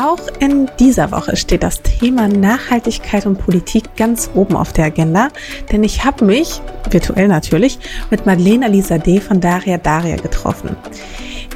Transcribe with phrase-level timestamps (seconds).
[0.00, 5.28] Auch in dieser Woche steht das Thema Nachhaltigkeit und Politik ganz oben auf der Agenda,
[5.70, 9.20] denn ich habe mich, virtuell natürlich, mit Madeleine Alisa D.
[9.20, 10.74] von Daria Daria getroffen.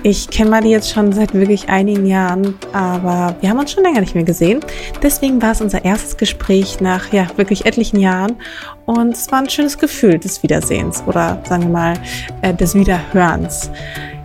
[0.03, 4.01] Ich kenne Madi jetzt schon seit wirklich einigen Jahren, aber wir haben uns schon länger
[4.01, 4.61] nicht mehr gesehen.
[5.03, 8.37] Deswegen war es unser erstes Gespräch nach ja wirklich etlichen Jahren
[8.85, 11.95] und es war ein schönes Gefühl des Wiedersehens oder sagen wir mal
[12.43, 13.71] äh, des Wiederhörens.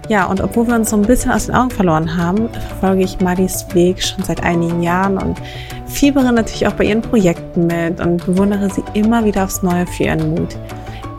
[0.10, 3.20] Ja, und obwohl wir uns so ein bisschen aus den Augen verloren haben, verfolge ich
[3.20, 5.40] Madis Weg schon seit einigen Jahren und
[5.86, 10.06] fiebere natürlich auch bei ihren Projekten mit und bewundere sie immer wieder aufs Neue für
[10.06, 10.58] ihren Mut.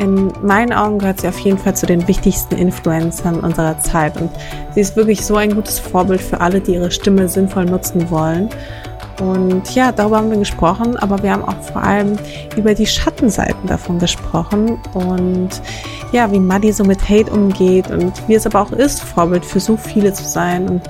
[0.01, 4.31] In meinen Augen gehört sie auf jeden Fall zu den wichtigsten Influencern unserer Zeit und
[4.75, 8.49] sie ist wirklich so ein gutes Vorbild für alle, die ihre Stimme sinnvoll nutzen wollen
[9.21, 12.19] und ja, darüber haben wir gesprochen, aber wir haben auch vor allem
[12.57, 15.51] über die Schattenseiten davon gesprochen und
[16.13, 19.61] ja, wie Maddie so mit Hate umgeht und wie es aber auch ist, Vorbild für
[19.61, 20.83] so viele zu sein und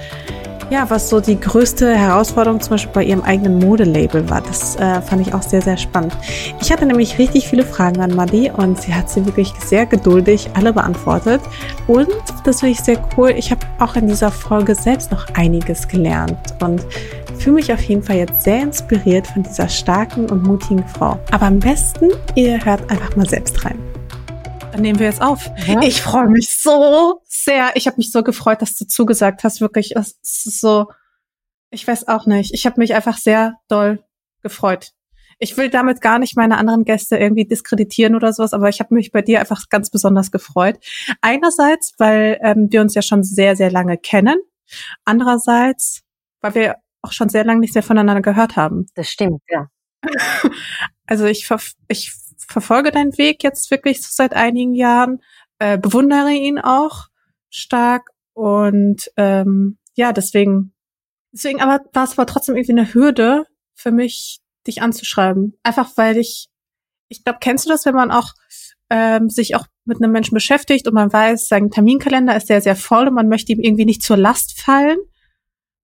[0.70, 4.40] ja, was so die größte Herausforderung zum Beispiel bei ihrem eigenen Modelabel war.
[4.40, 6.16] Das äh, fand ich auch sehr, sehr spannend.
[6.60, 10.48] Ich hatte nämlich richtig viele Fragen an Maddie und sie hat sie wirklich sehr geduldig
[10.54, 11.40] alle beantwortet.
[11.88, 12.08] Und
[12.44, 13.30] das finde ich sehr cool.
[13.30, 16.86] Ich habe auch in dieser Folge selbst noch einiges gelernt und
[17.40, 21.18] fühle mich auf jeden Fall jetzt sehr inspiriert von dieser starken und mutigen Frau.
[21.30, 23.78] Aber am besten, ihr hört einfach mal selbst rein.
[24.72, 25.50] Dann nehmen wir jetzt auf.
[25.66, 25.80] Ja.
[25.82, 27.70] Ich freue mich so sehr.
[27.76, 29.62] Ich habe mich so gefreut, dass du zugesagt hast.
[29.62, 30.88] Wirklich, es ist so.
[31.70, 32.52] Ich weiß auch nicht.
[32.52, 34.04] Ich habe mich einfach sehr doll
[34.42, 34.92] gefreut.
[35.38, 38.94] Ich will damit gar nicht meine anderen Gäste irgendwie diskreditieren oder sowas, aber ich habe
[38.94, 40.78] mich bei dir einfach ganz besonders gefreut.
[41.22, 44.36] Einerseits, weil ähm, wir uns ja schon sehr, sehr lange kennen.
[45.06, 46.02] Andererseits,
[46.42, 48.86] weil wir auch schon sehr lange nichts mehr voneinander gehört haben.
[48.94, 49.68] Das stimmt, ja.
[51.06, 52.12] Also ich, ver ich
[52.46, 55.18] verfolge deinen Weg jetzt wirklich so seit einigen Jahren,
[55.58, 57.08] äh, bewundere ihn auch
[57.50, 60.72] stark und ähm, ja, deswegen,
[61.32, 65.58] deswegen aber war es aber trotzdem irgendwie eine Hürde für mich, dich anzuschreiben.
[65.62, 66.48] Einfach weil ich,
[67.08, 68.32] ich glaube, kennst du das, wenn man auch
[68.88, 72.76] ähm, sich auch mit einem Menschen beschäftigt und man weiß, sein Terminkalender ist sehr, sehr
[72.76, 74.98] voll und man möchte ihm irgendwie nicht zur Last fallen.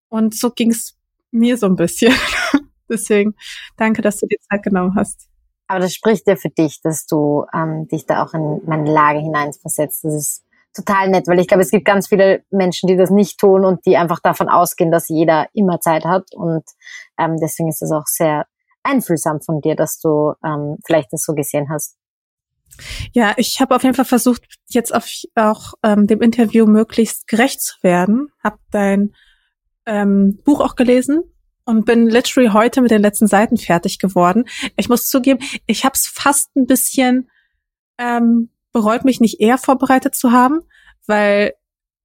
[0.09, 0.96] Und so ging es
[1.39, 2.13] mir so ein bisschen.
[2.89, 3.35] Deswegen
[3.77, 5.29] danke, dass du dir Zeit genommen hast.
[5.69, 9.19] Aber das spricht ja für dich, dass du ähm, dich da auch in meine Lage
[9.19, 10.05] hineinversetzt.
[10.05, 13.39] Das ist total nett, weil ich glaube, es gibt ganz viele Menschen, die das nicht
[13.39, 16.35] tun und die einfach davon ausgehen, dass jeder immer Zeit hat.
[16.35, 16.65] Und
[17.19, 18.47] ähm, deswegen ist es auch sehr
[18.83, 21.97] einfühlsam von dir, dass du ähm, vielleicht das so gesehen hast.
[23.13, 27.63] Ja, ich habe auf jeden Fall versucht, jetzt auf, auch ähm, dem Interview möglichst gerecht
[27.63, 28.29] zu werden.
[28.43, 29.15] Hab dein
[29.87, 31.23] ähm, Buch auch gelesen
[31.65, 34.45] und bin literally heute mit den letzten Seiten fertig geworden.
[34.77, 37.29] Ich muss zugeben, ich habe es fast ein bisschen
[37.99, 40.61] ähm, bereut, mich nicht eher vorbereitet zu haben,
[41.07, 41.55] weil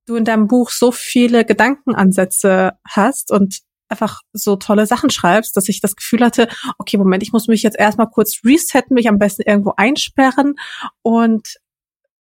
[0.05, 5.69] du in deinem Buch so viele Gedankenansätze hast und einfach so tolle Sachen schreibst, dass
[5.69, 9.19] ich das Gefühl hatte, okay, Moment, ich muss mich jetzt erstmal kurz resetten, mich am
[9.19, 10.55] besten irgendwo einsperren
[11.01, 11.57] und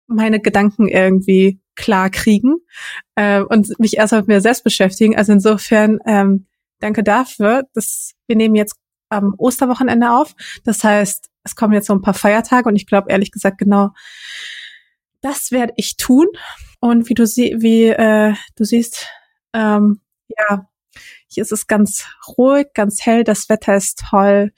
[0.07, 2.57] meine Gedanken irgendwie klar kriegen
[3.15, 5.17] äh, und mich erstmal mit mir selbst beschäftigen.
[5.17, 6.47] Also insofern ähm,
[6.81, 7.63] danke dafür.
[7.73, 8.77] dass wir nehmen jetzt
[9.09, 10.35] am Osterwochenende auf.
[10.65, 13.91] Das heißt, es kommen jetzt so ein paar Feiertage und ich glaube ehrlich gesagt genau,
[15.21, 16.27] das werde ich tun.
[16.81, 19.09] Und wie du sie, wie äh, du siehst,
[19.55, 20.69] ähm, ja,
[21.29, 24.53] hier ist es ganz ruhig, ganz hell, das Wetter ist toll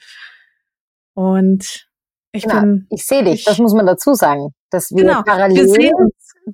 [1.15, 1.89] und
[2.33, 2.87] ich genau, bin.
[2.91, 5.93] Ich sehe dich, ich, das muss man dazu sagen, dass wir genau, parallel, wir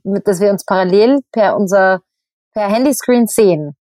[0.05, 2.03] dass wir uns parallel per unser
[2.53, 3.77] per Handyscreen sehen.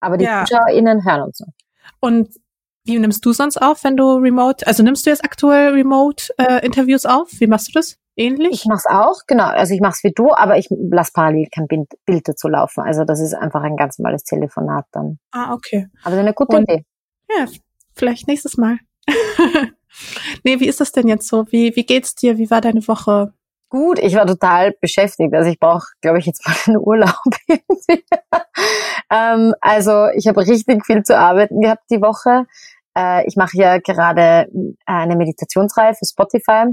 [0.00, 0.44] Aber die ja.
[0.44, 1.52] ZuschauerInnen hören uns noch.
[2.00, 2.28] Und
[2.84, 6.64] wie nimmst du sonst auf, wenn du remote, also nimmst du jetzt aktuell remote äh,
[6.64, 7.28] Interviews auf?
[7.40, 7.98] Wie machst du das?
[8.14, 8.52] Ähnlich?
[8.52, 9.48] Ich mach's auch, genau.
[9.48, 12.82] Also ich mach's wie du, aber ich lasse parallel kein Bild, Bild dazu laufen.
[12.82, 15.18] Also das ist einfach ein ganz normales Telefonat dann.
[15.32, 15.88] Ah, okay.
[16.02, 16.84] Aber eine gute Und, Idee.
[17.28, 17.46] Ja,
[17.94, 18.78] vielleicht nächstes Mal.
[20.44, 21.44] nee, wie ist das denn jetzt so?
[21.50, 22.38] Wie, wie geht's dir?
[22.38, 23.34] Wie war deine Woche?
[23.76, 25.34] Gut, ich war total beschäftigt.
[25.34, 27.20] Also ich brauche, glaube ich, jetzt mal einen Urlaub.
[29.12, 32.46] ähm, also ich habe richtig viel zu arbeiten gehabt die Woche.
[32.96, 36.64] Äh, ich mache ja gerade äh, eine Meditationsreihe für Spotify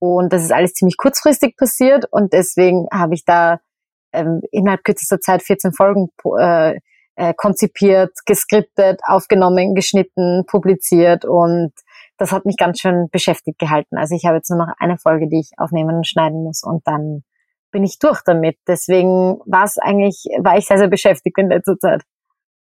[0.00, 3.60] und das ist alles ziemlich kurzfristig passiert und deswegen habe ich da
[4.12, 6.08] ähm, innerhalb kürzester Zeit 14 Folgen
[6.38, 6.78] äh,
[7.16, 11.72] äh, konzipiert, geskriptet, aufgenommen, geschnitten, publiziert und
[12.16, 13.96] das hat mich ganz schön beschäftigt gehalten.
[13.96, 16.86] Also ich habe jetzt nur noch eine Folge, die ich aufnehmen und schneiden muss und
[16.86, 17.22] dann
[17.70, 18.56] bin ich durch damit.
[18.68, 22.02] Deswegen war es eigentlich, war ich sehr, sehr beschäftigt in letzter Zeit.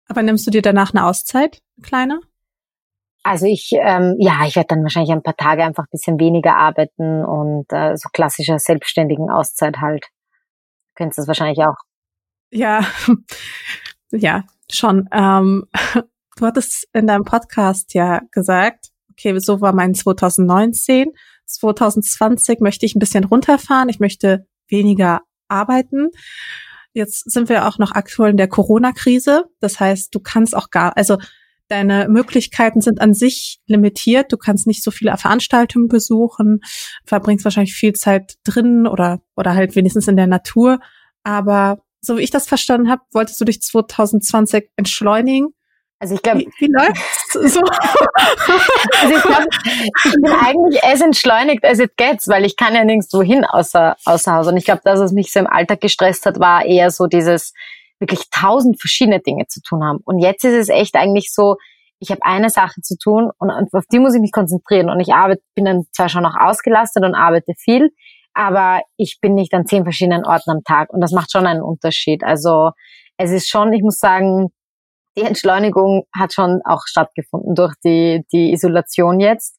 [0.08, 2.20] Aber nimmst du dir danach eine Auszeit, kleiner?
[3.24, 6.56] Also ich, ähm, ja, ich werde dann wahrscheinlich ein paar Tage einfach ein bisschen weniger
[6.56, 10.04] arbeiten und äh, so klassischer selbstständigen Auszeit halt.
[10.04, 11.76] Du kennst das wahrscheinlich auch.
[12.50, 12.84] Ja,
[14.10, 15.08] ja, schon.
[15.12, 15.66] Ähm,
[16.36, 21.12] du hattest in deinem Podcast ja gesagt, okay, so war mein 2019.
[21.46, 23.88] 2020 möchte ich ein bisschen runterfahren.
[23.88, 26.08] Ich möchte weniger arbeiten.
[26.94, 29.44] Jetzt sind wir auch noch aktuell in der Corona-Krise.
[29.60, 31.18] Das heißt, du kannst auch gar, also
[31.68, 34.30] deine Möglichkeiten sind an sich limitiert.
[34.32, 36.60] Du kannst nicht so viele Veranstaltungen besuchen,
[37.06, 40.80] verbringst wahrscheinlich viel Zeit drin oder, oder halt wenigstens in der Natur.
[41.22, 45.54] Aber so wie ich das verstanden habe, wolltest du dich 2020 entschleunigen
[46.02, 47.38] also ich glaube, wie, wie läuft's so?
[47.38, 49.46] also ich glaube,
[50.04, 53.94] ich bin eigentlich as entschleunigt as it gets, weil ich kann ja nirgendwo hin außer,
[54.04, 54.48] außer Haus.
[54.48, 57.54] Und ich glaube, das, was mich so im Alltag gestresst hat, war eher so dieses
[58.00, 60.00] wirklich tausend verschiedene Dinge zu tun haben.
[60.04, 61.54] Und jetzt ist es echt eigentlich so,
[62.00, 64.90] ich habe eine Sache zu tun und auf die muss ich mich konzentrieren.
[64.90, 67.90] Und ich arbeite, bin dann zwar schon noch ausgelastet und arbeite viel,
[68.34, 70.92] aber ich bin nicht an zehn verschiedenen Orten am Tag.
[70.92, 72.24] Und das macht schon einen Unterschied.
[72.24, 72.70] Also
[73.18, 74.48] es ist schon, ich muss sagen,
[75.16, 79.58] die Entschleunigung hat schon auch stattgefunden durch die, die Isolation jetzt.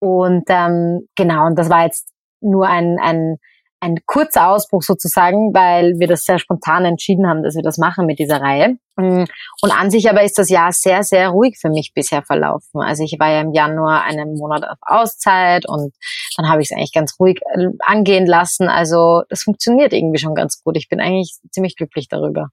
[0.00, 2.10] Und ähm, genau, und das war jetzt
[2.40, 3.36] nur ein, ein,
[3.80, 8.06] ein kurzer Ausbruch sozusagen, weil wir das sehr spontan entschieden haben, dass wir das machen
[8.06, 8.76] mit dieser Reihe.
[8.96, 9.24] Mm,
[9.62, 12.80] und an sich aber ist das Jahr sehr, sehr ruhig für mich bisher verlaufen.
[12.80, 15.94] Also ich war ja im Januar einen Monat auf Auszeit und
[16.36, 18.68] dann habe ich es eigentlich ganz ruhig äh, angehen lassen.
[18.68, 20.76] Also das funktioniert irgendwie schon ganz gut.
[20.76, 22.48] Ich bin eigentlich ziemlich glücklich darüber.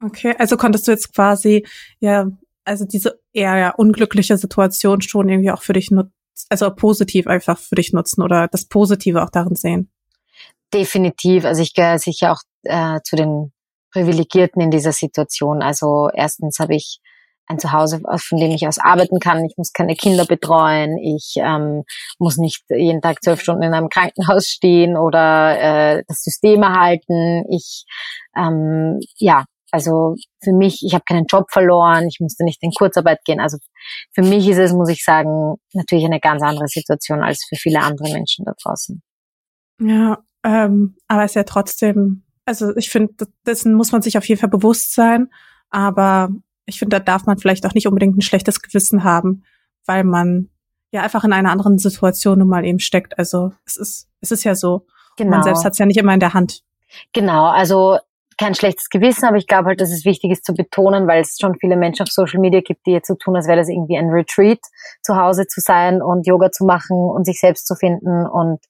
[0.00, 1.66] Okay, also konntest du jetzt quasi
[2.00, 2.26] ja,
[2.64, 6.12] also diese eher ja, unglückliche Situation schon irgendwie auch für dich nutzen,
[6.50, 9.90] also positiv einfach für dich nutzen oder das Positive auch darin sehen?
[10.72, 11.44] Definitiv.
[11.44, 13.52] Also ich gehöre sicher auch äh, zu den
[13.92, 15.62] Privilegierten in dieser Situation.
[15.62, 17.00] Also erstens habe ich
[17.46, 19.44] ein Zuhause, von dem ich aus arbeiten kann.
[19.46, 20.98] Ich muss keine Kinder betreuen.
[20.98, 21.84] Ich ähm,
[22.18, 27.44] muss nicht jeden Tag zwölf Stunden in einem Krankenhaus stehen oder äh, das System erhalten.
[27.50, 27.84] Ich
[28.36, 33.24] ähm, ja also für mich, ich habe keinen Job verloren, ich musste nicht in Kurzarbeit
[33.24, 33.40] gehen.
[33.40, 33.58] Also
[34.12, 37.80] für mich ist es, muss ich sagen, natürlich eine ganz andere Situation als für viele
[37.80, 39.02] andere Menschen da draußen.
[39.80, 43.14] Ja, ähm, aber es ist ja trotzdem, also ich finde,
[43.46, 45.28] dessen muss man sich auf jeden Fall bewusst sein,
[45.70, 46.30] aber
[46.64, 49.44] ich finde, da darf man vielleicht auch nicht unbedingt ein schlechtes Gewissen haben,
[49.86, 50.48] weil man
[50.90, 53.18] ja einfach in einer anderen Situation nun mal eben steckt.
[53.18, 54.86] Also es ist, es ist ja so.
[55.16, 55.30] Genau.
[55.30, 56.62] Man selbst hat es ja nicht immer in der Hand.
[57.12, 57.98] Genau, also
[58.38, 61.36] kein schlechtes Gewissen, aber ich glaube halt, dass es wichtig ist zu betonen, weil es
[61.40, 63.98] schon viele Menschen auf Social Media gibt, die jetzt so tun, als wäre das irgendwie
[63.98, 64.60] ein Retreat,
[65.02, 68.26] zu Hause zu sein und Yoga zu machen und sich selbst zu finden.
[68.26, 68.60] Und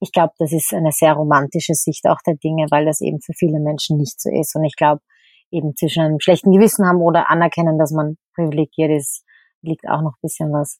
[0.00, 3.34] ich glaube, das ist eine sehr romantische Sicht auch der Dinge, weil das eben für
[3.34, 4.56] viele Menschen nicht so ist.
[4.56, 5.02] Und ich glaube,
[5.50, 9.24] eben zwischen einem schlechten Gewissen haben oder anerkennen, dass man privilegiert ist,
[9.62, 10.78] liegt auch noch ein bisschen was.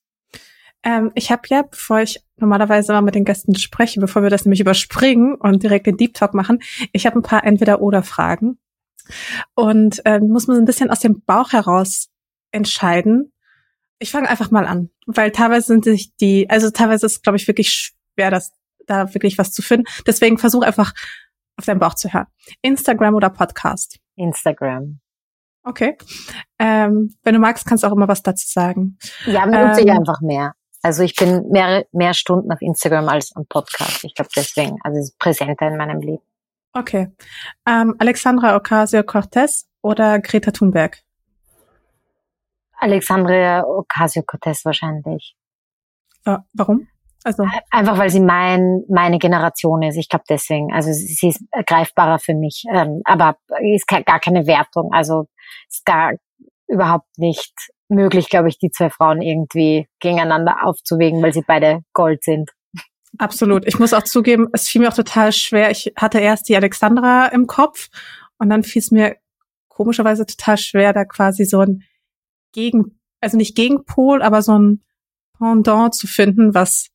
[0.82, 4.44] Ähm, ich habe ja, bevor ich normalerweise mal mit den Gästen spreche, bevor wir das
[4.44, 6.60] nämlich überspringen und direkt den Deep Talk machen,
[6.92, 8.58] ich habe ein paar Entweder-Oder-Fragen.
[9.54, 12.08] Und ähm, muss man ein bisschen aus dem Bauch heraus
[12.52, 13.32] entscheiden.
[13.98, 17.48] Ich fange einfach mal an, weil teilweise sind sich die, also teilweise ist, glaube ich,
[17.48, 18.52] wirklich schwer, das,
[18.86, 19.86] da wirklich was zu finden.
[20.06, 20.92] Deswegen versuch einfach
[21.56, 22.26] auf deinen Bauch zu hören.
[22.62, 23.98] Instagram oder Podcast?
[24.14, 25.00] Instagram.
[25.64, 25.98] Okay.
[26.58, 28.98] Ähm, wenn du magst, kannst du auch immer was dazu sagen.
[29.26, 30.54] Ja, nutze ähm, ich einfach mehr.
[30.82, 34.04] Also ich bin mehr, mehr Stunden auf Instagram als am Podcast.
[34.04, 34.78] Ich glaube deswegen.
[34.84, 36.22] Also es ist präsenter in meinem Leben.
[36.72, 37.08] Okay.
[37.66, 40.98] Ähm, Alexandra Ocasio-Cortez oder Greta Thunberg?
[42.78, 45.36] Alexandra Ocasio-Cortez wahrscheinlich.
[46.24, 46.86] Äh, warum?
[47.24, 49.96] Also einfach weil sie mein meine Generation ist.
[49.96, 50.72] Ich glaube deswegen.
[50.72, 52.64] Also sie ist greifbarer für mich.
[52.72, 54.90] Ähm, aber ist gar keine Wertung.
[54.92, 55.26] Also
[55.68, 56.12] ist gar
[56.68, 57.52] überhaupt nicht
[57.88, 62.50] möglich, glaube ich, die zwei Frauen irgendwie gegeneinander aufzuwägen, weil sie beide Gold sind.
[63.16, 63.66] Absolut.
[63.66, 65.70] Ich muss auch zugeben, es fiel mir auch total schwer.
[65.70, 67.88] Ich hatte erst die Alexandra im Kopf
[68.38, 69.16] und dann fiel es mir
[69.68, 71.82] komischerweise total schwer, da quasi so ein
[72.52, 74.82] Gegen, also nicht Gegenpol, aber so ein
[75.38, 76.90] Pendant zu finden, was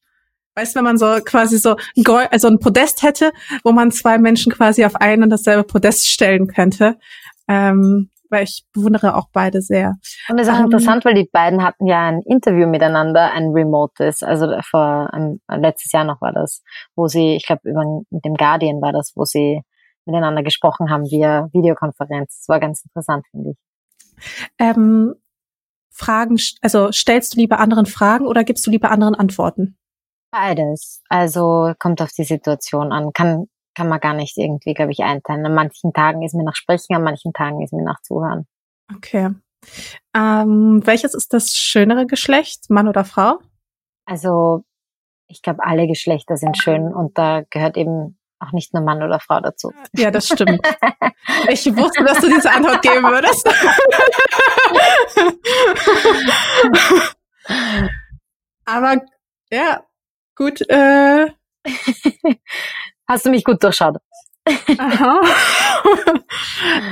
[0.56, 3.32] Weißt, wenn man so quasi so ein, Gold, also ein Podest hätte,
[3.64, 7.00] wo man zwei Menschen quasi auf ein und dasselbe Podest stellen könnte.
[7.48, 9.94] Ähm, weil ich bewundere auch beide sehr.
[10.28, 13.52] Und es ist auch ähm, interessant, weil die beiden hatten ja ein Interview miteinander, ein
[13.52, 16.62] remotes, also vor um, letztes Jahr noch war das,
[16.96, 19.62] wo sie, ich glaube, über mit dem Guardian war das, wo sie
[20.06, 22.40] miteinander gesprochen haben via Videokonferenz.
[22.40, 23.58] Das war ganz interessant, finde ich.
[24.60, 25.16] Ähm,
[25.92, 29.78] Fragen, also stellst du lieber anderen Fragen oder gibst du lieber anderen Antworten?
[30.32, 31.04] Beides.
[31.10, 33.12] Also kommt auf die Situation an.
[33.14, 33.46] Kann,
[33.76, 35.46] kann man gar nicht irgendwie, glaube ich, einteilen.
[35.46, 38.48] An manchen Tagen ist mir nach Sprechen, an manchen Tagen ist mir nach Zuhören.
[38.96, 39.32] Okay.
[40.16, 43.40] Ähm, welches ist das schönere Geschlecht, Mann oder Frau?
[44.06, 44.64] Also
[45.28, 49.20] ich glaube, alle Geschlechter sind schön und da gehört eben auch nicht nur Mann oder
[49.20, 49.72] Frau dazu.
[49.94, 50.62] Ja, das stimmt.
[51.48, 53.48] Ich wusste, dass du diese Antwort geben würdest.
[58.66, 58.98] Aber
[59.50, 59.86] ja,
[60.36, 60.62] gut.
[60.70, 61.28] Äh.
[63.14, 63.98] Hast du mich gut durchschaut?
[64.80, 65.22] Aha.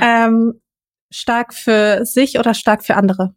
[0.00, 0.60] ähm,
[1.10, 3.34] stark für sich oder stark für andere?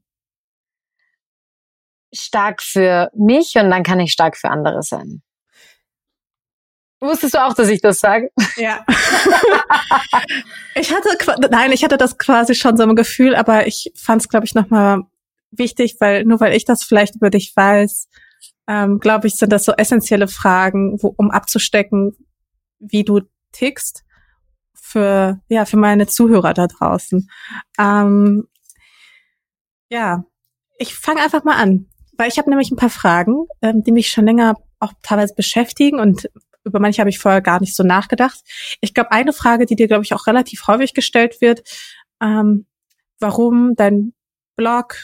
[2.13, 5.23] Stark für mich und dann kann ich stark für andere sein.
[6.99, 8.29] Wusstest du auch, dass ich das sage?
[8.55, 8.85] Ja.
[10.75, 14.29] ich hatte, nein, ich hatte das quasi schon so im Gefühl, aber ich fand es,
[14.29, 15.01] glaube ich, nochmal
[15.49, 18.09] wichtig, weil nur weil ich das vielleicht über dich weiß,
[18.67, 22.15] ähm, glaube ich, sind das so essentielle Fragen, wo, um abzustecken,
[22.79, 24.03] wie du tickst
[24.73, 27.29] für ja für meine Zuhörer da draußen.
[27.79, 28.47] Ähm,
[29.89, 30.25] ja,
[30.77, 34.09] ich fange einfach mal an, weil ich habe nämlich ein paar Fragen, ähm, die mich
[34.09, 36.29] schon länger auch teilweise beschäftigen und
[36.65, 38.39] über manche habe ich vorher gar nicht so nachgedacht.
[38.81, 41.61] Ich glaube, eine Frage, die dir, glaube ich, auch relativ häufig gestellt wird,
[42.21, 42.65] ähm,
[43.19, 44.13] warum dein
[44.55, 44.95] Blog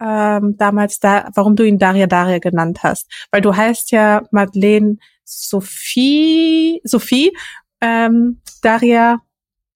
[0.00, 3.10] ähm, damals da, warum du ihn Daria Daria genannt hast.
[3.30, 7.32] Weil du heißt ja Madeleine Sophie, Sophie,
[7.80, 9.18] ähm, Daria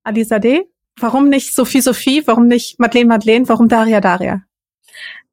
[0.05, 0.65] Alizadeh.
[1.01, 2.23] Warum nicht Sophie Sophie?
[2.27, 3.49] Warum nicht Madeleine Madeleine?
[3.49, 4.43] Warum Daria Daria?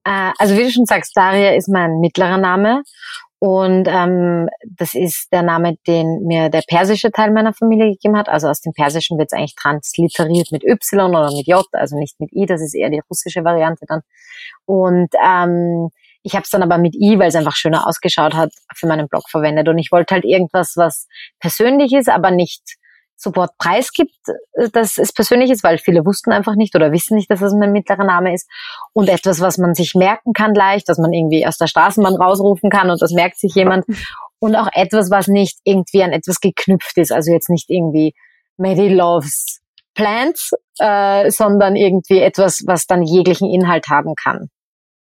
[0.03, 2.83] Äh, also wie du schon sagst, Daria ist mein mittlerer Name
[3.39, 8.29] und ähm, das ist der Name, den mir der persische Teil meiner Familie gegeben hat.
[8.29, 12.19] Also aus dem Persischen wird es eigentlich transliteriert mit Y oder mit J, also nicht
[12.19, 14.01] mit I, das ist eher die russische Variante dann.
[14.65, 15.89] Und ähm,
[16.25, 19.07] ich habe es dann aber mit I, weil es einfach schöner ausgeschaut hat, für meinen
[19.07, 19.69] Blog verwendet.
[19.69, 21.07] Und ich wollte halt irgendwas, was
[21.39, 22.63] persönlich ist, aber nicht
[23.15, 24.17] sofort preisgibt,
[24.53, 27.53] äh, dass es persönlich ist, weil viele wussten einfach nicht oder wissen nicht, dass es
[27.53, 28.49] mein mittlerer Name ist.
[28.91, 32.71] Und etwas, was man sich merken kann leicht, dass man irgendwie aus der Straßenbahn rausrufen
[32.71, 33.85] kann und das merkt sich jemand.
[34.37, 37.11] Und auch etwas, was nicht irgendwie an etwas geknüpft ist.
[37.11, 38.13] Also jetzt nicht irgendwie
[38.57, 39.61] Mary loves
[39.95, 44.49] plants, äh, sondern irgendwie etwas, was dann jeglichen Inhalt haben kann.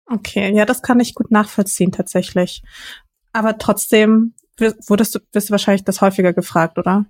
[0.07, 2.63] Okay, ja, das kann ich gut nachvollziehen tatsächlich.
[3.33, 7.07] Aber trotzdem wurdest du, wirst du wahrscheinlich das häufiger gefragt, oder?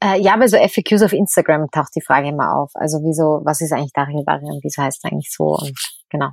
[0.00, 2.70] Äh, ja, bei so FAQs auf Instagram taucht die Frage immer auf.
[2.74, 4.60] Also wieso, was ist eigentlich Darin Darin?
[4.62, 5.56] Wieso heißt es eigentlich so?
[5.56, 5.78] Und
[6.10, 6.30] genau.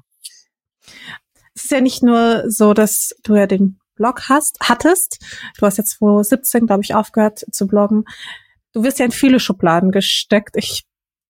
[1.55, 5.23] Es ist ja nicht nur so, dass du ja den Blog hast, hattest.
[5.57, 8.05] Du hast jetzt 2017, glaube ich, aufgehört zu bloggen.
[8.73, 10.55] Du wirst ja in viele Schubladen gesteckt.
[10.55, 10.85] Ich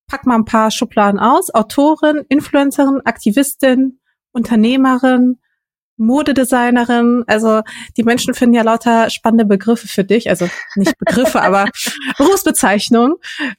[0.08, 1.54] pack mal ein paar Schubladen aus.
[1.54, 3.99] Autorin, Influencerin, Aktivistin,
[4.32, 5.40] Unternehmerin,
[6.00, 7.24] Modedesignerin.
[7.28, 7.62] Also
[7.98, 11.66] die Menschen finden ja lauter spannende Begriffe für dich, also nicht Begriffe, aber
[12.18, 13.16] Berufsbezeichnungen.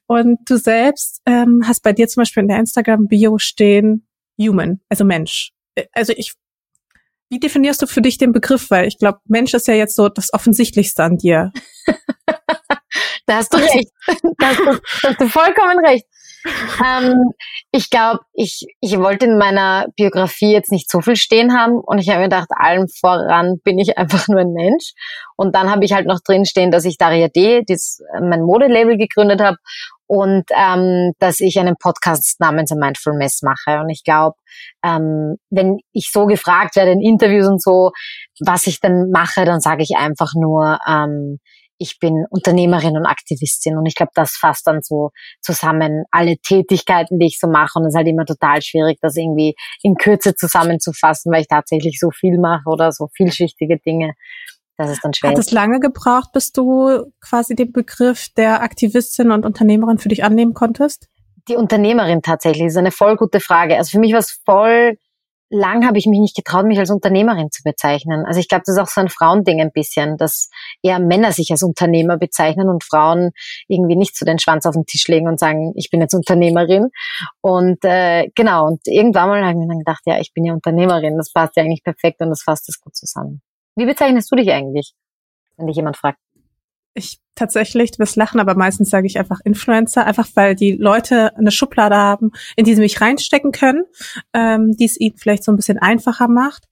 [0.06, 4.06] Und du selbst ähm, hast bei dir zum Beispiel in der Instagram-Bio stehen
[4.40, 5.52] Human, also Mensch.
[5.74, 6.32] Äh, also ich,
[7.28, 8.70] wie definierst du für dich den Begriff?
[8.70, 11.52] Weil ich glaube, Mensch ist ja jetzt so das Offensichtlichste an dir.
[13.26, 13.90] da hast du recht.
[14.38, 16.06] Da hast du, da hast du vollkommen recht
[16.84, 17.14] ähm,
[17.72, 21.98] ich glaube, ich, ich wollte in meiner Biografie jetzt nicht so viel stehen haben und
[21.98, 24.92] ich habe mir gedacht, allem voran bin ich einfach nur ein Mensch.
[25.36, 28.96] Und dann habe ich halt noch drin stehen, dass ich Daria D, das, mein Modelabel
[28.96, 29.56] gegründet habe
[30.06, 33.80] und ähm, dass ich einen Podcast namens A Mindful Mess mache.
[33.80, 34.36] Und ich glaube,
[34.84, 37.92] ähm, wenn ich so gefragt werde in Interviews und so,
[38.40, 41.38] was ich dann mache, dann sage ich einfach nur, ähm,
[41.80, 45.10] ich bin Unternehmerin und Aktivistin und ich glaube, das fasst dann so
[45.40, 49.16] zusammen alle Tätigkeiten, die ich so mache und es ist halt immer total schwierig, das
[49.16, 54.12] irgendwie in Kürze zusammenzufassen, weil ich tatsächlich so viel mache oder so vielschichtige Dinge.
[54.76, 55.30] Das ist dann schwer.
[55.30, 60.22] Hat es lange gebraucht, bis du quasi den Begriff der Aktivistin und Unternehmerin für dich
[60.22, 61.08] annehmen konntest?
[61.48, 63.76] Die Unternehmerin tatsächlich ist eine voll gute Frage.
[63.76, 64.96] Also für mich war es voll
[65.50, 68.24] lang habe ich mich nicht getraut, mich als Unternehmerin zu bezeichnen.
[68.26, 70.48] Also ich glaube, das ist auch so ein Frauending ein bisschen, dass
[70.82, 73.32] eher Männer sich als Unternehmer bezeichnen und Frauen
[73.68, 76.90] irgendwie nicht so den Schwanz auf den Tisch legen und sagen, ich bin jetzt Unternehmerin.
[77.40, 80.54] Und äh, genau, und irgendwann mal habe ich mir dann gedacht, ja, ich bin ja
[80.54, 83.42] Unternehmerin, das passt ja eigentlich perfekt und das fasst das gut zusammen.
[83.76, 84.94] Wie bezeichnest du dich eigentlich?
[85.60, 86.18] wenn dich jemand fragt?
[86.94, 91.36] Ich tatsächlich, du wirst lachen, aber meistens sage ich einfach Influencer, einfach weil die Leute
[91.36, 93.84] eine Schublade haben, in die sie mich reinstecken können,
[94.34, 96.64] ähm, die es ihnen vielleicht so ein bisschen einfacher macht.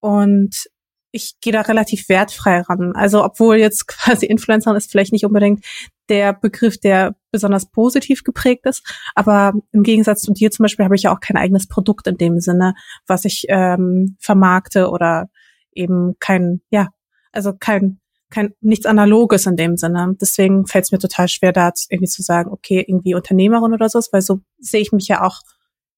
[0.00, 0.66] Und
[1.12, 2.92] ich gehe da relativ wertfrei ran.
[2.94, 5.64] Also obwohl jetzt quasi Influencer ist vielleicht nicht unbedingt
[6.08, 8.82] der Begriff, der besonders positiv geprägt ist,
[9.14, 12.16] aber im Gegensatz zu dir zum Beispiel habe ich ja auch kein eigenes Produkt in
[12.16, 12.74] dem Sinne,
[13.06, 15.30] was ich ähm, vermarkte oder
[15.72, 16.88] eben kein, ja,
[17.30, 18.01] also kein
[18.32, 20.16] kein nichts Analoges in dem Sinne.
[20.20, 24.00] Deswegen fällt es mir total schwer, da irgendwie zu sagen, okay, irgendwie Unternehmerin oder so,
[24.10, 25.40] weil so sehe ich mich ja auch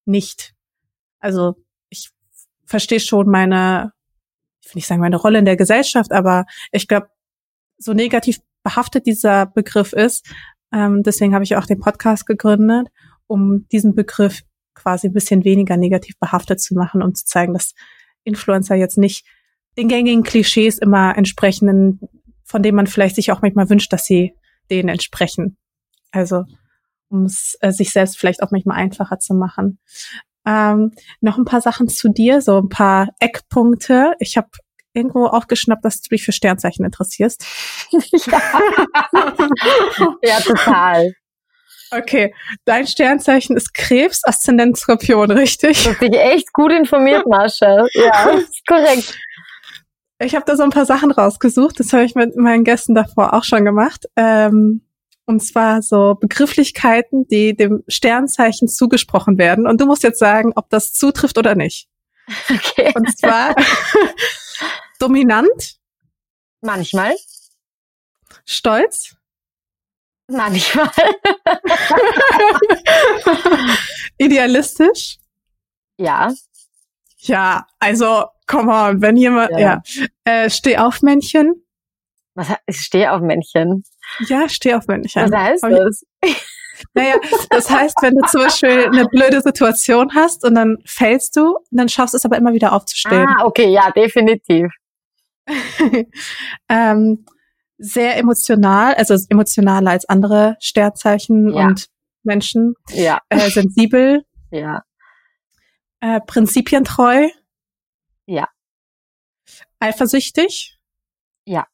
[0.05, 0.55] nicht.
[1.21, 1.55] Also
[1.89, 2.11] ich
[2.67, 3.93] verstehe schon meine,
[4.63, 7.09] ich will nicht sagen meine Rolle in der Gesellschaft, aber ich glaube,
[7.79, 10.27] so negativ behaftet dieser Begriff ist,
[10.73, 12.89] ähm, deswegen habe ich auch den Podcast gegründet,
[13.27, 14.43] um diesen Begriff
[14.75, 17.75] quasi ein bisschen weniger negativ behaftet zu machen, um zu zeigen, dass
[18.25, 19.25] Influencer jetzt nicht
[19.77, 22.01] den gängigen Klischees immer entsprechenden
[22.45, 24.35] von dem man vielleicht sich auch manchmal wünscht, dass sie
[24.71, 25.57] denen entsprechen.
[26.13, 26.45] Also
[27.09, 29.79] um es äh, sich selbst vielleicht auch manchmal einfacher zu machen.
[30.47, 34.15] Ähm, noch ein paar Sachen zu dir, so ein paar Eckpunkte.
[34.19, 34.49] Ich habe
[34.93, 37.45] irgendwo aufgeschnappt, dass du dich für Sternzeichen interessierst.
[37.93, 38.43] ja.
[40.23, 41.13] ja, total.
[41.91, 42.35] Okay,
[42.65, 45.85] dein Sternzeichen ist Krebs, Aszendent Skorpion, richtig?
[45.85, 47.87] Du hast dich echt gut informiert, Mascha.
[47.93, 49.17] Ja, ist korrekt.
[50.25, 51.79] Ich habe da so ein paar Sachen rausgesucht.
[51.79, 54.07] Das habe ich mit meinen Gästen davor auch schon gemacht.
[54.17, 54.83] Ähm,
[55.27, 59.67] und zwar so Begrifflichkeiten, die dem Sternzeichen zugesprochen werden.
[59.67, 61.89] Und du musst jetzt sagen, ob das zutrifft oder nicht.
[62.51, 62.93] Okay.
[62.95, 63.55] Und zwar
[64.99, 65.77] dominant.
[66.63, 67.15] Manchmal.
[68.47, 69.15] Stolz.
[70.27, 70.89] Manchmal.
[74.19, 75.19] Idealistisch.
[75.99, 76.33] Ja.
[77.27, 79.83] Ja, also, come on, wenn jemand, ja, ja.
[80.25, 81.55] Äh, steh auf Männchen.
[82.35, 83.85] Was heißt, steh auf Männchen?
[84.27, 85.31] Ja, steh auf Männchen.
[85.31, 86.05] Was heißt das?
[86.93, 87.15] Naja,
[87.51, 91.89] das heißt, wenn du zum Beispiel eine blöde Situation hast und dann fällst du, dann
[91.89, 93.27] schaffst du es aber immer wieder aufzustehen.
[93.29, 94.67] Ah, okay, ja, definitiv.
[96.69, 97.25] ähm,
[97.79, 101.67] sehr emotional, also emotionaler als andere Sternzeichen ja.
[101.69, 101.87] und
[102.23, 102.75] Menschen.
[102.91, 103.21] Ja.
[103.29, 104.25] Äh, sensibel.
[104.51, 104.85] Ja.
[106.05, 107.31] Äh, prinzipientreu?
[108.27, 108.51] Ja.
[109.81, 110.79] Eifersüchtig?
[111.47, 111.67] Ja.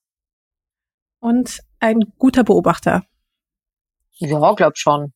[1.18, 3.04] Und ein guter Beobachter?
[4.12, 5.12] Ja, glaub schon.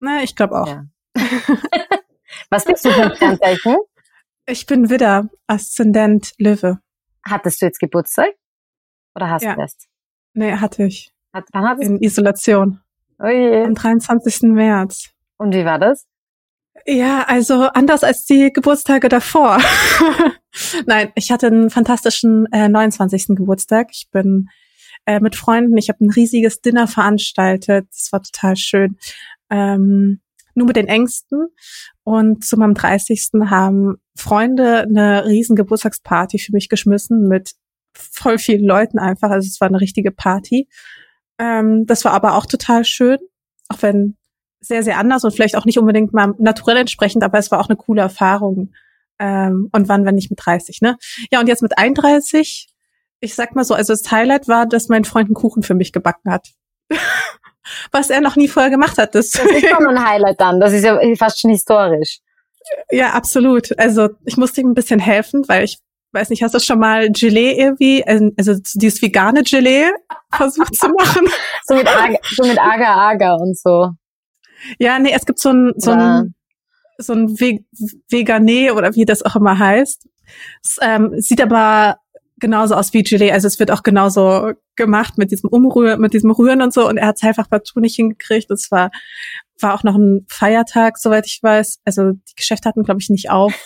[0.00, 0.66] Na, ich glaube auch.
[0.68, 0.84] Ja.
[2.48, 3.76] Was bist du für ein Sternzeichen?
[4.46, 6.78] Ich bin Widder, Aszendent Löwe.
[7.22, 8.34] Hattest du jetzt Geburtstag?
[9.14, 9.54] Oder hast ja.
[9.54, 9.76] du das?
[10.32, 11.12] Nee, hatte ich.
[11.34, 12.80] Hat, wann hattest In Isolation.
[13.18, 13.64] Oh je.
[13.64, 14.44] Am 23.
[14.44, 15.10] März.
[15.36, 16.06] Und wie war das?
[16.90, 19.58] Ja, also anders als die Geburtstage davor.
[20.86, 23.36] Nein, ich hatte einen fantastischen äh, 29.
[23.36, 23.88] Geburtstag.
[23.92, 24.48] Ich bin
[25.04, 27.88] äh, mit Freunden, ich habe ein riesiges Dinner veranstaltet.
[27.90, 28.96] Das war total schön.
[29.50, 30.22] Ähm,
[30.54, 31.48] nur mit den Ängsten.
[32.04, 33.32] Und zu meinem 30.
[33.50, 37.52] haben Freunde eine riesen Geburtstagsparty für mich geschmissen mit
[37.92, 39.28] voll vielen Leuten einfach.
[39.28, 40.70] Also es war eine richtige Party.
[41.38, 43.18] Ähm, das war aber auch total schön,
[43.68, 44.16] auch wenn
[44.60, 47.68] sehr, sehr anders und vielleicht auch nicht unbedingt mal naturell entsprechend, aber es war auch
[47.68, 48.72] eine coole Erfahrung.
[49.18, 50.96] Ähm, und wann, wenn nicht mit 30, ne?
[51.30, 52.68] Ja, und jetzt mit 31,
[53.20, 55.92] ich sag mal so, also das Highlight war, dass mein Freund einen Kuchen für mich
[55.92, 56.48] gebacken hat.
[57.92, 59.14] Was er noch nie vorher gemacht hat.
[59.14, 60.60] Das, das ist schon ein Highlight dann.
[60.60, 62.20] Das ist ja fast schon historisch.
[62.90, 63.78] Ja, absolut.
[63.78, 65.78] Also ich musste ihm ein bisschen helfen, weil ich
[66.12, 69.90] weiß nicht, hast du schon mal Gelee irgendwie, also, also dieses vegane Gelee
[70.32, 71.28] versucht zu machen?
[71.64, 73.90] so mit Agar, so mit Agar Agar und so.
[74.78, 76.34] Ja, nee, es gibt so ein, so ein,
[76.98, 77.64] so ein Ve
[78.10, 80.08] Vegané oder wie das auch immer heißt.
[80.62, 81.98] Es ähm, sieht aber
[82.38, 83.32] genauso aus wie Gelee.
[83.32, 86.88] Also es wird auch genauso gemacht mit diesem Umrühren, mit diesem Rühren und so.
[86.88, 88.50] Und er hat es einfach partout nicht hingekriegt.
[88.50, 88.90] Es war,
[89.60, 91.80] war auch noch ein Feiertag, soweit ich weiß.
[91.84, 93.54] Also die Geschäfte hatten, glaube ich, nicht auf.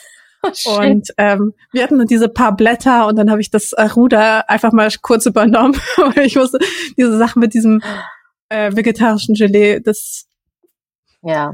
[0.66, 4.50] Oh, und ähm, wir hatten diese paar Blätter und dann habe ich das äh, Ruder
[4.50, 5.80] einfach mal kurz übernommen.
[6.20, 6.58] ich wusste,
[6.98, 7.80] diese Sache mit diesem
[8.48, 10.26] äh, vegetarischen Gelee, das
[11.22, 11.52] ja.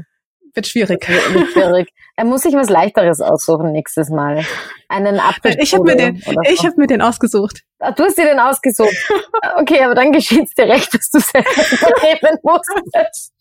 [0.53, 1.07] Wird schwierig.
[1.07, 1.89] Wird schwierig.
[2.15, 4.45] Er muss sich was leichteres aussuchen nächstes Mal.
[4.87, 5.55] Einen Apfel.
[5.59, 6.33] Ich habe mir den, so.
[6.49, 7.61] ich habe mir den ausgesucht.
[7.79, 8.95] Ah, du hast dir den ausgesucht.
[9.55, 13.33] Okay, aber dann geschieht's dir recht, dass du selber übernehmen musstest.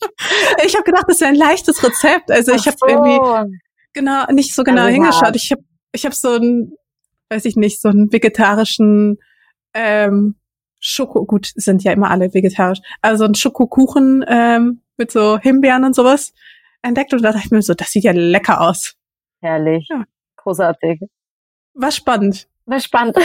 [0.65, 2.31] Ich habe gedacht, das wäre ein leichtes Rezept.
[2.31, 2.87] Also ich habe so.
[2.87, 3.59] irgendwie
[3.93, 5.37] genau nicht so genau also hingeschaut.
[5.37, 5.63] Ich habe
[5.93, 6.73] ich habe so ein,
[7.31, 9.19] weiß ich nicht, so einen vegetarischen
[9.75, 10.37] ähm,
[10.89, 15.95] Schoko, gut, sind ja immer alle vegetarisch, also ein Schokokuchen ähm, mit so Himbeeren und
[15.95, 16.33] sowas
[16.83, 18.95] entdeckt und da dachte ich mir so, das sieht ja lecker aus.
[19.41, 19.87] Herrlich.
[19.91, 20.05] Ja.
[20.37, 21.01] Großartig.
[21.75, 22.49] War spannend.
[22.67, 23.17] War spannend.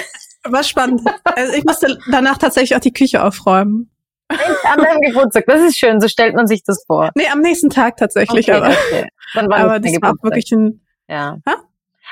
[0.43, 1.01] War spannend.
[1.23, 3.89] Also ich musste danach tatsächlich auch die Küche aufräumen.
[4.29, 7.11] An deinem Geburtstag, das ist schön, so stellt man sich das vor.
[7.15, 9.07] Nee, am nächsten Tag tatsächlich, Okay, aber, okay.
[9.35, 10.23] Dann war aber das dein war auch Geburtstag.
[10.23, 11.37] wirklich ein, Ja.
[11.47, 11.53] Hä?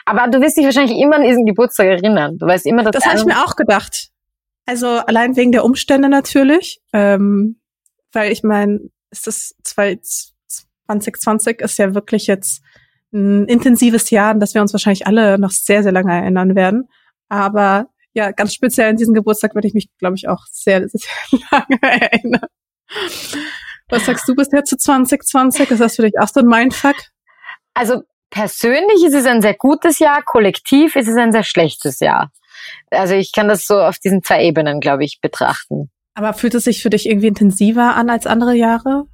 [0.05, 2.37] Aber du wirst dich wahrscheinlich immer an diesen Geburtstag erinnern.
[2.37, 4.10] Du weißt immer, dass das habe ich mir auch gedacht.
[4.71, 7.59] Also allein wegen der Umstände natürlich, ähm,
[8.13, 8.79] weil ich meine,
[9.09, 12.63] ist das 2020 ist ja wirklich jetzt
[13.11, 16.87] ein intensives Jahr, an das wir uns wahrscheinlich alle noch sehr, sehr lange erinnern werden.
[17.27, 21.01] Aber ja, ganz speziell an diesen Geburtstag würde ich mich, glaube ich, auch sehr, sehr
[21.51, 22.47] lange erinnern.
[23.89, 25.69] Was sagst du bisher zu 2020?
[25.69, 26.95] Ist das für dich auch so ein Mindfuck?
[27.73, 32.31] Also persönlich ist es ein sehr gutes Jahr, kollektiv ist es ein sehr schlechtes Jahr.
[32.89, 35.89] Also ich kann das so auf diesen zwei Ebenen, glaube ich, betrachten.
[36.13, 39.05] Aber fühlt es sich für dich irgendwie intensiver an als andere Jahre?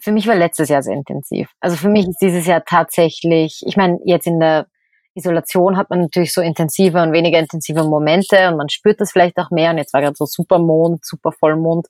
[0.00, 1.50] Für mich war letztes Jahr sehr intensiv.
[1.60, 4.66] Also für mich ist dieses Jahr tatsächlich, ich meine, jetzt in der
[5.14, 9.36] Isolation hat man natürlich so intensive und weniger intensive Momente und man spürt das vielleicht
[9.38, 9.70] auch mehr.
[9.72, 11.86] Und jetzt war gerade so Supermond, super Vollmond.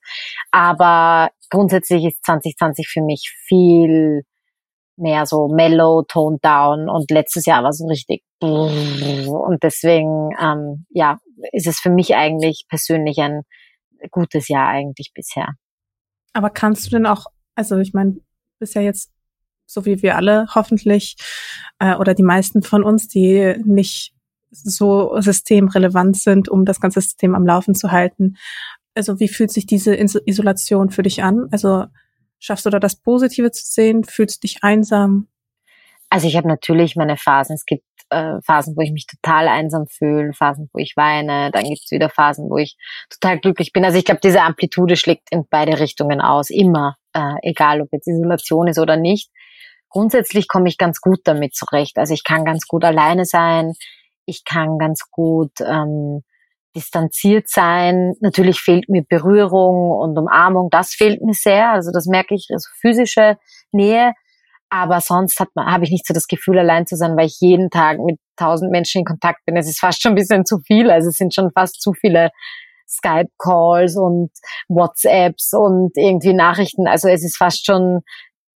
[0.51, 4.23] Aber grundsätzlich ist 2020 für mich viel
[4.97, 11.19] mehr so mellow, toned down und letztes Jahr war so richtig und deswegen ähm, ja
[11.53, 13.43] ist es für mich eigentlich persönlich ein
[14.11, 15.55] gutes Jahr eigentlich bisher.
[16.33, 18.17] Aber kannst du denn auch, also ich meine,
[18.59, 19.11] bist ja jetzt,
[19.67, 21.17] so wie wir alle hoffentlich,
[21.79, 24.15] äh, oder die meisten von uns, die nicht
[24.51, 28.37] so systemrelevant sind, um das ganze System am Laufen zu halten.
[28.95, 31.47] Also wie fühlt sich diese Is- Isolation für dich an?
[31.51, 31.87] Also
[32.39, 34.05] schaffst du da das Positive zu sehen?
[34.05, 35.29] Fühlst du dich einsam?
[36.11, 37.55] Also ich habe natürlich meine Phasen.
[37.55, 41.65] Es gibt äh, Phasen, wo ich mich total einsam fühle, Phasen, wo ich weine, dann
[41.65, 42.77] gibt's wieder Phasen, wo ich
[43.09, 43.85] total glücklich bin.
[43.85, 48.09] Also ich glaube, diese Amplitude schlägt in beide Richtungen aus, immer, äh, egal ob jetzt
[48.09, 49.31] Isolation ist oder nicht.
[49.89, 51.99] Grundsätzlich komme ich ganz gut damit zurecht.
[51.99, 53.73] Also ich kann ganz gut alleine sein,
[54.27, 56.23] ich kann ganz gut ähm,
[56.77, 58.15] distanziert sein.
[58.21, 61.71] Natürlich fehlt mir Berührung und Umarmung, das fehlt mir sehr.
[61.71, 63.37] Also das merke ich, also physische
[63.73, 64.13] Nähe.
[64.71, 67.39] Aber sonst hat man, habe ich nicht so das Gefühl, allein zu sein, weil ich
[67.41, 69.57] jeden Tag mit tausend Menschen in Kontakt bin.
[69.57, 70.91] Es ist fast schon ein bisschen zu viel.
[70.91, 72.31] Also es sind schon fast zu viele
[72.89, 74.31] Skype-Calls und
[74.69, 76.87] WhatsApps und irgendwie Nachrichten.
[76.87, 78.03] Also es ist fast schon ein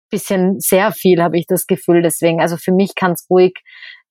[0.09, 2.03] bisschen sehr viel, habe ich das Gefühl.
[2.03, 3.55] Deswegen, also für mich kann es ruhig,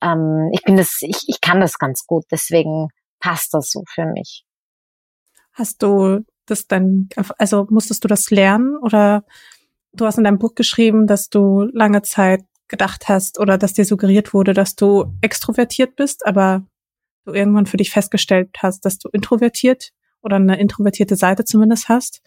[0.01, 2.25] ähm, ich bin das, ich, ich kann das ganz gut.
[2.31, 2.89] Deswegen
[3.19, 4.43] passt das so für mich.
[5.53, 9.23] Hast du das dann, also musstest du das lernen oder
[9.93, 13.85] du hast in deinem Buch geschrieben, dass du lange Zeit gedacht hast oder dass dir
[13.85, 16.65] suggeriert wurde, dass du extrovertiert bist, aber
[17.25, 22.21] du irgendwann für dich festgestellt hast, dass du introvertiert oder eine introvertierte Seite zumindest hast?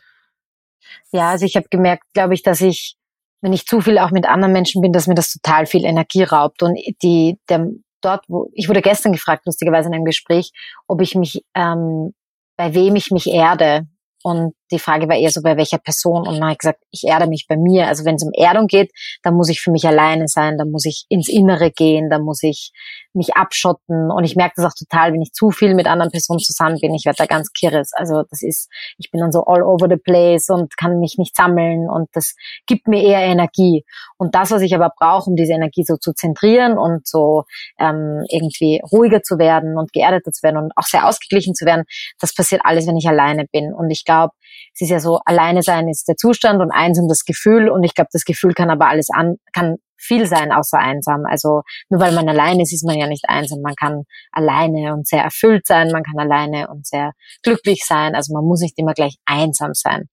[1.10, 2.96] Ja, also ich habe gemerkt, glaube ich, dass ich,
[3.40, 6.22] wenn ich zu viel auch mit anderen Menschen bin, dass mir das total viel Energie
[6.22, 6.62] raubt.
[6.62, 7.68] Und die, der,
[8.00, 10.52] dort, wo ich wurde gestern gefragt, lustigerweise in einem Gespräch,
[10.86, 12.14] ob ich mich, ähm,
[12.56, 13.86] bei wem ich mich erde.
[14.22, 16.26] Und die Frage war eher so, bei welcher Person?
[16.26, 17.86] Und dann habe ich gesagt, ich erde mich bei mir.
[17.86, 18.90] Also wenn es um Erdung geht,
[19.22, 22.42] dann muss ich für mich alleine sein, dann muss ich ins Innere gehen, dann muss
[22.42, 22.72] ich
[23.14, 24.10] mich abschotten.
[24.10, 26.94] Und ich merke das auch total, wenn ich zu viel mit anderen Personen zusammen bin.
[26.94, 27.90] Ich werde da ganz kirres.
[27.94, 31.34] Also das ist, ich bin dann so all over the place und kann mich nicht
[31.34, 31.88] sammeln.
[31.88, 32.34] Und das
[32.66, 33.84] gibt mir eher Energie.
[34.18, 37.44] Und das, was ich aber brauche, um diese Energie so zu zentrieren und so
[37.78, 41.84] ähm, irgendwie ruhiger zu werden und geerdeter zu werden und auch sehr ausgeglichen zu werden,
[42.20, 43.72] das passiert alles, wenn ich alleine bin.
[43.72, 44.32] Und ich glaube,
[44.74, 47.68] es ist ja so, alleine sein ist der Zustand und einsam das Gefühl.
[47.68, 51.24] Und ich glaube, das Gefühl kann aber alles an, kann viel sein außer einsam.
[51.26, 53.60] Also nur weil man alleine ist, ist man ja nicht einsam.
[53.62, 58.14] Man kann alleine und sehr erfüllt sein, man kann alleine und sehr glücklich sein.
[58.14, 60.08] Also man muss nicht immer gleich einsam sein.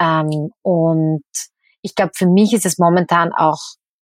[0.00, 1.24] Ähm, und
[1.82, 3.58] ich glaube, für mich ist es momentan auch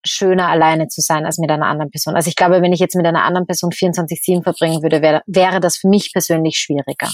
[0.06, 2.16] schöner, alleine zu sein, als mit einer anderen Person.
[2.16, 5.60] Also ich glaube, wenn ich jetzt mit einer anderen Person 24-7 verbringen würde, wäre, wäre
[5.60, 7.10] das für mich persönlich schwieriger.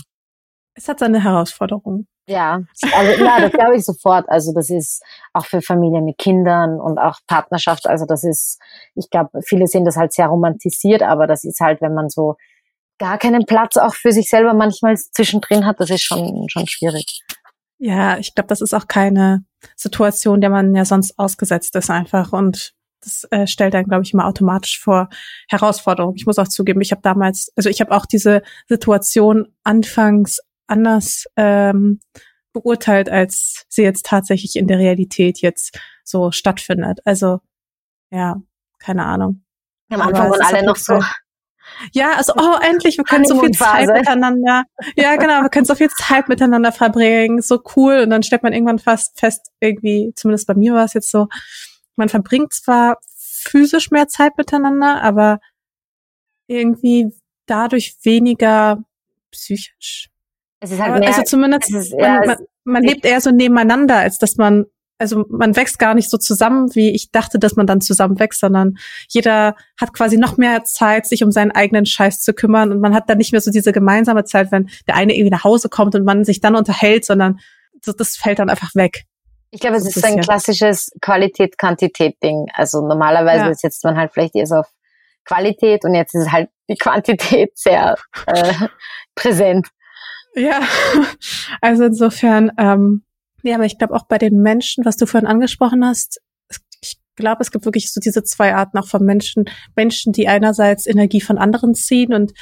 [0.75, 2.07] Es hat seine Herausforderung.
[2.25, 2.62] Ja,
[2.95, 4.29] also ja, das glaube ich sofort.
[4.29, 7.86] Also das ist auch für Familien mit Kindern und auch Partnerschaft.
[7.86, 8.59] Also das ist,
[8.95, 12.36] ich glaube, viele sehen das halt sehr romantisiert, aber das ist halt, wenn man so
[12.97, 17.23] gar keinen Platz auch für sich selber manchmal zwischendrin hat, das ist schon schon schwierig.
[17.77, 19.43] Ja, ich glaube, das ist auch keine
[19.75, 24.13] Situation, der man ja sonst ausgesetzt ist einfach und das äh, stellt dann, glaube ich,
[24.13, 25.09] immer automatisch vor
[25.49, 26.15] Herausforderungen.
[26.15, 31.26] Ich muss auch zugeben, ich habe damals, also ich habe auch diese Situation anfangs anders
[31.36, 31.99] ähm,
[32.54, 36.99] beurteilt, als sie jetzt tatsächlich in der Realität jetzt so stattfindet.
[37.06, 37.39] Also
[38.12, 38.41] ja,
[38.80, 39.43] keine Ahnung.
[39.89, 41.02] Am Anfang waren alle noch so.
[41.91, 44.63] Ja, also oh endlich, wir können so viel Zeit miteinander.
[44.95, 47.99] Ja, genau, wir können so viel Zeit miteinander verbringen, so cool.
[47.99, 51.28] Und dann stellt man irgendwann fast fest, irgendwie, zumindest bei mir war es jetzt so,
[51.95, 55.39] man verbringt zwar physisch mehr Zeit miteinander, aber
[56.47, 57.12] irgendwie
[57.45, 58.84] dadurch weniger
[59.32, 60.10] psychisch.
[60.63, 63.97] Es ist halt mehr, also zumindest, ist, man, ja, man, man lebt eher so nebeneinander,
[63.97, 64.65] als dass man,
[64.97, 68.39] also man wächst gar nicht so zusammen, wie ich dachte, dass man dann zusammen wächst,
[68.39, 68.76] sondern
[69.10, 72.95] jeder hat quasi noch mehr Zeit, sich um seinen eigenen Scheiß zu kümmern und man
[72.95, 75.95] hat dann nicht mehr so diese gemeinsame Zeit, wenn der eine irgendwie nach Hause kommt
[75.95, 77.41] und man sich dann unterhält, sondern
[77.84, 79.04] das, das fällt dann einfach weg.
[79.52, 82.47] Ich glaube, es ist ein klassisches Qualität-Quantität-Ding.
[82.54, 83.54] Also normalerweise ja.
[83.54, 84.67] setzt man halt vielleicht eher so auf
[85.26, 87.97] Qualität und jetzt ist halt die Quantität sehr
[88.28, 88.54] äh,
[89.15, 89.67] präsent.
[90.35, 90.61] Ja,
[91.61, 93.03] also insofern, ähm,
[93.43, 96.21] ja, aber ich glaube auch bei den Menschen, was du vorhin angesprochen hast,
[96.81, 99.45] ich glaube, es gibt wirklich so diese zwei Arten auch von Menschen.
[99.75, 102.33] Menschen, die einerseits Energie von anderen ziehen und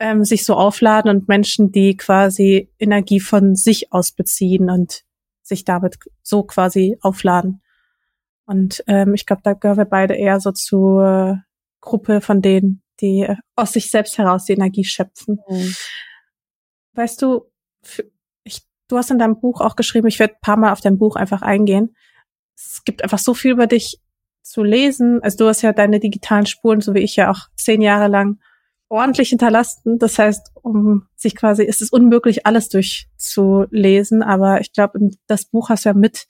[0.00, 5.02] ähm, sich so aufladen und Menschen, die quasi Energie von sich aus beziehen und
[5.42, 7.62] sich damit so quasi aufladen.
[8.44, 11.42] Und ähm, ich glaube, da gehören wir beide eher so zur
[11.80, 15.38] Gruppe von denen, die aus sich selbst heraus die Energie schöpfen.
[15.48, 15.74] Mhm.
[16.94, 17.50] Weißt du,
[18.44, 20.98] ich, du hast in deinem Buch auch geschrieben, ich werde ein paar Mal auf dein
[20.98, 21.96] Buch einfach eingehen.
[22.54, 24.00] Es gibt einfach so viel über dich
[24.42, 25.22] zu lesen.
[25.22, 28.38] Also du hast ja deine digitalen Spuren, so wie ich ja auch zehn Jahre lang
[28.88, 29.98] ordentlich hinterlassen.
[29.98, 34.22] Das heißt, um sich quasi, ist es unmöglich, alles durchzulesen.
[34.22, 36.26] Aber ich glaube, das Buch hast du ja mit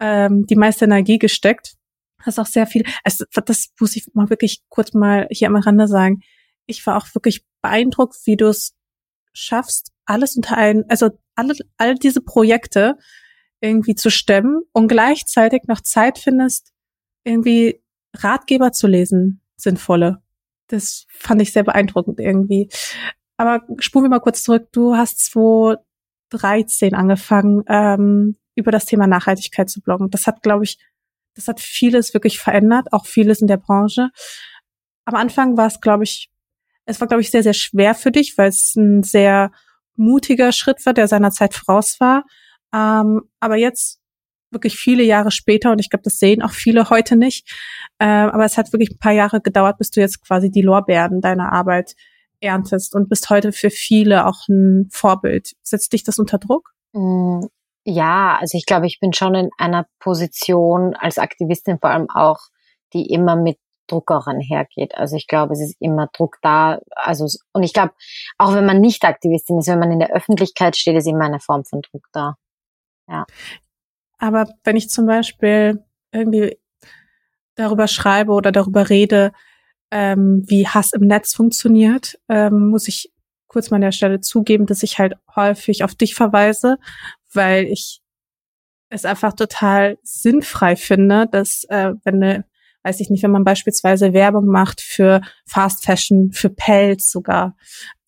[0.00, 1.74] ähm, die meiste Energie gesteckt.
[2.20, 5.88] Hast auch sehr viel, also das muss ich mal wirklich kurz mal hier am Rande
[5.88, 6.20] sagen.
[6.66, 8.74] Ich war auch wirklich beeindruckt, wie du es
[9.34, 12.96] schaffst, alles unter einen, also alle, all diese Projekte
[13.60, 16.72] irgendwie zu stemmen und gleichzeitig noch Zeit findest,
[17.24, 17.82] irgendwie
[18.14, 20.22] Ratgeber zu lesen, sinnvolle
[20.68, 22.68] das fand ich sehr beeindruckend irgendwie.
[23.36, 24.68] Aber spulen wir mal kurz zurück.
[24.72, 30.10] Du hast 2013 angefangen, ähm, über das Thema Nachhaltigkeit zu bloggen.
[30.10, 30.78] Das hat, glaube ich,
[31.34, 34.10] das hat vieles wirklich verändert, auch vieles in der Branche.
[35.04, 36.30] Am Anfang war es, glaube ich,
[36.86, 39.50] es war, glaube ich, sehr, sehr schwer für dich, weil es ein sehr
[39.96, 42.24] mutiger Schritt war, der seiner Zeit voraus war.
[42.74, 44.00] Ähm, aber jetzt
[44.50, 47.50] wirklich viele Jahre später und ich glaube, das sehen auch viele heute nicht.
[47.98, 51.20] Äh, aber es hat wirklich ein paar Jahre gedauert, bis du jetzt quasi die Lorbeeren
[51.20, 51.94] deiner Arbeit
[52.40, 55.52] erntest und bist heute für viele auch ein Vorbild.
[55.62, 56.72] Setzt dich das unter Druck?
[56.92, 57.46] Mm,
[57.84, 62.38] ja, also ich glaube, ich bin schon in einer Position als Aktivistin vor allem auch,
[62.92, 64.94] die immer mit Druck auch einhergeht.
[64.96, 66.80] Also ich glaube, es ist immer Druck da.
[66.90, 67.92] Also und ich glaube,
[68.38, 71.40] auch wenn man nicht Aktivistin ist, wenn man in der Öffentlichkeit steht, ist immer eine
[71.40, 72.36] Form von Druck da.
[73.08, 73.26] Ja.
[74.18, 76.58] Aber wenn ich zum Beispiel irgendwie
[77.56, 79.32] darüber schreibe oder darüber rede,
[79.90, 83.12] ähm, wie Hass im Netz funktioniert, ähm, muss ich
[83.48, 86.78] kurz mal an der Stelle zugeben, dass ich halt häufig auf dich verweise,
[87.32, 88.00] weil ich
[88.88, 92.44] es einfach total sinnfrei finde, dass äh, wenn eine,
[92.84, 97.56] weiß ich nicht, wenn man beispielsweise Werbung macht für Fast Fashion, für Pelz sogar,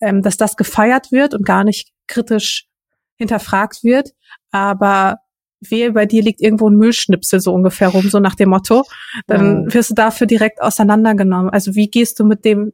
[0.00, 2.68] ähm, dass das gefeiert wird und gar nicht kritisch
[3.16, 4.12] hinterfragt wird,
[4.50, 5.16] aber
[5.60, 8.84] wehe, bei dir liegt irgendwo ein Müllschnipsel so ungefähr rum, so nach dem Motto,
[9.26, 11.50] dann wirst du dafür direkt auseinandergenommen.
[11.50, 12.72] Also wie gehst du mit dem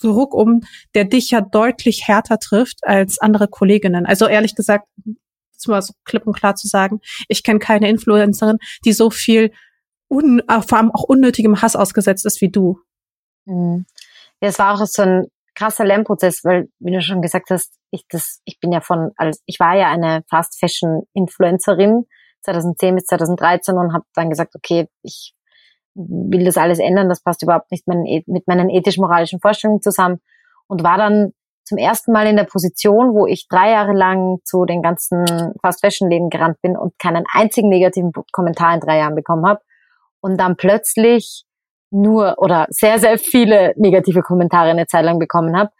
[0.00, 0.62] Druck um,
[0.94, 4.04] der dich ja deutlich härter trifft als andere Kolleginnen?
[4.04, 4.88] Also ehrlich gesagt,
[5.66, 9.50] mal so klipp und klar zu sagen, ich kenne keine Influencerin, die so viel
[10.08, 12.78] un, äh, vor allem auch unnötigem Hass ausgesetzt ist wie du.
[13.46, 13.86] Mhm.
[14.40, 18.04] Ja, es war auch so ein krasser Lernprozess, weil, wie du schon gesagt hast, ich
[18.08, 22.04] das, ich bin ja von, als ich war ja eine Fast Fashion Influencerin
[22.42, 25.34] 2010 bis 2013 und habe dann gesagt, okay, ich
[25.94, 30.20] will das alles ändern, das passt überhaupt nicht mit meinen ethisch-moralischen Vorstellungen zusammen
[30.66, 31.32] und war dann
[31.64, 35.24] zum ersten Mal in der Position, wo ich drei Jahre lang zu den ganzen
[35.62, 39.60] Fast-Fashion-Läden gerannt bin und keinen einzigen negativen Kommentar in drei Jahren bekommen habe
[40.24, 41.44] und dann plötzlich
[41.90, 45.70] nur oder sehr, sehr viele negative Kommentare eine Zeit lang bekommen habe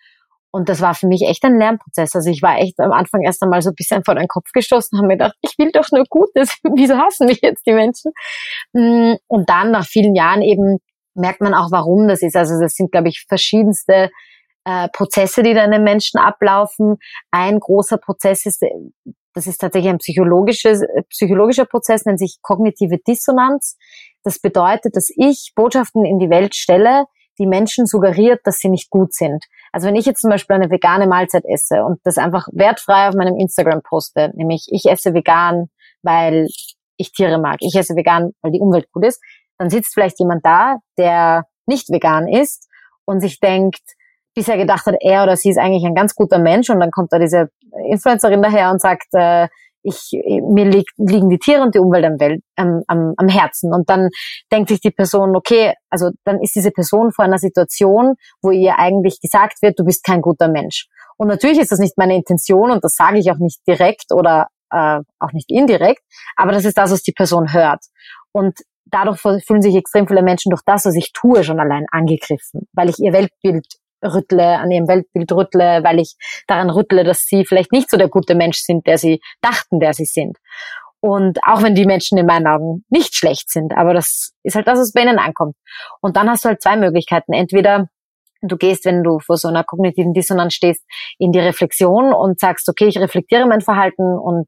[0.55, 2.15] und das war für mich echt ein Lernprozess.
[2.15, 4.97] Also ich war echt am Anfang erst einmal so ein bisschen vor den Kopf gestoßen,
[4.97, 6.57] habe mir gedacht, ich will doch nur Gutes.
[6.77, 8.13] Wieso hassen mich jetzt die Menschen?
[8.73, 10.79] Mm, und dann nach vielen Jahren eben
[11.15, 12.37] merkt man auch, warum das ist.
[12.37, 14.11] Also das sind, glaube ich, verschiedenste
[14.65, 16.99] äh, Prozesse, die da in den Menschen ablaufen.
[17.33, 18.63] Ein großer Prozess ist,
[19.35, 23.77] das ist tatsächlich ein psychologisches, psychologischer Prozess, nennt sich kognitive Dissonanz.
[24.23, 27.05] Das bedeutet, dass ich Botschaften in die Welt stelle,
[27.39, 29.45] die Menschen suggeriert, dass sie nicht gut sind.
[29.73, 33.15] Also wenn ich jetzt zum Beispiel eine vegane Mahlzeit esse und das einfach wertfrei auf
[33.15, 35.67] meinem Instagram poste, nämlich ich esse vegan,
[36.03, 36.47] weil
[36.97, 39.21] ich Tiere mag, ich esse vegan, weil die Umwelt gut ist,
[39.59, 42.69] dann sitzt vielleicht jemand da, der nicht vegan ist
[43.05, 43.83] und sich denkt,
[44.35, 47.13] bisher gedacht hat, er oder sie ist eigentlich ein ganz guter Mensch und dann kommt
[47.13, 47.49] da diese
[47.91, 49.49] Influencerin daher und sagt, äh,
[49.85, 50.11] ich,
[50.49, 53.73] mir liegt, liegen die Tiere und die Umwelt am, Welt, ähm, am, am Herzen.
[53.73, 54.09] Und dann
[54.51, 58.79] denkt sich die Person, okay, also dann ist diese Person vor einer Situation, wo ihr
[58.79, 60.87] eigentlich gesagt wird, du bist kein guter Mensch.
[61.17, 64.49] Und natürlich ist das nicht meine Intention und das sage ich auch nicht direkt oder
[64.71, 66.03] äh, auch nicht indirekt,
[66.37, 67.85] aber das ist das, was die Person hört.
[68.33, 72.69] Und dadurch fühlen sich extrem viele Menschen durch das, was ich tue, schon allein angegriffen,
[72.73, 73.67] weil ich ihr Weltbild
[74.05, 76.15] rüttle, an ihrem Weltbild rüttle, weil ich
[76.47, 79.95] daran rüttle, dass sie vielleicht nicht so der gute Mensch sind, der sie dachten, der
[79.95, 80.37] sie sind.
[81.01, 84.67] Und auch wenn die Menschen in meinen Augen nicht schlecht sind, aber das ist halt
[84.67, 85.55] das, was bei ihnen ankommt.
[86.01, 87.35] Und dann hast du halt zwei Möglichkeiten.
[87.35, 87.89] Entweder
[88.41, 90.83] du gehst, wenn du vor so einer kognitiven Dissonanz stehst,
[91.19, 94.47] in die Reflexion und sagst, okay, ich reflektiere mein Verhalten und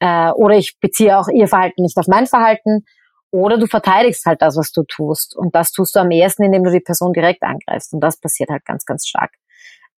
[0.00, 2.84] äh, oder ich beziehe auch ihr Verhalten nicht auf mein Verhalten
[3.34, 5.36] oder du verteidigst halt das, was du tust.
[5.36, 7.92] Und das tust du am ehesten, indem du die Person direkt angreifst.
[7.92, 9.32] Und das passiert halt ganz, ganz stark.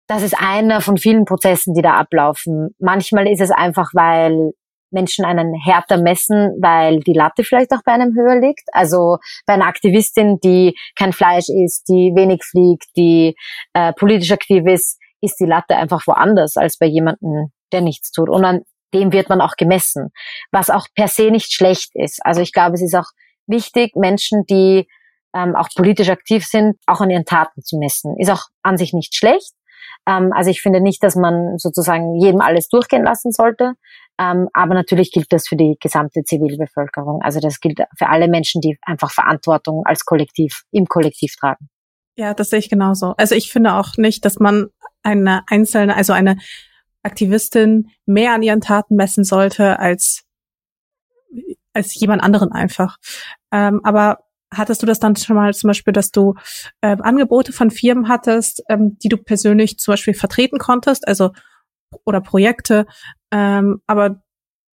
[0.07, 2.69] Das ist einer von vielen Prozessen, die da ablaufen.
[2.79, 4.51] Manchmal ist es einfach, weil
[4.89, 8.69] Menschen einen härter messen, weil die Latte vielleicht auch bei einem höher liegt.
[8.71, 13.35] Also bei einer Aktivistin, die kein Fleisch isst, die wenig fliegt, die
[13.73, 18.29] äh, politisch aktiv ist, ist die Latte einfach woanders als bei jemandem, der nichts tut.
[18.29, 18.61] Und an
[18.93, 20.11] dem wird man auch gemessen,
[20.51, 22.25] was auch per se nicht schlecht ist.
[22.25, 23.09] Also ich glaube, es ist auch
[23.47, 24.87] wichtig, Menschen, die
[25.35, 28.15] ähm, auch politisch aktiv sind, auch an ihren Taten zu messen.
[28.17, 29.53] Ist auch an sich nicht schlecht.
[30.07, 33.73] Ähm, also ich finde nicht, dass man sozusagen jedem alles durchgehen lassen sollte.
[34.17, 37.21] Ähm, aber natürlich gilt das für die gesamte Zivilbevölkerung.
[37.21, 41.67] Also das gilt für alle Menschen, die einfach Verantwortung als Kollektiv, im Kollektiv tragen.
[42.17, 43.13] Ja, das sehe ich genauso.
[43.17, 44.67] Also ich finde auch nicht, dass man
[45.03, 46.37] eine einzelne, also eine
[47.03, 50.23] Aktivistin mehr an ihren Taten messen sollte als
[51.75, 52.97] als jemand anderen einfach.
[53.51, 54.19] Ähm, aber
[54.51, 56.35] hattest du das dann schon mal zum Beispiel, dass du
[56.81, 61.31] äh, Angebote von Firmen hattest, ähm, die du persönlich zum Beispiel vertreten konntest, also
[62.05, 62.85] oder Projekte,
[63.31, 64.21] ähm, aber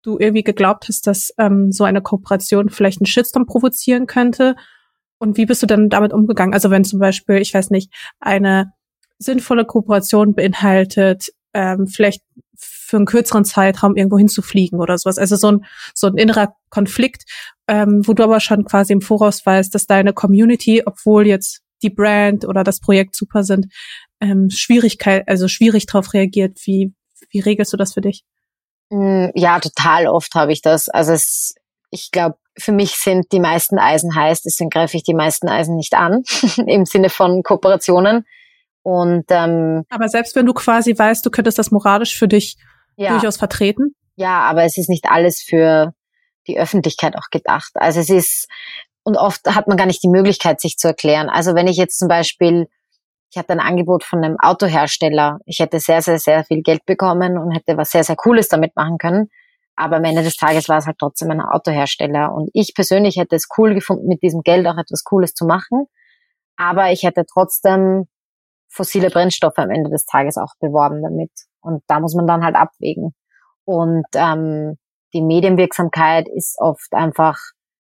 [0.04, 4.56] du irgendwie geglaubt hast, dass ähm, so eine Kooperation vielleicht einen Shitstorm provozieren könnte?
[5.20, 6.54] Und wie bist du dann damit umgegangen?
[6.54, 8.74] Also wenn zum Beispiel, ich weiß nicht, eine
[9.20, 12.24] sinnvolle Kooperation beinhaltet, ähm, vielleicht
[12.92, 15.18] für einen kürzeren Zeitraum irgendwo hinzufliegen oder sowas.
[15.18, 17.24] Also so ein, so ein innerer Konflikt,
[17.70, 21.90] ähm, wo du aber schon quasi im Voraus weißt, dass deine Community, obwohl jetzt die
[21.90, 23.68] Brand oder das Projekt super sind,
[24.20, 26.60] ähm, Schwierigkeit, also schwierig darauf reagiert.
[26.66, 26.94] Wie,
[27.30, 28.26] wie regelst du das für dich?
[28.90, 30.90] Mm, ja, total oft habe ich das.
[30.90, 31.56] Also es,
[31.92, 35.78] ich glaube, für mich sind die meisten Eisen heiß, deswegen greife ich die meisten Eisen
[35.78, 36.24] nicht an,
[36.68, 38.26] im Sinne von Kooperationen.
[38.84, 42.58] Und ähm, aber selbst wenn du quasi weißt, du könntest das moralisch für dich
[43.02, 43.12] ja.
[43.12, 43.96] durchaus vertreten.
[44.16, 45.94] Ja, aber es ist nicht alles für
[46.48, 47.72] die Öffentlichkeit auch gedacht.
[47.76, 48.48] Also es ist
[49.04, 51.30] und oft hat man gar nicht die Möglichkeit, sich zu erklären.
[51.30, 52.68] Also wenn ich jetzt zum Beispiel,
[53.32, 57.38] ich hatte ein Angebot von einem Autohersteller, ich hätte sehr, sehr, sehr viel Geld bekommen
[57.38, 59.30] und hätte was sehr, sehr Cooles damit machen können.
[59.76, 62.32] Aber am Ende des Tages war es halt trotzdem ein Autohersteller.
[62.34, 65.86] Und ich persönlich hätte es cool gefunden, mit diesem Geld auch etwas Cooles zu machen.
[66.58, 68.08] Aber ich hätte trotzdem
[68.70, 71.32] fossile Brennstoffe am Ende des Tages auch beworben damit.
[71.62, 73.14] Und da muss man dann halt abwägen.
[73.66, 74.78] Und ähm,
[75.14, 77.38] die Medienwirksamkeit ist oft einfach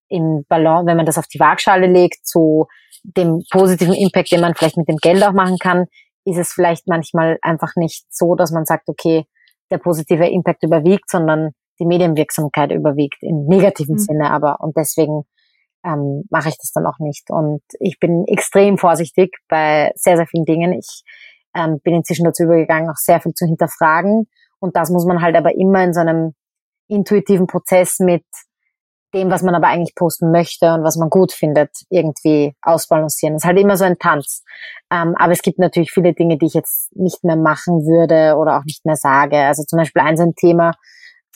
[0.09, 2.67] im Ballon, wenn man das auf die Waagschale legt, zu
[3.03, 5.85] dem positiven Impact, den man vielleicht mit dem Geld auch machen kann,
[6.25, 9.25] ist es vielleicht manchmal einfach nicht so, dass man sagt, okay,
[9.71, 13.99] der positive Impact überwiegt, sondern die Medienwirksamkeit überwiegt im negativen mhm.
[13.99, 14.57] Sinne aber.
[14.59, 15.23] Und deswegen
[15.83, 17.31] ähm, mache ich das dann auch nicht.
[17.31, 20.73] Und ich bin extrem vorsichtig bei sehr, sehr vielen Dingen.
[20.73, 21.03] Ich
[21.55, 24.27] ähm, bin inzwischen dazu übergegangen, auch sehr viel zu hinterfragen.
[24.59, 26.33] Und das muss man halt aber immer in so einem
[26.87, 28.23] intuitiven Prozess mit
[29.13, 33.35] dem, was man aber eigentlich posten möchte und was man gut findet, irgendwie ausbalancieren.
[33.35, 34.43] Das ist halt immer so ein Tanz.
[34.91, 38.57] Ähm, aber es gibt natürlich viele Dinge, die ich jetzt nicht mehr machen würde oder
[38.57, 39.37] auch nicht mehr sage.
[39.37, 40.71] Also zum Beispiel ein so ein Thema,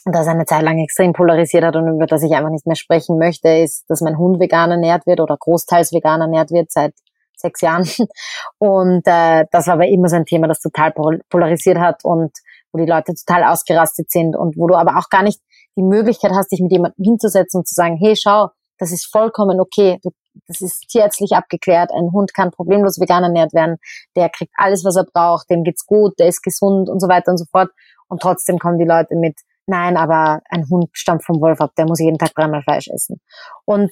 [0.06, 3.18] das eine Zeit lang extrem polarisiert hat und über das ich einfach nicht mehr sprechen
[3.18, 6.94] möchte, ist, dass mein Hund vegan ernährt wird oder großteils vegan ernährt wird seit
[7.38, 7.88] sechs Jahren.
[8.58, 10.94] Und äh, das war aber immer so ein Thema, das total
[11.30, 12.32] polarisiert hat und
[12.72, 15.40] wo die Leute total ausgerastet sind und wo du aber auch gar nicht
[15.78, 19.60] die Möglichkeit hast, dich mit jemandem hinzusetzen und zu sagen, hey, schau, das ist vollkommen
[19.60, 20.10] okay, du,
[20.48, 23.78] das ist tierärztlich abgeklärt, ein Hund kann problemlos vegan ernährt werden,
[24.16, 27.32] der kriegt alles, was er braucht, dem geht's gut, der ist gesund und so weiter
[27.32, 27.70] und so fort.
[28.08, 31.86] Und trotzdem kommen die Leute mit, nein, aber ein Hund stammt vom Wolf ab, der
[31.86, 33.20] muss jeden Tag dreimal Fleisch essen.
[33.66, 33.92] Und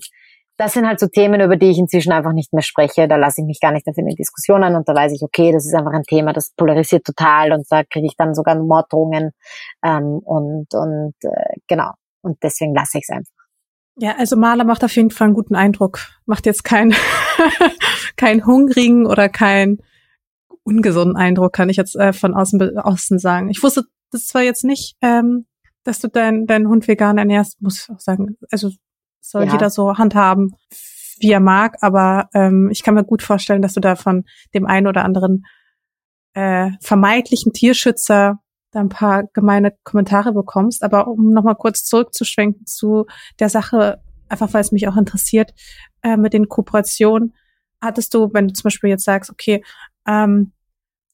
[0.64, 3.08] das sind halt so Themen, über die ich inzwischen einfach nicht mehr spreche.
[3.08, 5.22] Da lasse ich mich gar nicht dafür in die Diskussion an und da weiß ich,
[5.22, 8.56] okay, das ist einfach ein Thema, das polarisiert total und da kriege ich dann sogar
[8.56, 9.32] Morddrohungen
[9.84, 11.92] ähm, und, und äh, genau.
[12.22, 13.34] Und deswegen lasse ich es einfach.
[13.98, 16.00] Ja, also Maler macht auf jeden Fall einen guten Eindruck.
[16.26, 16.96] Macht jetzt keinen
[18.16, 19.80] kein hungrigen oder keinen
[20.64, 23.50] ungesunden Eindruck, kann ich jetzt äh, von außen, außen sagen.
[23.50, 25.46] Ich wusste das zwar jetzt nicht, ähm,
[25.84, 28.38] dass du deinen dein Hund vegan ernährst, muss ich auch sagen.
[28.50, 28.70] Also
[29.24, 29.54] soll ja.
[29.54, 30.56] jeder so handhaben,
[31.20, 34.66] wie er mag, aber ähm, ich kann mir gut vorstellen, dass du da von dem
[34.66, 35.46] einen oder anderen
[36.34, 38.40] äh, vermeintlichen Tierschützer
[38.72, 40.84] da ein paar gemeine Kommentare bekommst.
[40.84, 43.06] Aber um nochmal kurz zurückzuschwenken zu
[43.40, 45.54] der Sache, einfach weil es mich auch interessiert,
[46.02, 47.34] äh, mit den Kooperationen,
[47.82, 49.64] hattest du, wenn du zum Beispiel jetzt sagst, okay,
[50.08, 50.52] ähm,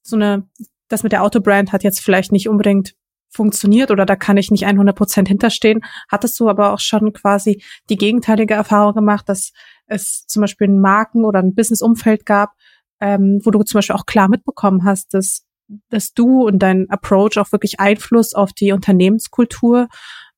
[0.01, 0.47] so eine,
[0.88, 2.95] das mit der Autobrand hat jetzt vielleicht nicht unbedingt
[3.30, 5.82] funktioniert oder da kann ich nicht 100 Prozent hinterstehen.
[6.12, 9.54] Hattest du aber auch schon quasi die gegenteilige Erfahrung gemacht, dass
[9.86, 12.54] es zum Beispiel ein Marken- oder ein Businessumfeld gab,
[13.00, 15.46] ähm, wo du zum Beispiel auch klar mitbekommen hast, dass,
[15.90, 19.88] dass du und dein Approach auch wirklich Einfluss auf die Unternehmenskultur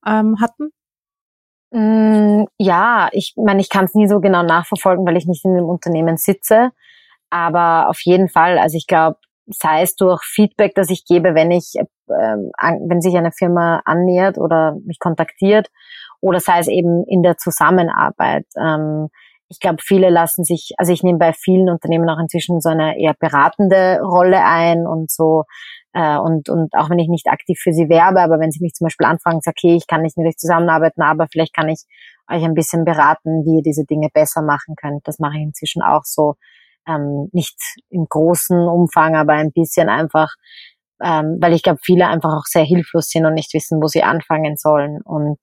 [0.06, 0.70] ähm, hatten?
[1.70, 5.54] Mm, ja, ich meine, ich kann es nie so genau nachverfolgen, weil ich nicht in
[5.54, 6.70] dem Unternehmen sitze.
[7.30, 9.16] Aber auf jeden Fall, also ich glaube,
[9.46, 12.50] sei es durch Feedback, das ich gebe, wenn ich, ähm,
[12.88, 15.68] wenn sich eine Firma annähert oder mich kontaktiert,
[16.20, 18.46] oder sei es eben in der Zusammenarbeit.
[18.56, 19.08] Ähm,
[19.48, 22.98] ich glaube, viele lassen sich, also ich nehme bei vielen Unternehmen auch inzwischen so eine
[22.98, 25.44] eher beratende Rolle ein und so
[25.92, 28.72] äh, und und auch wenn ich nicht aktiv für sie werbe, aber wenn sie mich
[28.72, 31.84] zum Beispiel anfragen, sage okay, ich kann nicht mit euch zusammenarbeiten, aber vielleicht kann ich
[32.30, 35.06] euch ein bisschen beraten, wie ihr diese Dinge besser machen könnt.
[35.06, 36.36] Das mache ich inzwischen auch so,
[36.88, 37.58] ähm, nicht
[37.90, 40.28] im großen Umfang, aber ein bisschen einfach,
[41.02, 44.02] ähm, weil ich glaube, viele einfach auch sehr hilflos sind und nicht wissen, wo sie
[44.02, 45.38] anfangen sollen und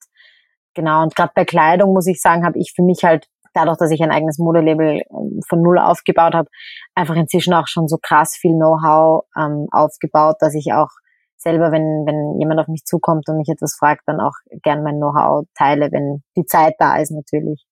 [0.76, 3.92] Genau, und gerade bei Kleidung muss ich sagen, habe ich für mich halt dadurch, dass
[3.92, 6.50] ich ein eigenes Modelabel ähm, von null aufgebaut habe,
[6.96, 10.90] einfach inzwischen auch schon so krass viel Know-how ähm, aufgebaut, dass ich auch
[11.38, 14.34] selber, wenn, wenn jemand auf mich zukommt und mich etwas fragt, dann auch
[14.64, 17.66] gern mein Know-how teile, wenn die Zeit da ist natürlich.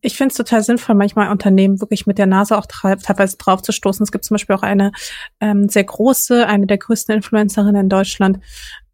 [0.00, 3.72] Ich finde es total sinnvoll, manchmal Unternehmen wirklich mit der Nase auch teilweise drauf zu
[3.72, 4.04] stoßen.
[4.04, 4.92] Es gibt zum Beispiel auch eine
[5.40, 8.38] ähm, sehr große, eine der größten Influencerinnen in Deutschland,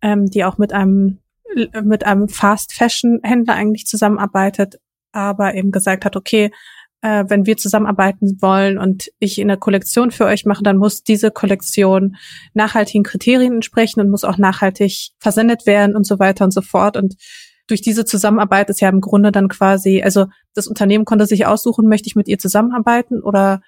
[0.01, 1.19] ähm, die auch mit einem
[1.83, 4.81] mit einem Fast Fashion Händler eigentlich zusammenarbeitet,
[5.13, 6.51] aber eben gesagt hat, okay,
[7.03, 11.31] äh, wenn wir zusammenarbeiten wollen und ich eine Kollektion für euch mache, dann muss diese
[11.31, 12.17] Kollektion
[12.55, 16.97] nachhaltigen Kriterien entsprechen und muss auch nachhaltig versendet werden und so weiter und so fort.
[16.97, 17.17] Und
[17.73, 21.89] durch diese Zusammenarbeit ist ja im Grunde dann quasi, also das Unternehmen konnte sich aussuchen,
[21.89, 23.62] möchte ich mit ihr zusammenarbeiten oder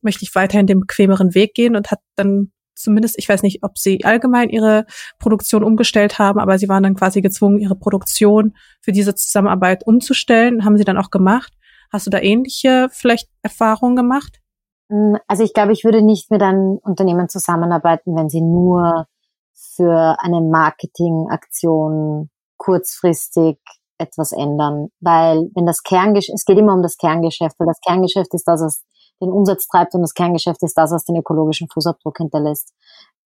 [0.00, 3.76] möchte ich weiterhin den bequemeren Weg gehen und hat dann zumindest, ich weiß nicht, ob
[3.76, 4.86] sie allgemein ihre
[5.18, 10.64] Produktion umgestellt haben, aber sie waren dann quasi gezwungen, ihre Produktion für diese Zusammenarbeit umzustellen.
[10.64, 11.52] Haben sie dann auch gemacht.
[11.92, 14.40] Hast du da ähnliche vielleicht Erfahrungen gemacht?
[14.88, 19.06] Mm, also ich glaube, ich würde nicht mit einem Unternehmen zusammenarbeiten, wenn sie nur
[19.52, 22.30] für eine Marketingaktion
[22.60, 23.58] kurzfristig
[23.98, 28.32] etwas ändern, weil wenn das Kerngeschäft, es geht immer um das Kerngeschäft, weil das Kerngeschäft
[28.34, 28.82] ist das, was
[29.20, 32.72] den Umsatz treibt und das Kerngeschäft ist das, was den ökologischen Fußabdruck hinterlässt.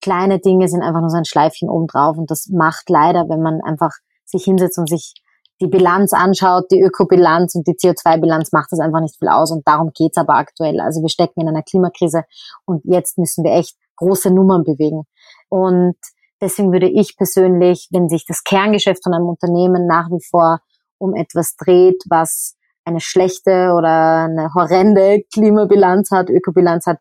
[0.00, 3.60] Kleine Dinge sind einfach nur so ein Schleifchen obendrauf und das macht leider, wenn man
[3.62, 3.92] einfach
[4.24, 5.14] sich hinsetzt und sich
[5.60, 9.66] die Bilanz anschaut, die Ökobilanz und die CO2-Bilanz macht das einfach nicht viel aus und
[9.66, 10.80] darum geht's aber aktuell.
[10.80, 12.24] Also wir stecken in einer Klimakrise
[12.66, 15.04] und jetzt müssen wir echt große Nummern bewegen.
[15.48, 15.96] Und
[16.44, 20.60] deswegen würde ich persönlich, wenn sich das Kerngeschäft von einem Unternehmen nach wie vor
[20.98, 26.98] um etwas dreht, was eine schlechte oder eine horrende Klimabilanz hat, Ökobilanz hat,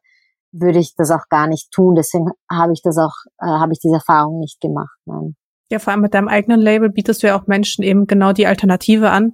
[0.51, 1.95] würde ich das auch gar nicht tun.
[1.95, 4.95] Deswegen habe ich das auch, äh, habe ich diese Erfahrung nicht gemacht.
[5.05, 5.35] Nein.
[5.69, 8.47] Ja, vor allem mit deinem eigenen Label bietest du ja auch Menschen eben genau die
[8.47, 9.33] Alternative an,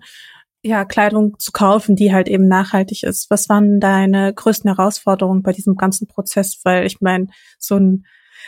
[0.62, 3.30] ja, Kleidung zu kaufen, die halt eben nachhaltig ist.
[3.30, 6.60] Was waren deine größten Herausforderungen bei diesem ganzen Prozess?
[6.64, 8.06] Weil ich meine, so ein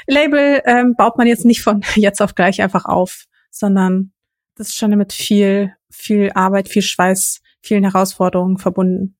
[0.08, 4.14] Label ähm, baut man jetzt nicht von jetzt auf gleich einfach auf, sondern
[4.56, 9.18] das ist schon mit viel, viel Arbeit, viel Schweiß vielen Herausforderungen verbunden.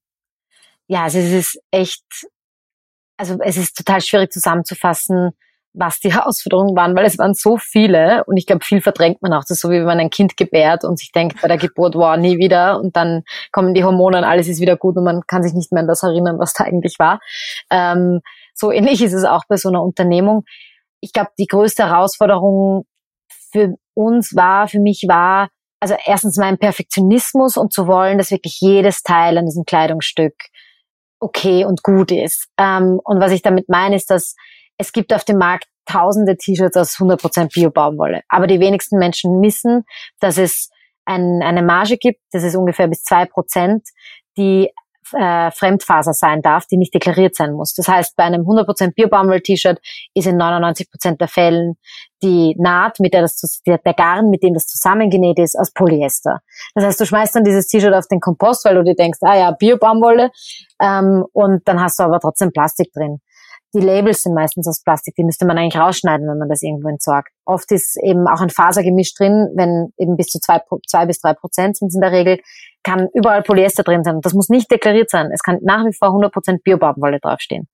[0.88, 2.04] Ja, also es ist echt,
[3.18, 5.32] also es ist total schwierig zusammenzufassen,
[5.74, 9.34] was die Herausforderungen waren, weil es waren so viele und ich glaube, viel verdrängt man
[9.34, 9.42] auch.
[9.42, 11.96] Das ist so, wie wenn man ein Kind gebärt und sich denkt bei der Geburt,
[11.96, 15.22] wow, nie wieder und dann kommen die Hormone und alles ist wieder gut und man
[15.28, 17.20] kann sich nicht mehr an das erinnern, was da eigentlich war.
[17.70, 18.22] Ähm,
[18.54, 20.44] so ähnlich ist es auch bei so einer Unternehmung.
[21.00, 22.86] Ich glaube, die größte Herausforderung
[23.52, 25.50] für uns war, für mich war,
[25.80, 30.36] also erstens mein Perfektionismus und zu wollen, dass wirklich jedes Teil an diesem Kleidungsstück
[31.20, 32.48] okay und gut ist.
[32.58, 34.36] Ähm, und was ich damit meine, ist, dass
[34.78, 38.22] es gibt auf dem Markt tausende T-Shirts aus 100% Bio-Baumwolle.
[38.30, 39.84] Aber die wenigsten Menschen wissen,
[40.20, 40.70] dass es
[41.06, 43.88] ein, eine Marge gibt, das ist ungefähr bis zwei Prozent,
[44.38, 44.72] die
[45.14, 47.74] äh, Fremdfaser sein darf, die nicht deklariert sein muss.
[47.74, 49.80] Das heißt, bei einem 100% Biobaumwoll-T-Shirt
[50.14, 51.76] ist in 99% der Fällen
[52.24, 56.42] die Naht, mit der das, der, Garn, mit dem das zusammengenäht ist, aus Polyester.
[56.76, 59.36] Das heißt, du schmeißt dann dieses T-Shirt auf den Kompost, weil du dir denkst, ah
[59.36, 60.30] ja, Biobaumwolle,
[60.82, 63.22] ähm, und dann hast du aber trotzdem Plastik drin
[63.74, 66.90] die Labels sind meistens aus Plastik, die müsste man eigentlich rausschneiden, wenn man das irgendwo
[66.90, 67.30] entsorgt.
[67.46, 71.34] Oft ist eben auch ein Fasergemisch drin, wenn eben bis zu zwei, zwei bis drei
[71.34, 72.40] Prozent sind in der Regel,
[72.84, 74.20] kann überall Polyester drin sein.
[74.22, 75.30] Das muss nicht deklariert sein.
[75.34, 77.68] Es kann nach wie vor 100 Prozent Biobaumwolle draufstehen.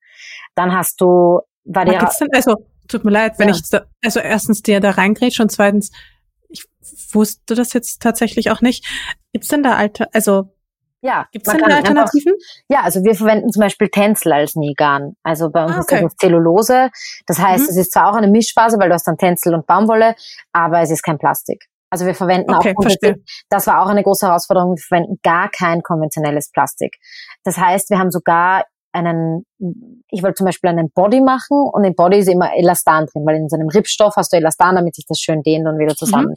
[0.55, 2.05] Dann hast du Variante.
[2.05, 2.55] Gibt's denn, also
[2.87, 3.55] Tut mir leid, wenn Ja.
[3.55, 5.91] ich, da, also erstens dir da reingrätsche und zweitens,
[6.49, 6.65] ich
[7.11, 8.85] wusste das jetzt tatsächlich auch nicht.
[9.33, 10.53] Gibt's denn da alte, also
[11.07, 12.33] Ja, denn da kann einfach- Alternativen?
[12.69, 15.13] Ja, also wir verwenden zum Beispiel Tencel als Nähgarn.
[15.23, 16.05] Also bei uns Ah, ist das okay.
[16.05, 16.89] auf Zellulose.
[17.25, 17.69] Das heißt, Mhm.
[17.69, 20.15] es ist zwar auch eine Mischphase, weil du hast dann Tencel und Baumwolle,
[20.51, 21.65] aber es ist kein Plastik.
[21.89, 23.15] Also wir verwenden Okay, auch verstehe.
[23.49, 26.97] das war auch eine große Herausforderung, wir verwenden gar kein konventionelles Plastik.
[27.45, 29.45] Das heißt, wir haben sogar einen,
[30.09, 33.35] ich wollte zum Beispiel einen Body machen und im Body ist immer Elastan drin, weil
[33.37, 36.35] in so einem Rippstoff hast du Elastan, damit sich das schön dehnt und wieder zusammen.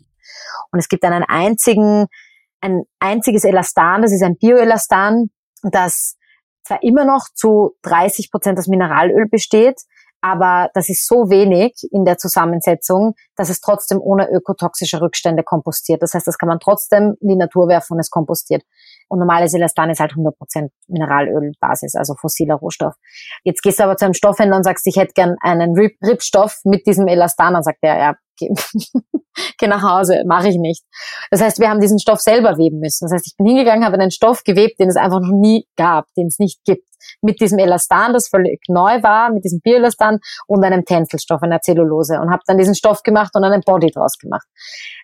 [0.70, 2.06] Und es gibt einen einzigen,
[2.60, 5.30] ein einziges Elastan, das ist ein Bioelastan,
[5.62, 6.16] das
[6.64, 9.80] zwar immer noch zu 30 Prozent aus Mineralöl besteht,
[10.22, 16.02] aber das ist so wenig in der Zusammensetzung, dass es trotzdem ohne ökotoxische Rückstände kompostiert.
[16.02, 18.62] Das heißt, das kann man trotzdem in die Natur werfen und es kompostiert.
[19.08, 22.94] Und normales Elastan ist halt 100 Prozent Mineralölbasis, also fossiler Rohstoff.
[23.44, 26.60] Jetzt gehst du aber zu einem Stoffhändler und sagst, ich hätte gern einen Rip Ripstoff
[26.64, 28.48] mit diesem Elastan, dann sagt er, ja, geh,
[29.58, 30.82] geh nach Hause, mache ich nicht.
[31.30, 33.06] Das heißt, wir haben diesen Stoff selber weben müssen.
[33.06, 36.06] Das heißt, ich bin hingegangen, habe einen Stoff gewebt, den es einfach noch nie gab,
[36.16, 36.84] den es nicht gibt.
[37.22, 42.20] Mit diesem Elastan, das völlig neu war, mit diesem Bioelastan und einem Tänzelstoff, einer Zellulose
[42.20, 44.46] und habe dann diesen Stoff gemacht und einen Body draus gemacht.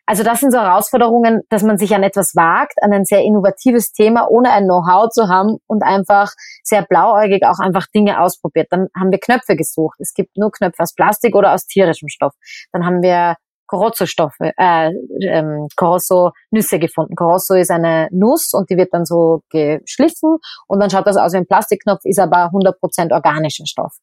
[0.04, 3.92] Also das sind so Herausforderungen, dass man sich an etwas wagt, an ein sehr innovatives
[3.92, 6.32] Thema, ohne ein Know-how zu haben und einfach
[6.62, 8.68] sehr blauäugig auch einfach Dinge ausprobiert.
[8.70, 9.98] Dann haben wir Knöpfe gesucht.
[10.00, 12.34] Es gibt nur Knöpfe aus Plastik oder aus tierischem Stoff.
[12.72, 13.25] Dann haben wir
[13.66, 14.90] Corozo-Stoffe, äh,
[15.22, 17.14] ähm, Corozo-Nüsse gefunden.
[17.16, 20.36] Corozo ist eine Nuss und die wird dann so geschliffen
[20.66, 23.94] und dann schaut das aus wie ein Plastikknopf, ist aber 100% organischer Stoff.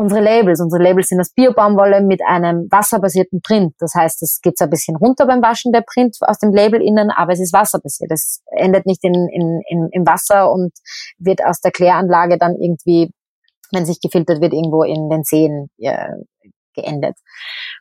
[0.00, 3.74] Unsere Labels, unsere Labels sind aus Biobaumwolle mit einem wasserbasierten Print.
[3.80, 7.10] Das heißt, es geht ein bisschen runter beim Waschen der Print aus dem Label innen,
[7.10, 8.10] aber es ist wasserbasiert.
[8.10, 10.72] Es endet nicht in, in, in, im Wasser und
[11.18, 13.10] wird aus der Kläranlage dann irgendwie,
[13.72, 16.08] wenn sich gefiltert wird, irgendwo in den Seen äh,
[16.74, 17.16] geendet.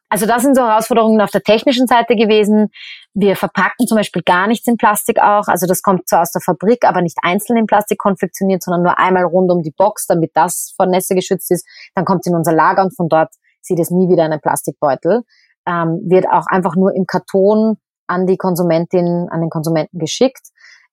[0.10, 2.70] Also das sind so Herausforderungen auf der technischen Seite gewesen.
[3.14, 5.48] Wir verpacken zum Beispiel gar nichts in Plastik auch.
[5.48, 8.98] Also das kommt zwar aus der Fabrik, aber nicht einzeln in Plastik konfektioniert, sondern nur
[8.98, 11.68] einmal rund um die Box, damit das vor Nässe geschützt ist.
[11.94, 14.42] Dann kommt es in unser Lager und von dort sieht es nie wieder in einen
[14.42, 15.24] Plastikbeutel.
[15.68, 20.50] Ähm, wird auch einfach nur im Karton an die Konsumentin, an den Konsumenten geschickt.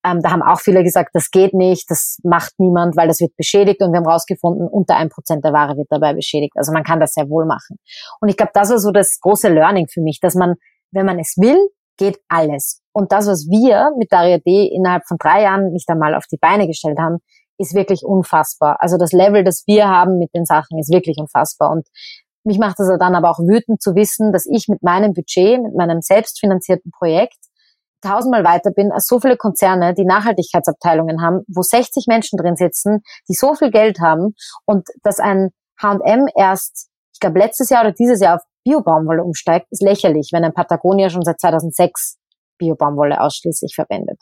[0.07, 3.35] Ähm, da haben auch viele gesagt, das geht nicht, das macht niemand, weil das wird
[3.37, 6.53] beschädigt und wir haben rausgefunden, unter ein Prozent der Ware wird dabei beschädigt.
[6.57, 7.79] Also man kann das sehr wohl machen.
[8.21, 10.55] Und ich glaube, das war so das große Learning für mich, dass man,
[10.93, 11.59] wenn man es will,
[11.97, 12.83] geht alles.
[12.93, 16.37] Und das, was wir mit Daria D innerhalb von drei Jahren nicht einmal auf die
[16.37, 17.19] Beine gestellt haben,
[17.59, 18.77] ist wirklich unfassbar.
[18.81, 21.73] Also das Level, das wir haben mit den Sachen, ist wirklich unfassbar.
[21.73, 21.89] Und
[22.45, 25.75] mich macht es dann aber auch wütend zu wissen, dass ich mit meinem Budget, mit
[25.75, 27.39] meinem selbstfinanzierten Projekt
[28.01, 33.03] tausendmal weiter bin als so viele Konzerne, die Nachhaltigkeitsabteilungen haben, wo 60 Menschen drin sitzen,
[33.29, 34.35] die so viel Geld haben
[34.65, 39.67] und dass ein H&M erst, ich glaube letztes Jahr oder dieses Jahr auf Biobaumwolle umsteigt,
[39.71, 42.17] ist lächerlich, wenn ein Patagonia schon seit 2006
[42.59, 44.21] Biobaumwolle ausschließlich verwendet.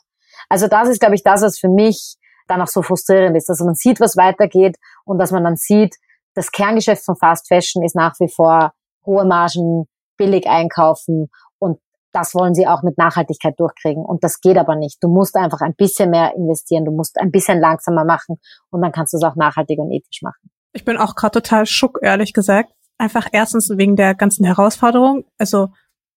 [0.49, 2.15] Also das ist, glaube ich, das, was für mich
[2.47, 5.95] dann auch so frustrierend ist, dass man sieht, was weitergeht und dass man dann sieht,
[6.35, 8.73] das Kerngeschäft von Fast Fashion ist nach wie vor
[9.05, 9.85] hohe Margen,
[10.17, 11.29] billig einkaufen
[12.15, 14.05] das wollen sie auch mit Nachhaltigkeit durchkriegen.
[14.05, 15.03] Und das geht aber nicht.
[15.03, 18.37] Du musst einfach ein bisschen mehr investieren, du musst ein bisschen langsamer machen
[18.71, 20.49] und dann kannst du es auch nachhaltig und ethisch machen.
[20.71, 22.71] Ich bin auch gerade total schock, ehrlich gesagt.
[22.97, 25.69] Einfach erstens wegen der ganzen Herausforderung, also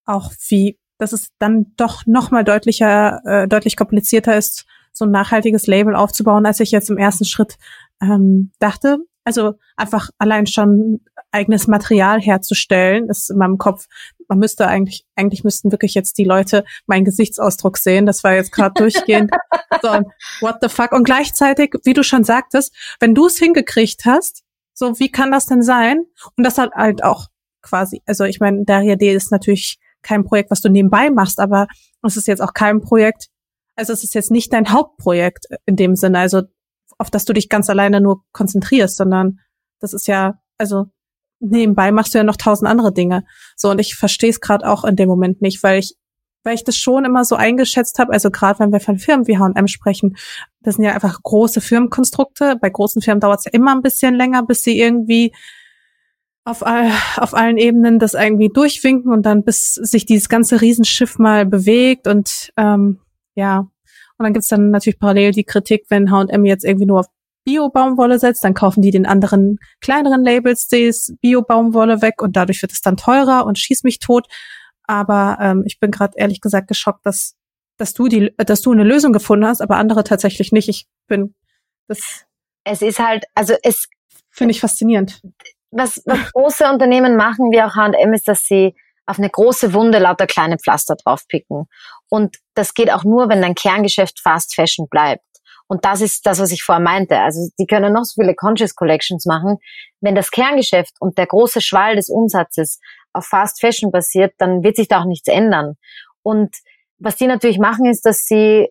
[0.05, 5.67] auch wie, dass es dann doch nochmal deutlicher, äh, deutlich komplizierter ist, so ein nachhaltiges
[5.67, 7.57] Label aufzubauen, als ich jetzt im ersten Schritt
[8.01, 8.99] ähm, dachte.
[9.25, 13.87] Also einfach allein schon eigenes Material herzustellen, ist in meinem Kopf,
[14.29, 18.07] man müsste eigentlich, eigentlich müssten wirklich jetzt die Leute meinen Gesichtsausdruck sehen.
[18.07, 19.31] Das war jetzt gerade durchgehend
[19.83, 20.05] so ein
[20.41, 20.93] what the fuck.
[20.93, 24.43] Und gleichzeitig, wie du schon sagtest, wenn du es hingekriegt hast,
[24.75, 26.05] so wie kann das denn sein?
[26.37, 27.27] Und das hat halt auch
[27.63, 31.67] quasi, also ich meine, Daria D ist natürlich kein Projekt, was du nebenbei machst, aber
[32.03, 33.29] es ist jetzt auch kein Projekt,
[33.77, 36.43] also es ist jetzt nicht dein Hauptprojekt in dem Sinne, also
[36.99, 39.41] auf das du dich ganz alleine nur konzentrierst, sondern
[39.81, 40.87] das ist ja, also
[41.41, 43.25] nebenbei machst du ja noch tausend andere Dinge.
[43.57, 45.95] So, und ich verstehe es gerade auch in dem Moment nicht, weil ich,
[46.43, 49.39] weil ich das schon immer so eingeschätzt habe, also gerade wenn wir von Firmen wie
[49.39, 50.17] H&M sprechen,
[50.61, 52.57] das sind ja einfach große Firmenkonstrukte.
[52.61, 55.33] Bei großen Firmen dauert es ja immer ein bisschen länger, bis sie irgendwie
[56.45, 61.19] auf, all, auf allen Ebenen das irgendwie durchwinken und dann bis sich dieses ganze Riesenschiff
[61.19, 63.01] mal bewegt und ähm,
[63.35, 63.59] ja,
[64.19, 67.07] und dann gibt's dann natürlich parallel die Kritik, wenn H&M jetzt irgendwie nur auf
[67.49, 72.73] Bio-Baumwolle setzt, dann kaufen die den anderen kleineren Labels das Bio-Baumwolle weg und dadurch wird
[72.73, 74.27] es dann teurer und schieß mich tot.
[74.85, 77.35] Aber ähm, ich bin gerade ehrlich gesagt geschockt, dass
[77.79, 80.69] dass du die, dass du eine Lösung gefunden hast, aber andere tatsächlich nicht.
[80.69, 81.35] Ich bin
[81.87, 82.27] das
[82.65, 83.89] Es ist halt, also es
[84.31, 85.23] finde ich faszinierend.
[85.71, 88.75] was, was große Unternehmen machen, wie auch H&M, ist, dass sie
[89.07, 91.67] auf eine große Wunde lauter kleine Pflaster draufpicken.
[92.11, 95.25] Und das geht auch nur, wenn dein Kerngeschäft Fast Fashion bleibt.
[95.69, 97.19] Und das ist das, was ich vorher meinte.
[97.19, 99.59] Also die können noch so viele Conscious Collections machen.
[100.01, 102.81] Wenn das Kerngeschäft und der große Schwall des Umsatzes
[103.13, 105.75] auf Fast Fashion basiert, dann wird sich da auch nichts ändern.
[106.23, 106.57] Und
[106.99, 108.69] was die natürlich machen, ist, dass sie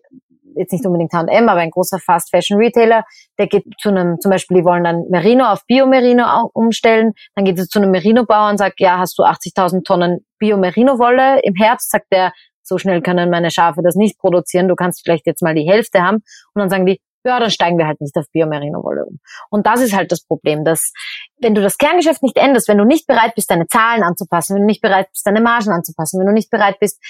[0.56, 3.04] jetzt nicht unbedingt H&M, aber ein großer Fast Fashion Retailer,
[3.38, 7.58] der geht zu einem, zum Beispiel, die wollen dann Merino auf Bio-Merino umstellen, dann geht
[7.58, 12.06] es zu einem Merino-Bauer und sagt, ja, hast du 80.000 Tonnen Bio-Merino-Wolle im Herbst, sagt
[12.12, 12.32] der,
[12.68, 16.02] so schnell können meine Schafe das nicht produzieren, du kannst vielleicht jetzt mal die Hälfte
[16.02, 19.18] haben und dann sagen die, ja, dann steigen wir halt nicht auf Biomerino-Wolle um.
[19.50, 20.92] Und das ist halt das Problem, dass
[21.40, 24.62] wenn du das Kerngeschäft nicht änderst, wenn du nicht bereit bist, deine Zahlen anzupassen, wenn
[24.62, 27.00] du nicht bereit bist, deine Margen anzupassen, wenn du nicht bereit bist,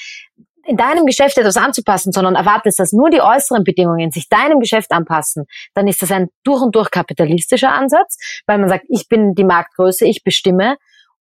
[0.68, 4.92] in deinem Geschäft etwas anzupassen, sondern erwartest, dass nur die äußeren Bedingungen sich deinem Geschäft
[4.92, 9.34] anpassen, dann ist das ein durch und durch kapitalistischer Ansatz, weil man sagt, ich bin
[9.34, 10.76] die Marktgröße, ich bestimme.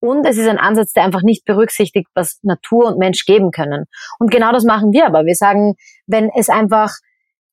[0.03, 3.85] Und es ist ein Ansatz, der einfach nicht berücksichtigt, was Natur und Mensch geben können.
[4.19, 5.23] Und genau das machen wir aber.
[5.23, 5.75] Wir sagen,
[6.07, 6.91] wenn es einfach,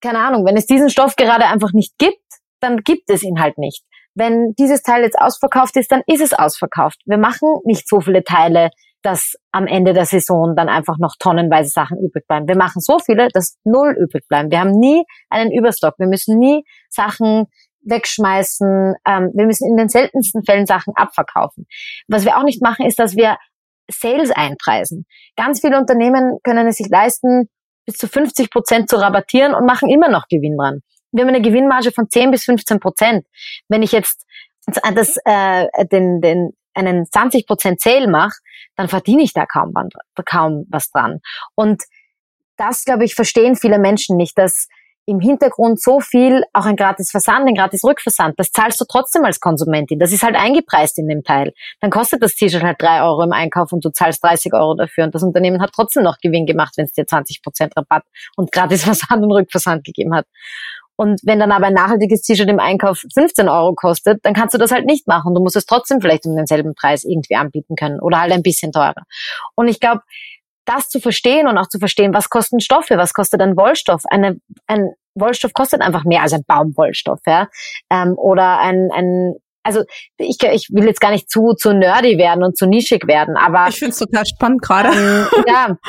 [0.00, 2.18] keine Ahnung, wenn es diesen Stoff gerade einfach nicht gibt,
[2.58, 3.84] dann gibt es ihn halt nicht.
[4.16, 7.00] Wenn dieses Teil jetzt ausverkauft ist, dann ist es ausverkauft.
[7.04, 8.70] Wir machen nicht so viele Teile,
[9.02, 12.48] dass am Ende der Saison dann einfach noch tonnenweise Sachen übrig bleiben.
[12.48, 14.50] Wir machen so viele, dass null übrig bleiben.
[14.50, 15.94] Wir haben nie einen Überstock.
[15.98, 17.46] Wir müssen nie Sachen
[17.82, 18.94] wegschmeißen.
[19.06, 21.66] Ähm, wir müssen in den seltensten Fällen Sachen abverkaufen.
[22.08, 23.36] Was wir auch nicht machen, ist, dass wir
[23.90, 25.06] Sales einpreisen.
[25.36, 27.48] Ganz viele Unternehmen können es sich leisten,
[27.86, 30.80] bis zu 50 Prozent zu rabattieren und machen immer noch Gewinn dran.
[31.12, 33.26] Wir haben eine Gewinnmarge von 10 bis 15 Prozent.
[33.68, 34.26] Wenn ich jetzt
[34.66, 38.38] das, äh, den, den einen 20 Prozent Sale mache,
[38.76, 39.72] dann verdiene ich da kaum,
[40.24, 41.20] kaum was dran.
[41.54, 41.82] Und
[42.56, 44.68] das, glaube ich, verstehen viele Menschen nicht, dass
[45.10, 49.24] im Hintergrund so viel, auch ein gratis Versand, ein gratis Rückversand, das zahlst du trotzdem
[49.24, 49.98] als Konsumentin.
[49.98, 51.52] Das ist halt eingepreist in dem Teil.
[51.80, 55.04] Dann kostet das T-Shirt halt drei Euro im Einkauf und du zahlst 30 Euro dafür.
[55.04, 58.04] Und das Unternehmen hat trotzdem noch Gewinn gemacht, wenn es dir 20 Prozent Rabatt
[58.36, 60.26] und gratis Versand und Rückversand gegeben hat.
[60.94, 64.58] Und wenn dann aber ein nachhaltiges T-Shirt im Einkauf 15 Euro kostet, dann kannst du
[64.58, 65.34] das halt nicht machen.
[65.34, 68.70] Du musst es trotzdem vielleicht um denselben Preis irgendwie anbieten können oder halt ein bisschen
[68.70, 69.02] teurer.
[69.56, 70.02] Und ich glaube,
[70.70, 74.02] das zu verstehen und auch zu verstehen, was kosten Stoffe, was kostet ein Wollstoff?
[74.10, 77.48] Eine, ein Wollstoff kostet einfach mehr als ein Baumwollstoff, ja.
[77.90, 79.82] Ähm, oder ein, ein also
[80.16, 83.68] ich, ich will jetzt gar nicht zu, zu nerdy werden und zu nischig werden, aber.
[83.68, 84.88] Ich finde es total spannend gerade.
[84.88, 85.76] Ähm, ja.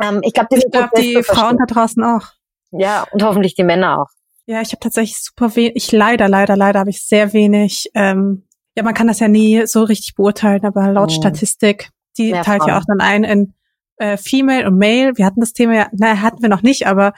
[0.00, 2.32] Ähm, ich glaube, glaub, die Frauen da draußen auch.
[2.72, 4.08] Ja, und hoffentlich die Männer auch.
[4.46, 8.44] Ja, ich habe tatsächlich super wenig, ich leider, leider, leider habe ich sehr wenig, ähm,
[8.76, 11.14] ja, man kann das ja nie so richtig beurteilen, aber laut oh.
[11.14, 13.54] Statistik, die ja, teilt ja auch dann ein in
[13.98, 15.12] äh, Female und Male.
[15.16, 17.12] Wir hatten das Thema ja, naja, hatten wir noch nicht, aber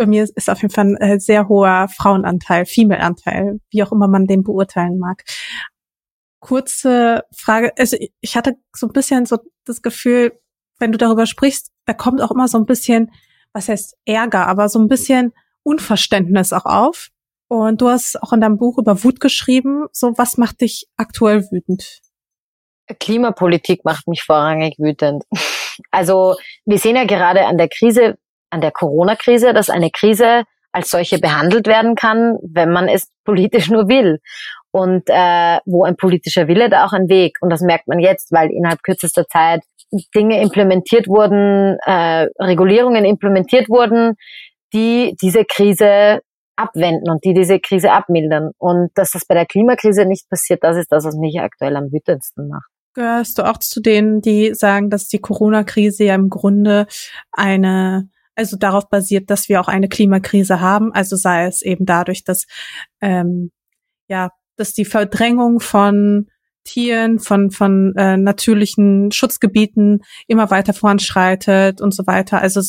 [0.00, 4.08] bei mir ist auf jeden Fall ein äh, sehr hoher Frauenanteil, Female-Anteil, wie auch immer
[4.08, 5.24] man den beurteilen mag.
[6.40, 9.36] Kurze Frage, also ich hatte so ein bisschen so
[9.66, 10.40] das Gefühl,
[10.78, 13.10] wenn du darüber sprichst, da kommt auch immer so ein bisschen,
[13.52, 15.34] was heißt Ärger, aber so ein bisschen
[15.64, 17.10] Unverständnis auch auf.
[17.48, 19.84] Und du hast auch in deinem Buch über Wut geschrieben.
[19.92, 22.00] So, was macht dich aktuell wütend?
[23.00, 25.24] Klimapolitik macht mich vorrangig wütend.
[25.92, 26.36] Also
[26.66, 28.18] wir sehen ja gerade an der Krise,
[28.50, 33.70] an der Corona-Krise, dass eine Krise als solche behandelt werden kann, wenn man es politisch
[33.70, 34.18] nur will.
[34.72, 37.38] Und äh, wo ein politischer Wille, da auch ein Weg.
[37.40, 39.62] Und das merkt man jetzt, weil innerhalb kürzester Zeit
[40.14, 44.14] Dinge implementiert wurden, äh, Regulierungen implementiert wurden,
[44.72, 46.20] die diese Krise
[46.60, 48.50] abwenden und die diese Krise abmildern.
[48.58, 51.90] Und dass das bei der Klimakrise nicht passiert, das ist das, was mich aktuell am
[51.90, 52.70] wütendsten macht.
[52.94, 56.86] Gehörst du auch zu denen, die sagen, dass die Corona-Krise ja im Grunde
[57.32, 58.08] eine,
[58.40, 62.46] also darauf basiert, dass wir auch eine Klimakrise haben, also sei es eben dadurch, dass
[63.00, 63.50] ähm,
[64.08, 66.28] ja, dass die Verdrängung von
[66.64, 72.40] Tieren, von von äh, natürlichen Schutzgebieten immer weiter voranschreitet und so weiter.
[72.40, 72.60] Also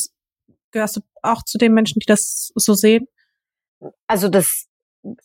[0.72, 3.06] Gehörst du auch zu den Menschen, die das so sehen?
[4.06, 4.66] Also das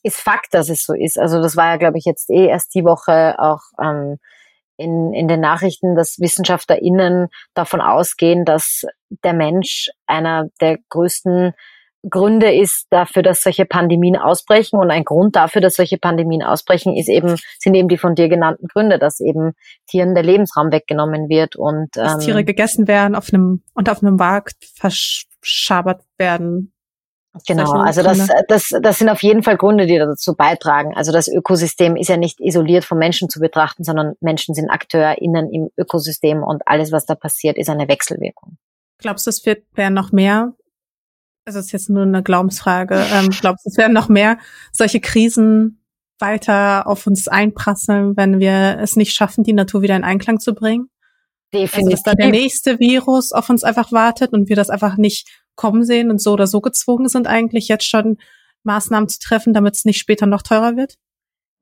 [0.03, 1.17] ist Fakt, dass es so ist.
[1.17, 4.17] Also das war ja, glaube ich, jetzt eh erst die Woche auch ähm,
[4.77, 8.83] in, in den Nachrichten, dass WissenschaftlerInnen davon ausgehen, dass
[9.23, 11.53] der Mensch einer der größten
[12.09, 14.79] Gründe ist dafür, dass solche Pandemien ausbrechen.
[14.79, 18.29] Und ein Grund dafür, dass solche Pandemien ausbrechen, ist eben, sind eben die von dir
[18.29, 19.53] genannten Gründe, dass eben
[19.87, 24.01] Tieren der Lebensraum weggenommen wird und dass ähm, Tiere gegessen werden auf einem und auf
[24.01, 26.73] einem Markt verschabert werden.
[27.45, 30.93] Genau, also das, das, das sind auf jeden Fall Gründe, die dazu beitragen.
[30.95, 35.51] Also das Ökosystem ist ja nicht isoliert vom Menschen zu betrachten, sondern Menschen sind AkteurInnen
[35.51, 38.57] im Ökosystem und alles, was da passiert, ist eine Wechselwirkung.
[38.99, 40.53] Glaubst du, es wird werden noch mehr
[41.47, 44.37] also es ist jetzt nur eine Glaubensfrage, ähm, glaubst du, es werden noch mehr
[44.73, 45.81] solche Krisen
[46.19, 50.53] weiter auf uns einprasseln, wenn wir es nicht schaffen, die Natur wieder in Einklang zu
[50.53, 50.89] bringen?
[51.53, 51.77] Definitiv.
[51.77, 55.27] Also, dass da der nächste Virus auf uns einfach wartet und wir das einfach nicht
[55.55, 58.17] kommen sehen und so oder so gezwungen sind, eigentlich jetzt schon
[58.63, 60.95] Maßnahmen zu treffen, damit es nicht später noch teurer wird?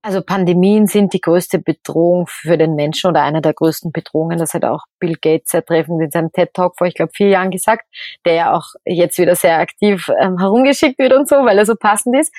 [0.06, 4.38] Also Pandemien sind die größte Bedrohung für den Menschen oder eine der größten Bedrohungen.
[4.38, 7.30] Das hat auch Bill Gates sehr treffend in seinem TED Talk vor, ich glaube, vier
[7.30, 7.86] Jahren gesagt,
[8.24, 11.76] der ja auch jetzt wieder sehr aktiv ähm, herumgeschickt wird und so, weil er so
[11.76, 12.32] passend ist.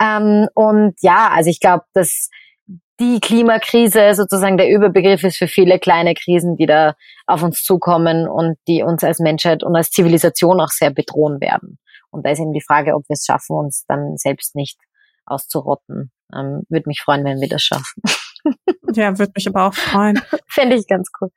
[0.00, 2.30] Ähm, und ja, also ich glaube, dass
[3.00, 6.96] die Klimakrise sozusagen der Überbegriff ist für viele kleine Krisen, die da
[7.26, 11.78] auf uns zukommen und die uns als Menschheit und als Zivilisation auch sehr bedrohen werden.
[12.10, 14.78] Und da ist eben die Frage, ob wir es schaffen, uns dann selbst nicht
[15.26, 16.10] auszurotten.
[16.34, 18.02] Ähm, würde mich freuen, wenn wir das schaffen.
[18.94, 20.18] Ja, würde mich aber auch freuen.
[20.48, 21.28] Fände ich ganz cool.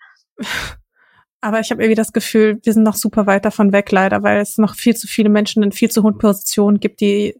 [1.42, 4.40] Aber ich habe irgendwie das Gefühl, wir sind noch super weit davon weg, leider, weil
[4.40, 7.36] es noch viel zu viele Menschen in viel zu hohen Positionen gibt, die,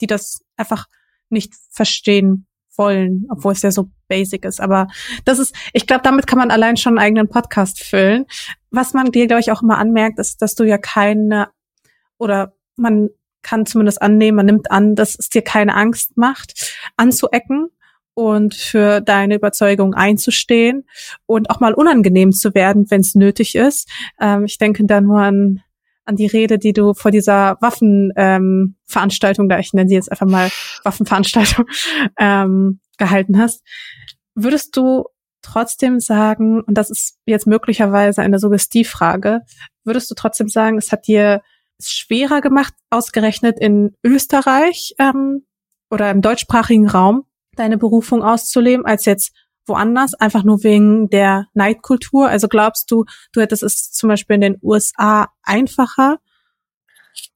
[0.00, 0.86] die das einfach
[1.28, 4.60] nicht verstehen wollen, obwohl es ja so basic ist.
[4.60, 4.88] Aber
[5.24, 8.26] das ist, ich glaube, damit kann man allein schon einen eigenen Podcast füllen.
[8.70, 11.48] Was man dir, glaube ich, auch immer anmerkt, ist, dass du ja keine
[12.18, 13.10] oder man
[13.42, 17.68] kann zumindest annehmen, man nimmt an, dass es dir keine Angst macht, anzuecken
[18.14, 20.86] und für deine Überzeugung einzustehen
[21.26, 23.90] und auch mal unangenehm zu werden, wenn es nötig ist.
[24.20, 25.62] Ähm, ich denke da nur an,
[26.04, 30.26] an die Rede, die du vor dieser Waffenveranstaltung, ähm, da ich nenne sie jetzt einfach
[30.26, 30.50] mal
[30.84, 31.66] Waffenveranstaltung,
[32.18, 33.62] ähm, gehalten hast.
[34.34, 35.04] Würdest du
[35.42, 39.40] trotzdem sagen, und das ist jetzt möglicherweise eine Suggestivfrage,
[39.84, 41.42] würdest du trotzdem sagen, es hat dir
[41.80, 45.44] schwerer gemacht, ausgerechnet in Österreich ähm,
[45.90, 47.24] oder im deutschsprachigen Raum
[47.56, 49.34] deine Berufung auszuleben, als jetzt
[49.66, 52.28] woanders, einfach nur wegen der Neidkultur?
[52.28, 56.18] Also glaubst du, du hättest es zum Beispiel in den USA einfacher?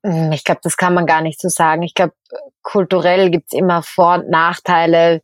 [0.05, 1.83] Hm, ich glaube, das kann man gar nicht so sagen.
[1.83, 2.14] Ich glaube,
[2.62, 5.22] kulturell gibt's immer Vor- und Nachteile,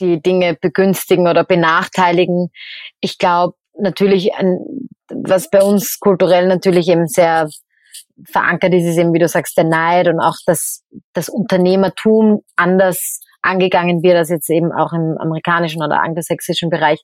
[0.00, 2.50] die Dinge begünstigen oder benachteiligen.
[3.00, 4.30] Ich glaube natürlich,
[5.08, 7.48] was bei uns kulturell natürlich eben sehr
[8.30, 10.82] verankert ist, ist eben, wie du sagst, der Neid und auch das,
[11.12, 17.00] das Unternehmertum anders angegangen wird als jetzt eben auch im amerikanischen oder angelsächsischen Bereich.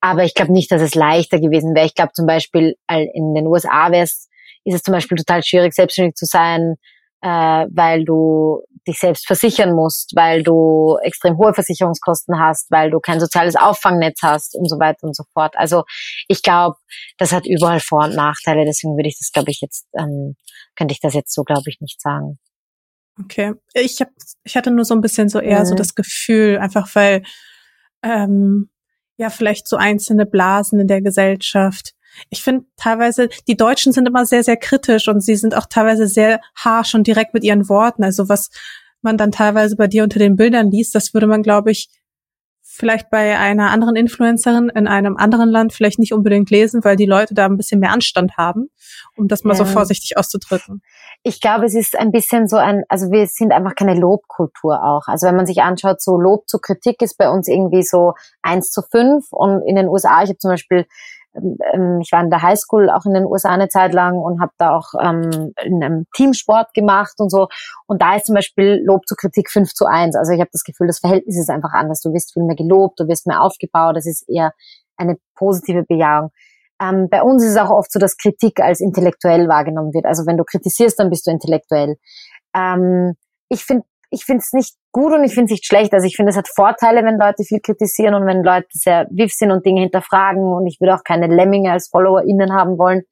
[0.00, 1.86] Aber ich glaube nicht, dass es leichter gewesen wäre.
[1.86, 4.28] Ich glaube zum Beispiel in den USA wäre es,
[4.64, 6.76] ist es zum Beispiel total schwierig, selbstständig zu sein,
[7.22, 13.00] äh, weil du dich selbst versichern musst, weil du extrem hohe Versicherungskosten hast, weil du
[13.00, 15.54] kein soziales Auffangnetz hast und so weiter und so fort.
[15.56, 15.84] Also
[16.28, 16.76] ich glaube,
[17.18, 18.64] das hat überall Vor- und Nachteile.
[18.64, 20.36] Deswegen würde ich das, glaube ich, jetzt, ähm,
[20.76, 22.38] könnte ich das jetzt so, glaube ich, nicht sagen.
[23.24, 23.54] Okay.
[23.74, 24.08] Ich hab,
[24.44, 25.66] ich hatte nur so ein bisschen so eher mhm.
[25.66, 27.22] so das Gefühl, einfach weil
[28.02, 28.70] ähm,
[29.16, 31.94] ja vielleicht so einzelne Blasen in der Gesellschaft
[32.28, 36.06] ich finde teilweise, die Deutschen sind immer sehr, sehr kritisch und sie sind auch teilweise
[36.06, 38.04] sehr harsh und direkt mit ihren Worten.
[38.04, 38.50] Also was
[39.02, 41.88] man dann teilweise bei dir unter den Bildern liest, das würde man, glaube ich,
[42.72, 47.06] vielleicht bei einer anderen Influencerin in einem anderen Land vielleicht nicht unbedingt lesen, weil die
[47.06, 48.70] Leute da ein bisschen mehr Anstand haben,
[49.16, 49.58] um das mal ja.
[49.58, 50.80] so vorsichtig auszudrücken.
[51.24, 55.02] Ich glaube, es ist ein bisschen so ein, also wir sind einfach keine Lobkultur auch.
[55.06, 58.70] Also wenn man sich anschaut, so Lob zu Kritik ist bei uns irgendwie so eins
[58.70, 60.86] zu fünf und in den USA, ich habe zum Beispiel
[61.34, 64.52] ähm, ich war in der Highschool auch in den USA eine Zeit lang und habe
[64.58, 67.48] da auch ähm, in einem Teamsport gemacht und so.
[67.86, 70.16] Und da ist zum Beispiel Lob zu Kritik 5 zu 1.
[70.16, 72.00] Also ich habe das Gefühl, das Verhältnis ist einfach anders.
[72.00, 73.96] Du wirst viel mehr gelobt, du wirst mehr aufgebaut.
[73.96, 74.52] Das ist eher
[74.96, 76.30] eine positive Bejahung.
[76.80, 80.06] Ähm, bei uns ist es auch oft so, dass Kritik als intellektuell wahrgenommen wird.
[80.06, 81.96] Also wenn du kritisierst, dann bist du intellektuell.
[82.54, 83.14] Ähm,
[83.48, 85.92] ich finde ich finde es nicht gut und ich finde es nicht schlecht.
[85.92, 89.32] Also ich finde, es hat Vorteile, wenn Leute viel kritisieren und wenn Leute sehr wiff
[89.32, 93.02] sind und Dinge hinterfragen und ich würde auch keine Lemminge als FollowerInnen haben wollen.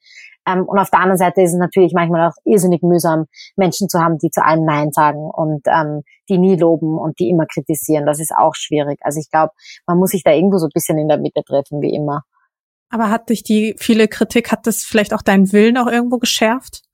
[0.49, 3.27] Ähm, und auf der anderen Seite ist es natürlich manchmal auch irrsinnig mühsam,
[3.57, 7.29] Menschen zu haben, die zu allem Nein sagen und ähm, die nie loben und die
[7.29, 8.07] immer kritisieren.
[8.07, 8.99] Das ist auch schwierig.
[9.03, 9.53] Also ich glaube,
[9.87, 12.23] man muss sich da irgendwo so ein bisschen in der Mitte treffen, wie immer.
[12.91, 16.88] Aber hat dich die viele Kritik, hat das vielleicht auch deinen Willen auch irgendwo geschärft?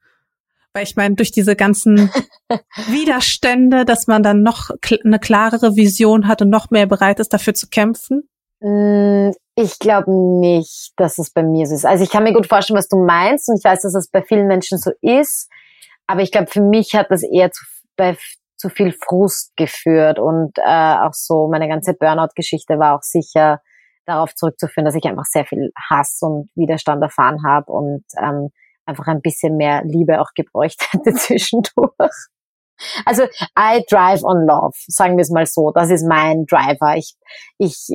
[0.75, 2.11] Weil ich meine, durch diese ganzen
[2.89, 7.33] Widerstände, dass man dann noch kl eine klarere Vision hat und noch mehr bereit ist,
[7.33, 8.29] dafür zu kämpfen?
[8.61, 10.11] Mm, ich glaube
[10.41, 11.87] nicht, dass es bei mir so ist.
[11.87, 14.23] Also ich kann mir gut vorstellen, was du meinst und ich weiß, dass es bei
[14.23, 15.49] vielen Menschen so ist.
[16.09, 17.65] Aber ich glaube, für mich hat das eher zu,
[17.97, 18.17] bei,
[18.57, 23.61] zu viel Frust geführt und äh, auch so meine ganze Burnout-Geschichte war auch sicher
[24.07, 28.51] darauf zurückzuführen, dass ich einfach sehr viel Hass und Widerstand erfahren habe und ähm,
[28.87, 32.29] einfach ein bisschen mehr Liebe auch gebräucht hätte zwischendurch.
[33.05, 33.23] Also
[33.59, 35.71] I drive on love, sagen wir es mal so.
[35.75, 36.97] Das ist mein Driver.
[36.97, 37.15] Ich,
[37.59, 37.87] ich,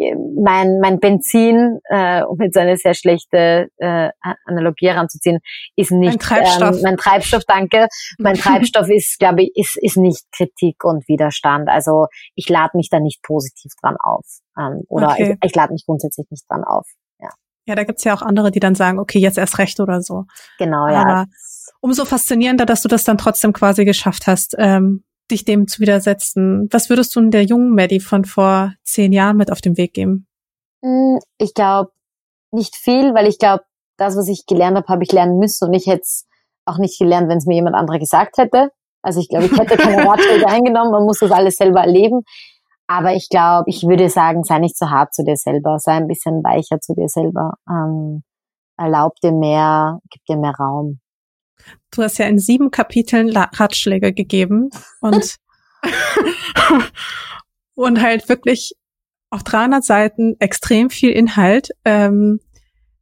[0.42, 4.10] mein, mein Benzin, äh, um jetzt eine sehr schlechte äh,
[4.46, 5.40] Analogie heranzuziehen,
[5.76, 6.78] ist nicht mein Treibstoff.
[6.78, 7.88] Ähm, mein Treibstoff, danke.
[8.20, 11.70] Mein Treibstoff ist, glaube ich, ist, ist nicht Kritik und Widerstand.
[11.70, 14.26] Also ich lade mich da nicht positiv dran auf.
[14.58, 15.38] Ähm, oder okay.
[15.42, 16.86] ich, ich lade mich grundsätzlich nicht dran auf.
[17.70, 17.76] Ja.
[17.76, 20.26] Da gibt's ja auch andere, die dann sagen, okay, jetzt erst recht oder so.
[20.58, 21.02] Genau, ja.
[21.02, 21.26] Aber
[21.82, 26.68] umso faszinierender, dass du das dann trotzdem quasi geschafft hast, ähm, dich dem zu widersetzen.
[26.72, 30.28] Was würdest du der jungen Maddie von vor zehn Jahren mit auf den Weg geben?
[30.84, 31.92] Hm, ich glaube
[32.52, 33.64] nicht viel, weil ich glaube,
[33.98, 36.26] das, was ich gelernt habe, habe ich lernen müssen und ich hätte es
[36.66, 38.70] auch nicht gelernt, wenn es mir jemand anderer gesagt hätte.
[39.02, 42.22] Also ich glaube, ich hätte keine Ratschläge eingenommen, man muss das alles selber erleben.
[42.90, 46.08] Aber ich glaube, ich würde sagen, sei nicht so hart zu dir selber, sei ein
[46.08, 47.54] bisschen weicher zu dir selber.
[47.70, 48.24] Ähm,
[48.78, 51.00] erlaub dir mehr, gib dir mehr Raum.
[51.92, 54.72] Du hast ja in sieben Kapiteln Ratschläge gegeben
[55.02, 55.36] und,
[57.76, 58.74] und halt wirklich
[59.30, 62.40] auf 300 Seiten extrem viel Inhalt, ähm,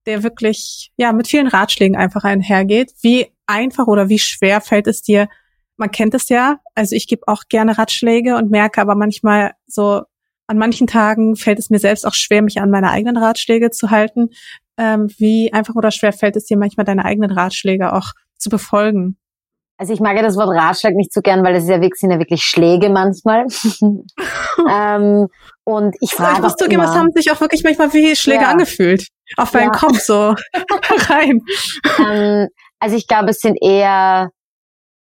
[0.05, 2.91] der wirklich, ja, mit vielen Ratschlägen einfach einhergeht.
[3.01, 5.29] Wie einfach oder wie schwer fällt es dir?
[5.77, 10.01] Man kennt es ja, also ich gebe auch gerne Ratschläge und merke aber manchmal so,
[10.47, 13.91] an manchen Tagen fällt es mir selbst auch schwer, mich an meine eigenen Ratschläge zu
[13.91, 14.29] halten.
[14.77, 19.17] Ähm, wie einfach oder schwer fällt es dir manchmal, deine eigenen Ratschläge auch zu befolgen?
[19.79, 22.09] Also ich mag ja das Wort Ratschlag nicht so gern, weil es ja wirklich, sind
[22.09, 23.45] ja wirklich Schläge manchmal.
[24.71, 25.27] ähm,
[25.65, 26.37] und ich frage.
[26.37, 28.49] Ich muss zugeben, es haben sich auch wirklich manchmal wie Schläge ja.
[28.49, 29.07] angefühlt.
[29.35, 29.79] Auf meinen ja.
[29.79, 30.33] Kopf so
[31.09, 31.41] rein.
[31.99, 32.47] Ähm,
[32.79, 34.31] also ich glaube, es sind eher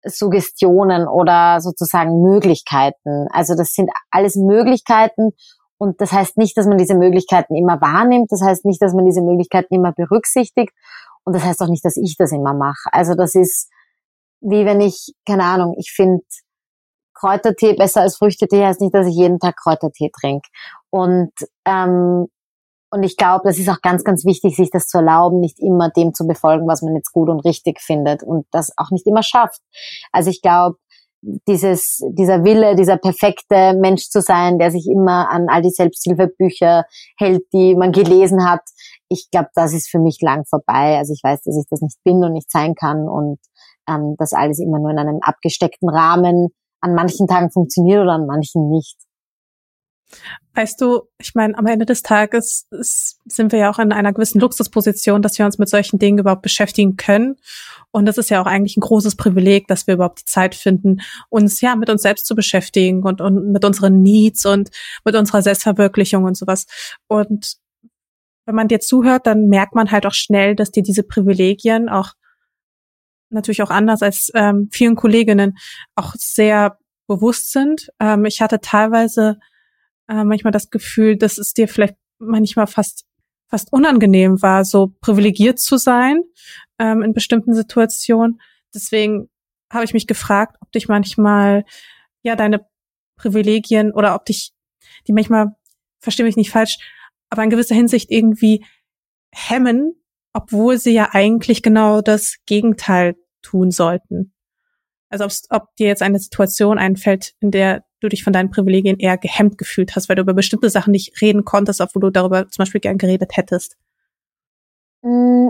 [0.03, 3.27] Suggestionen oder sozusagen Möglichkeiten.
[3.31, 5.31] Also das sind alles Möglichkeiten
[5.77, 8.31] und das heißt nicht, dass man diese Möglichkeiten immer wahrnimmt.
[8.31, 10.71] Das heißt nicht, dass man diese Möglichkeiten immer berücksichtigt.
[11.23, 12.89] Und das heißt auch nicht, dass ich das immer mache.
[12.91, 13.69] Also das ist
[14.41, 16.23] wie wenn ich, keine Ahnung, ich finde
[17.13, 20.47] Kräutertee besser als Früchtetee, heißt nicht, dass ich jeden Tag Kräutertee trinke.
[20.89, 21.31] Und,
[21.65, 22.27] ähm,
[22.89, 25.89] und ich glaube, das ist auch ganz, ganz wichtig, sich das zu erlauben, nicht immer
[25.89, 29.23] dem zu befolgen, was man jetzt gut und richtig findet und das auch nicht immer
[29.23, 29.61] schafft.
[30.11, 30.77] Also ich glaube,
[31.21, 36.85] dieses, dieser Wille, dieser perfekte Mensch zu sein, der sich immer an all die Selbsthilfebücher
[37.17, 38.61] hält, die man gelesen hat,
[39.09, 40.97] ich glaube, das ist für mich lang vorbei.
[40.97, 43.39] Also ich weiß, dass ich das nicht bin und nicht sein kann und
[43.89, 46.49] ähm, das alles immer nur in einem abgesteckten Rahmen
[46.81, 48.97] an manchen Tagen funktioniert oder an manchen nicht.
[50.53, 54.39] Weißt du, ich meine, am Ende des Tages sind wir ja auch in einer gewissen
[54.39, 57.35] Luxusposition, dass wir uns mit solchen Dingen überhaupt beschäftigen können.
[57.91, 61.01] Und das ist ja auch eigentlich ein großes Privileg, dass wir überhaupt die Zeit finden,
[61.29, 64.69] uns ja mit uns selbst zu beschäftigen und, und mit unseren Needs und
[65.05, 66.65] mit unserer Selbstverwirklichung und sowas.
[67.07, 67.57] Und
[68.45, 72.13] wenn man dir zuhört, dann merkt man halt auch schnell, dass dir diese Privilegien auch
[73.29, 75.57] natürlich auch anders als ähm, vielen Kolleginnen
[75.95, 76.77] auch sehr
[77.07, 77.89] bewusst sind.
[77.99, 79.37] Ähm, ich hatte teilweise
[80.07, 83.07] äh, manchmal das Gefühl, dass es dir vielleicht manchmal fast
[83.49, 86.21] fast unangenehm war, so privilegiert zu sein
[86.79, 88.41] ähm, in bestimmten Situationen.
[88.73, 89.29] Deswegen
[89.71, 91.65] habe ich mich gefragt, ob dich manchmal
[92.23, 92.65] ja deine
[93.15, 94.51] Privilegien oder ob dich
[95.07, 95.55] die manchmal,
[95.99, 96.77] verstehe mich nicht falsch,
[97.29, 98.65] aber in gewisser Hinsicht irgendwie
[99.31, 99.93] hemmen,
[100.33, 104.33] obwohl sie ja eigentlich genau das Gegenteil tun sollten.
[105.09, 109.17] Also ob dir jetzt eine Situation einfällt, in der du dich von deinen Privilegien eher
[109.17, 112.63] gehemmt gefühlt hast, weil du über bestimmte Sachen nicht reden konntest, obwohl du darüber zum
[112.63, 113.77] Beispiel gern geredet hättest.
[115.01, 115.49] Mm,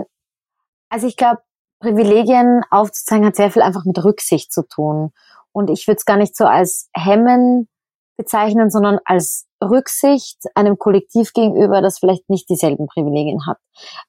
[0.88, 1.42] also ich glaube,
[1.80, 5.12] Privilegien aufzuzeigen hat sehr viel einfach mit Rücksicht zu tun.
[5.52, 7.68] Und ich würde es gar nicht so als Hemmen
[8.16, 13.58] bezeichnen, sondern als Rücksicht einem Kollektiv gegenüber, das vielleicht nicht dieselben Privilegien hat.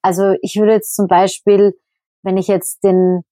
[0.02, 1.78] Also ich würde jetzt zum Beispiel,
[2.24, 3.24] wenn ich jetzt den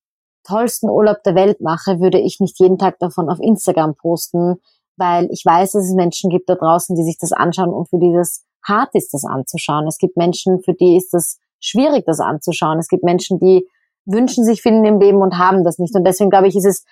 [0.44, 4.56] tollsten Urlaub der Welt mache, würde ich nicht jeden Tag davon auf Instagram posten,
[4.98, 7.98] weil ich weiß, dass es Menschen gibt da draußen, die sich das anschauen und für
[7.98, 9.86] die das hart ist, das anzuschauen.
[9.86, 12.78] Es gibt Menschen, für die ist das schwierig, das anzuschauen.
[12.78, 13.66] Es gibt Menschen, die
[14.04, 15.94] wünschen sich finden im Leben und haben das nicht.
[15.94, 16.84] Und deswegen glaube ich, ist es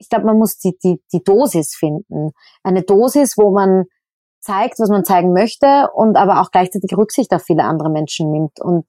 [0.00, 2.32] ich glaube, man muss die, die, die Dosis finden.
[2.62, 3.84] Eine Dosis, wo man
[4.40, 8.60] zeigt, was man zeigen möchte und aber auch gleichzeitig Rücksicht auf viele andere Menschen nimmt.
[8.60, 8.86] Und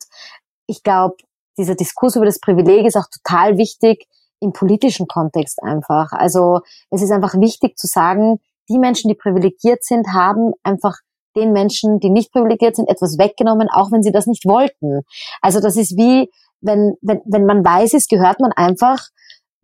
[0.67, 1.15] ich glaube,
[1.57, 4.07] dieser Diskurs über das Privileg ist auch total wichtig
[4.39, 6.13] im politischen Kontext einfach.
[6.13, 10.97] Also es ist einfach wichtig zu sagen, die Menschen, die privilegiert sind, haben einfach
[11.35, 15.01] den Menschen, die nicht privilegiert sind, etwas weggenommen, auch wenn sie das nicht wollten.
[15.41, 18.99] Also das ist wie, wenn, wenn, wenn man weiß ist, gehört man einfach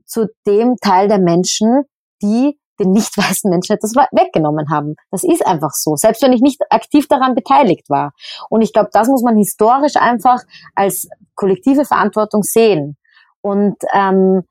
[0.05, 1.83] zu dem Teil der Menschen,
[2.21, 4.95] die den nicht weißen Menschen etwas weggenommen haben.
[5.11, 8.11] Das ist einfach so, selbst wenn ich nicht aktiv daran beteiligt war.
[8.49, 10.41] Und ich glaube, das muss man historisch einfach
[10.75, 12.97] als kollektive Verantwortung sehen.
[13.41, 14.43] Und ähm,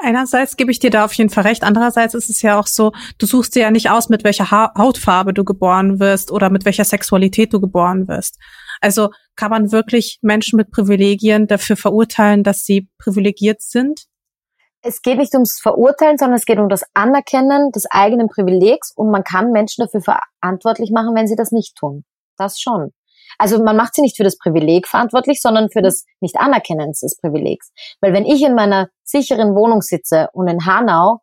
[0.00, 1.64] Einerseits gebe ich dir da auf jeden Fall recht.
[1.64, 4.72] Andererseits ist es ja auch so, du suchst dir ja nicht aus, mit welcher ha
[4.76, 8.38] Hautfarbe du geboren wirst oder mit welcher Sexualität du geboren wirst.
[8.80, 14.04] Also kann man wirklich Menschen mit Privilegien dafür verurteilen, dass sie privilegiert sind?
[14.82, 19.10] Es geht nicht ums Verurteilen, sondern es geht um das Anerkennen des eigenen Privilegs und
[19.10, 22.04] man kann Menschen dafür verantwortlich machen, wenn sie das nicht tun.
[22.36, 22.92] Das schon.
[23.38, 27.70] Also man macht sie nicht für das Privileg verantwortlich, sondern für das Nicht-Anerkennen des Privilegs.
[28.00, 31.20] Weil wenn ich in meiner sicheren Wohnung sitze und in Hanau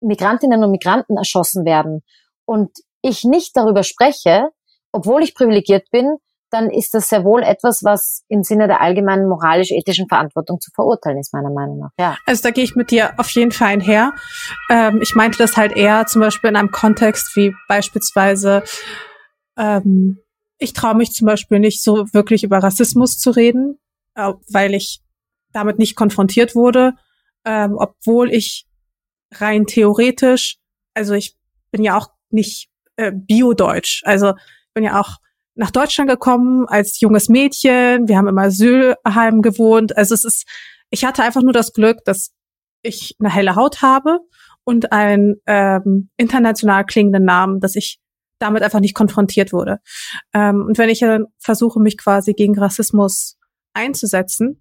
[0.00, 2.02] Migrantinnen und Migranten erschossen werden
[2.46, 2.70] und
[3.02, 4.48] ich nicht darüber spreche,
[4.92, 6.16] obwohl ich privilegiert bin,
[6.50, 11.18] dann ist das sehr wohl etwas, was im Sinne der allgemeinen moralisch-ethischen Verantwortung zu verurteilen
[11.18, 11.90] ist, meiner Meinung nach.
[11.98, 12.16] Ja.
[12.26, 14.12] Also da gehe ich mit dir auf jeden Fall einher.
[14.68, 18.64] Ähm, ich meinte das halt eher zum Beispiel in einem Kontext wie beispielsweise
[19.56, 20.18] ähm,
[20.60, 23.78] ich traue mich zum Beispiel nicht so wirklich über Rassismus zu reden,
[24.14, 25.00] äh, weil ich
[25.52, 26.92] damit nicht konfrontiert wurde,
[27.44, 28.66] ähm, obwohl ich
[29.32, 30.58] rein theoretisch,
[30.94, 31.34] also ich
[31.72, 34.34] bin ja auch nicht äh, biodeutsch, also
[34.74, 35.16] bin ja auch
[35.54, 40.46] nach Deutschland gekommen als junges Mädchen, wir haben im Asylheim gewohnt, also es ist,
[40.90, 42.32] ich hatte einfach nur das Glück, dass
[42.82, 44.20] ich eine helle Haut habe
[44.64, 47.98] und einen ähm, international klingenden Namen, dass ich
[48.40, 49.78] damit einfach nicht konfrontiert wurde.
[50.34, 53.38] Ähm, und wenn ich dann versuche, mich quasi gegen Rassismus
[53.74, 54.60] einzusetzen,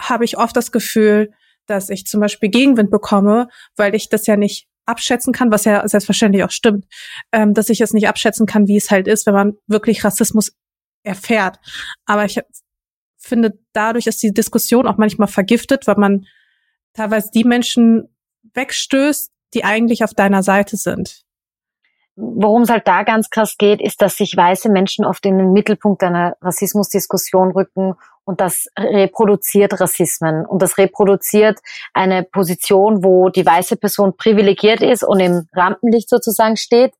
[0.00, 1.32] habe ich oft das Gefühl,
[1.66, 5.86] dass ich zum Beispiel Gegenwind bekomme, weil ich das ja nicht abschätzen kann, was ja
[5.86, 6.86] selbstverständlich auch stimmt,
[7.32, 10.52] ähm, dass ich es nicht abschätzen kann, wie es halt ist, wenn man wirklich Rassismus
[11.02, 11.58] erfährt.
[12.04, 12.40] Aber ich
[13.16, 16.26] finde, dadurch ist die Diskussion auch manchmal vergiftet, weil man
[16.94, 18.14] teilweise die Menschen
[18.54, 21.25] wegstößt, die eigentlich auf deiner Seite sind.
[22.16, 25.52] Worum es halt da ganz krass geht, ist, dass sich weiße Menschen oft in den
[25.52, 27.94] Mittelpunkt einer Rassismusdiskussion rücken
[28.24, 31.60] und das reproduziert Rassismen und das reproduziert
[31.92, 36.94] eine Position, wo die weiße Person privilegiert ist und im Rampenlicht sozusagen steht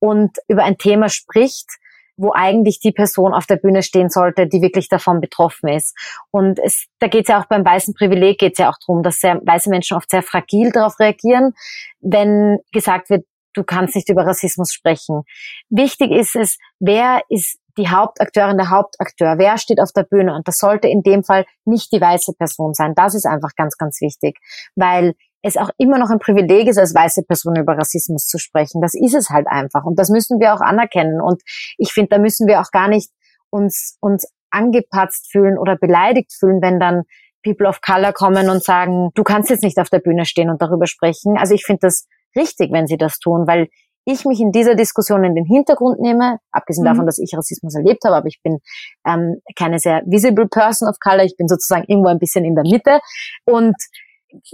[0.00, 1.68] und über ein Thema spricht,
[2.16, 5.96] wo eigentlich die Person auf der Bühne stehen sollte, die wirklich davon betroffen ist.
[6.30, 9.02] Und es, da geht es ja auch beim weißen Privileg geht es ja auch darum,
[9.02, 11.52] dass sehr, weiße Menschen oft sehr fragil darauf reagieren,
[12.00, 13.26] wenn gesagt wird,
[13.56, 15.22] du kannst nicht über Rassismus sprechen.
[15.68, 20.48] Wichtig ist es, wer ist die Hauptakteurin, der Hauptakteur, wer steht auf der Bühne und
[20.48, 22.94] das sollte in dem Fall nicht die weiße Person sein.
[22.94, 24.38] Das ist einfach ganz, ganz wichtig,
[24.76, 28.80] weil es auch immer noch ein Privileg ist, als weiße Person über Rassismus zu sprechen.
[28.80, 31.42] Das ist es halt einfach und das müssen wir auch anerkennen und
[31.76, 33.10] ich finde, da müssen wir auch gar nicht
[33.50, 37.02] uns, uns angepatzt fühlen oder beleidigt fühlen, wenn dann
[37.44, 40.60] People of Color kommen und sagen, du kannst jetzt nicht auf der Bühne stehen und
[40.62, 41.36] darüber sprechen.
[41.38, 43.68] Also ich finde das richtig, wenn sie das tun, weil
[44.04, 46.88] ich mich in dieser Diskussion in den Hintergrund nehme, abgesehen mhm.
[46.88, 48.58] davon, dass ich Rassismus erlebt habe, aber ich bin
[49.06, 52.64] ähm, keine sehr visible person of color, ich bin sozusagen irgendwo ein bisschen in der
[52.64, 53.00] Mitte.
[53.44, 53.74] Und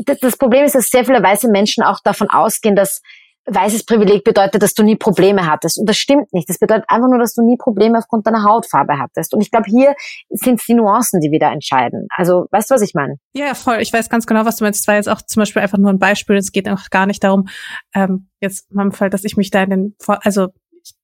[0.06, 3.02] das Problem ist, dass sehr viele weiße Menschen auch davon ausgehen, dass
[3.46, 5.78] weißes Privileg bedeutet, dass du nie Probleme hattest.
[5.78, 6.48] Und das stimmt nicht.
[6.48, 9.34] Das bedeutet einfach nur, dass du nie Probleme aufgrund deiner Hautfarbe hattest.
[9.34, 9.94] Und ich glaube, hier
[10.30, 12.06] sind es die Nuancen, die wieder entscheiden.
[12.16, 13.16] Also, weißt du, was ich meine?
[13.34, 13.78] Ja, voll.
[13.80, 14.80] Ich weiß ganz genau, was du meinst.
[14.80, 16.36] Es war jetzt auch zum Beispiel einfach nur ein Beispiel.
[16.36, 17.48] Es geht auch gar nicht darum,
[17.94, 20.48] ähm, jetzt in meinem Fall, dass ich mich da in den, also,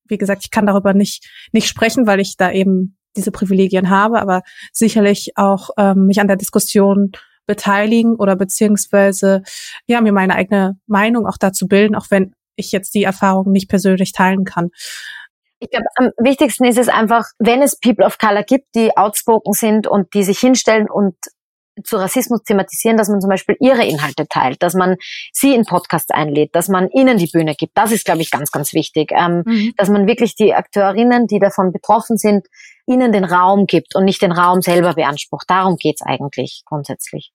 [0.06, 4.20] wie gesagt, ich kann darüber nicht, nicht sprechen, weil ich da eben diese Privilegien habe,
[4.20, 7.12] aber sicherlich auch ähm, mich an der Diskussion
[7.48, 9.42] beteiligen oder beziehungsweise
[9.88, 13.68] ja mir meine eigene Meinung auch dazu bilden, auch wenn ich jetzt die Erfahrung nicht
[13.68, 14.70] persönlich teilen kann.
[15.60, 19.54] Ich glaube, am wichtigsten ist es einfach, wenn es People of Color gibt, die outspoken
[19.54, 21.16] sind und die sich hinstellen und
[21.84, 24.96] zu Rassismus thematisieren, dass man zum Beispiel ihre Inhalte teilt, dass man
[25.32, 27.76] sie in Podcasts einlädt, dass man ihnen die Bühne gibt.
[27.76, 29.12] Das ist, glaube ich, ganz, ganz wichtig.
[29.12, 29.74] Ähm, mhm.
[29.76, 32.46] Dass man wirklich die Akteurinnen, die davon betroffen sind,
[32.86, 35.48] ihnen den Raum gibt und nicht den Raum selber beansprucht.
[35.48, 37.32] Darum geht's eigentlich grundsätzlich.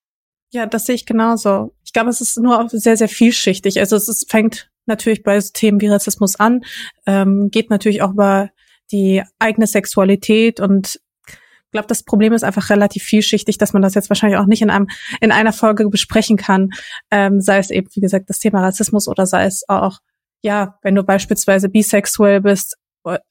[0.54, 1.74] Ja, das sehe ich genauso.
[1.84, 3.80] Ich glaube, es ist nur sehr, sehr vielschichtig.
[3.80, 6.62] Also es ist, fängt natürlich bei Themen wie Rassismus an,
[7.08, 8.50] ähm, geht natürlich auch über
[8.92, 13.96] die eigene Sexualität und ich glaube, das Problem ist einfach relativ vielschichtig, dass man das
[13.96, 14.90] jetzt wahrscheinlich auch nicht in einem
[15.22, 16.70] in einer Folge besprechen kann.
[17.10, 19.98] Ähm, sei es eben, wie gesagt, das Thema Rassismus oder sei es auch,
[20.44, 22.78] ja, wenn du beispielsweise bisexuell bist,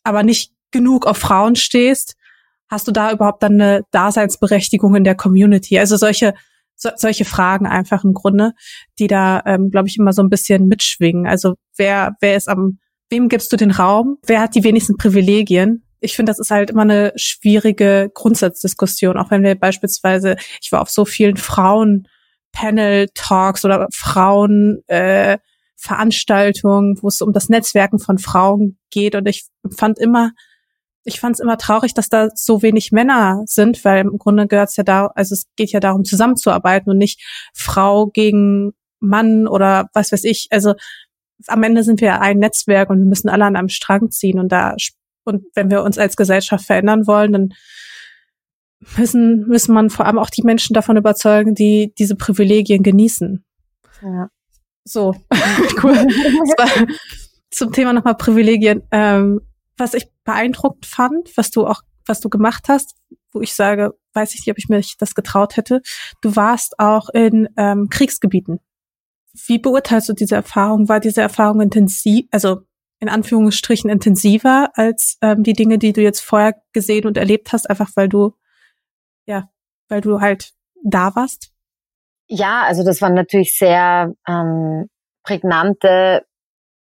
[0.02, 2.16] aber nicht genug auf Frauen stehst,
[2.68, 5.78] hast du da überhaupt dann eine Daseinsberechtigung in der Community?
[5.78, 6.34] Also solche
[6.82, 8.52] so, solche Fragen einfach im Grunde,
[8.98, 11.26] die da, ähm, glaube ich, immer so ein bisschen mitschwingen.
[11.26, 14.18] Also wer, wer ist am, wem gibst du den Raum?
[14.26, 15.84] Wer hat die wenigsten Privilegien?
[16.00, 20.82] Ich finde, das ist halt immer eine schwierige Grundsatzdiskussion, auch wenn wir beispielsweise, ich war
[20.82, 25.38] auf so vielen Frauen-Panel-Talks oder Frauen äh,
[25.76, 29.44] Veranstaltungen, wo es um das Netzwerken von Frauen geht und ich
[29.76, 30.32] fand immer,
[31.04, 34.70] ich fand es immer traurig, dass da so wenig Männer sind, weil im Grunde gehört
[34.70, 37.20] es ja da, also es geht ja darum, zusammenzuarbeiten und nicht
[37.54, 40.48] Frau gegen Mann oder was weiß ich.
[40.50, 40.74] Also
[41.48, 44.50] am Ende sind wir ein Netzwerk und wir müssen alle an einem Strang ziehen und
[44.52, 44.76] da
[45.24, 47.54] und wenn wir uns als Gesellschaft verändern wollen, dann
[48.96, 53.44] müssen müssen man vor allem auch die Menschen davon überzeugen, die diese Privilegien genießen.
[54.02, 54.28] Ja.
[54.84, 55.14] So,
[55.82, 56.06] cool.
[57.52, 58.82] zum Thema nochmal Privilegien.
[58.90, 59.40] Ähm,
[59.76, 62.96] was ich beeindruckt fand, was du auch, was du gemacht hast,
[63.32, 65.80] wo ich sage, weiß ich nicht, ob ich mir das getraut hätte.
[66.20, 68.60] Du warst auch in ähm, Kriegsgebieten.
[69.46, 70.88] Wie beurteilst du diese Erfahrung?
[70.88, 72.62] War diese Erfahrung intensiv, also
[73.00, 77.68] in Anführungsstrichen intensiver als ähm, die Dinge, die du jetzt vorher gesehen und erlebt hast,
[77.68, 78.34] einfach weil du,
[79.26, 79.50] ja,
[79.88, 80.52] weil du halt
[80.84, 81.52] da warst?
[82.28, 84.88] Ja, also das waren natürlich sehr ähm,
[85.24, 86.24] prägnante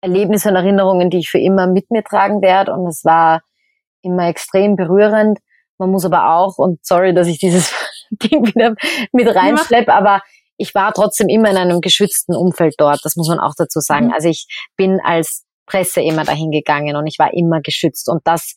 [0.02, 2.74] Erlebnisse und Erinnerungen, die ich für immer mit mir tragen werde.
[2.74, 3.42] Und es war
[4.02, 5.40] immer extrem berührend.
[5.78, 7.74] Man muss aber auch, und sorry, dass ich dieses
[8.12, 8.76] Ding wieder
[9.12, 10.22] mit reinschleppe, aber
[10.58, 13.00] ich war trotzdem immer in einem geschützten Umfeld dort.
[13.04, 14.08] Das muss man auch dazu sagen.
[14.08, 14.14] Mhm.
[14.14, 18.08] Also ich bin als Presse immer dahin gegangen und ich war immer geschützt.
[18.10, 18.56] Und das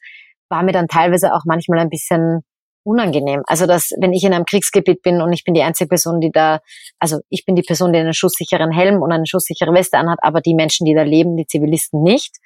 [0.49, 2.43] war mir dann teilweise auch manchmal ein bisschen
[2.89, 3.43] unangenehm.
[3.47, 6.31] Also dass, wenn ich in einem Kriegsgebiet bin und ich bin die einzige Person, die
[6.31, 6.61] da,
[6.99, 10.41] also ich bin die Person, die einen schusssicheren Helm und eine schusssichere Weste anhat, aber
[10.41, 12.37] die Menschen, die da leben, die Zivilisten nicht,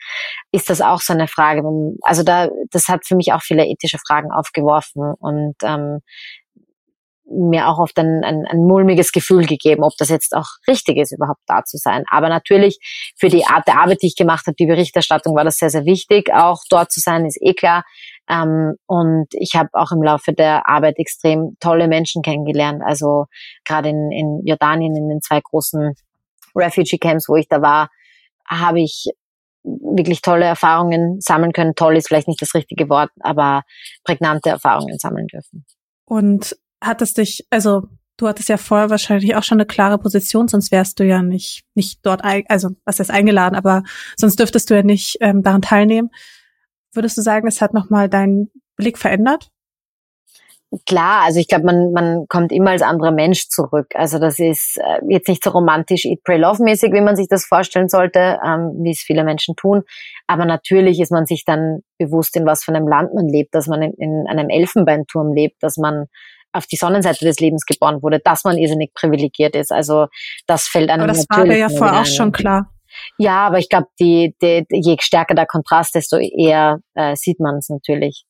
[0.51, 1.63] ist das auch so eine Frage.
[2.03, 6.01] Also da, das hat für mich auch viele ethische Fragen aufgeworfen und ähm,
[7.33, 11.13] mir auch oft ein, ein, ein mulmiges Gefühl gegeben, ob das jetzt auch richtig ist,
[11.13, 12.05] überhaupt da zu sein.
[12.11, 12.79] Aber natürlich
[13.19, 15.85] für die Art der Arbeit, die ich gemacht habe, die Berichterstattung, war das sehr, sehr
[15.85, 16.33] wichtig.
[16.33, 17.85] Auch dort zu sein, ist eh klar.
[18.33, 22.83] Ähm, und ich habe auch im Laufe der Arbeit extrem tolle Menschen kennengelernt.
[22.85, 23.27] Also
[23.65, 25.95] gerade in, in Jordanien, in den zwei großen
[26.57, 27.91] Refugee Camps, wo ich da war,
[28.49, 29.11] habe ich
[29.65, 31.75] wirklich tolle Erfahrungen sammeln können.
[31.75, 33.63] Toll ist vielleicht nicht das richtige Wort, aber
[34.05, 35.65] prägnante Erfahrungen sammeln dürfen.
[36.07, 37.83] Und hat es dich, also
[38.17, 41.65] du hattest ja vorher wahrscheinlich auch schon eine klare Position, sonst wärst du ja nicht,
[41.75, 43.83] nicht dort, also was ist eingeladen, aber
[44.17, 46.11] sonst dürftest du ja nicht ähm, daran teilnehmen.
[46.93, 49.51] Würdest du sagen, es hat nochmal deinen Blick verändert?
[50.87, 53.89] Klar, also ich glaube, man, man kommt immer als anderer Mensch zurück.
[53.95, 57.29] Also das ist äh, jetzt nicht so romantisch Eat, Pray, Love mäßig, wie man sich
[57.29, 59.83] das vorstellen sollte, ähm, wie es viele Menschen tun.
[60.27, 63.67] Aber natürlich ist man sich dann bewusst, in was für einem Land man lebt, dass
[63.67, 66.07] man in, in einem Elfenbeinturm lebt, dass man
[66.53, 69.73] auf die Sonnenseite des Lebens geboren wurde, dass man irrsinnig privilegiert ist.
[69.73, 70.07] Also
[70.47, 72.71] das fällt einem aber das war ja vorher auch schon klar.
[73.19, 77.57] Ja, aber ich glaube, die, die, je stärker der Kontrast, desto eher äh, sieht man
[77.57, 78.25] es natürlich.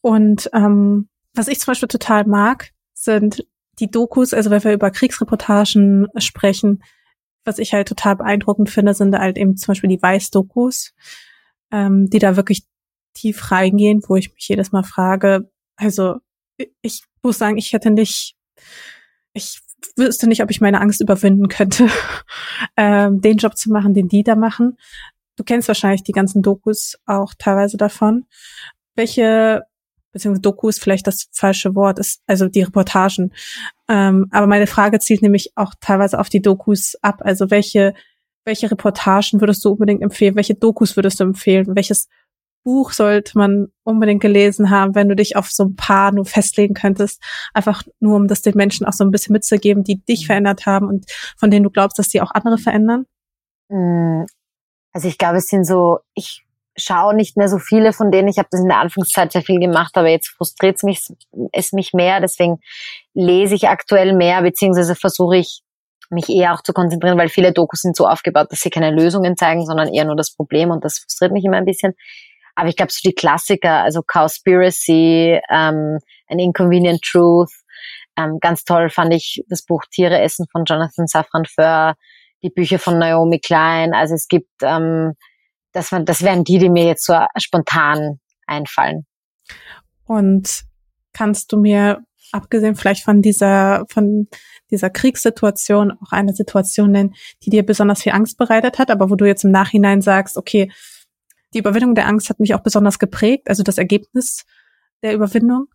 [0.00, 3.46] Und ähm, was ich zum Beispiel total mag, sind
[3.78, 6.82] die Dokus, also wenn wir über Kriegsreportagen sprechen,
[7.44, 10.92] was ich halt total beeindruckend finde, sind halt eben zum Beispiel die Weiß-Dokus,
[11.72, 12.64] ähm, die da wirklich
[13.14, 16.16] tief reingehen, wo ich mich jedes Mal frage, also
[16.82, 18.36] ich muss sagen, ich hätte nicht,
[19.32, 19.60] ich
[19.96, 21.88] wüsste nicht, ob ich meine Angst überwinden könnte,
[22.76, 24.76] ähm, den Job zu machen, den die da machen.
[25.36, 28.26] Du kennst wahrscheinlich die ganzen Dokus auch teilweise davon.
[28.94, 29.62] Welche,
[30.12, 33.32] beziehungsweise Doku ist vielleicht das falsche Wort, ist also die Reportagen.
[33.88, 37.20] Ähm, aber meine Frage zielt nämlich auch teilweise auf die Dokus ab.
[37.20, 37.94] Also welche,
[38.44, 40.36] welche Reportagen würdest du unbedingt empfehlen?
[40.36, 41.74] Welche Dokus würdest du empfehlen?
[41.74, 42.08] Welches
[42.64, 46.74] Buch sollte man unbedingt gelesen haben, wenn du dich auf so ein paar nur festlegen
[46.74, 47.22] könntest.
[47.54, 50.86] Einfach nur, um das den Menschen auch so ein bisschen mitzugeben, die dich verändert haben
[50.86, 51.06] und
[51.36, 53.06] von denen du glaubst, dass die auch andere verändern?
[53.68, 54.24] Mm,
[54.92, 56.44] also ich glaube, es sind so, ich
[56.76, 58.28] schaue nicht mehr so viele von denen.
[58.28, 61.08] Ich habe das in der Anfangszeit sehr viel gemacht, aber jetzt frustriert es mich,
[61.52, 62.20] es mich mehr.
[62.20, 62.58] Deswegen
[63.14, 65.62] lese ich aktuell mehr, beziehungsweise versuche ich
[66.10, 69.36] mich eher auch zu konzentrieren, weil viele Dokus sind so aufgebaut, dass sie keine Lösungen
[69.36, 71.94] zeigen, sondern eher nur das Problem und das frustriert mich immer ein bisschen.
[72.54, 75.98] Aber ich glaube, so die Klassiker, also Cowspiracy, ähm,
[76.28, 77.50] An Inconvenient Truth,
[78.16, 81.94] ähm, ganz toll fand ich das Buch Tiere essen von Jonathan Safran Foer,
[82.42, 83.94] die Bücher von Naomi Klein.
[83.94, 85.14] Also es gibt, ähm,
[85.72, 89.06] das, das wären die, die mir jetzt so spontan einfallen.
[90.04, 90.64] Und
[91.12, 92.02] kannst du mir,
[92.32, 94.28] abgesehen vielleicht von dieser, von
[94.70, 99.16] dieser Kriegssituation, auch eine Situation nennen, die dir besonders viel Angst bereitet hat, aber wo
[99.16, 100.70] du jetzt im Nachhinein sagst, okay,
[101.54, 104.44] die Überwindung der Angst hat mich auch besonders geprägt, also das Ergebnis
[105.02, 105.66] der Überwindung?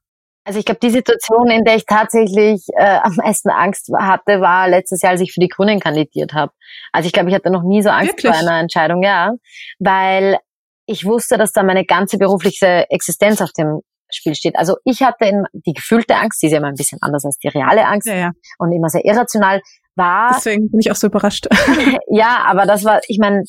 [0.45, 4.70] Also ich glaube, die Situation, in der ich tatsächlich äh, am meisten Angst hatte, war
[4.70, 6.54] letztes Jahr, als ich für die Grünen kandidiert habe.
[6.94, 8.32] Also ich glaube, ich hatte noch nie so Angst Wirklich?
[8.32, 9.34] vor einer Entscheidung, ja,
[9.80, 10.38] weil
[10.86, 14.56] ich wusste, dass da meine ganze berufliche Existenz auf dem Spiel steht.
[14.58, 17.38] Also ich hatte in, die gefühlte Angst, die ist ja immer ein bisschen anders als
[17.40, 18.32] die reale Angst ja, ja.
[18.58, 19.62] und immer sehr irrational,
[19.98, 20.32] war.
[20.34, 21.48] Deswegen bin ich auch so überrascht.
[22.08, 23.44] ja, aber das war, ich meine,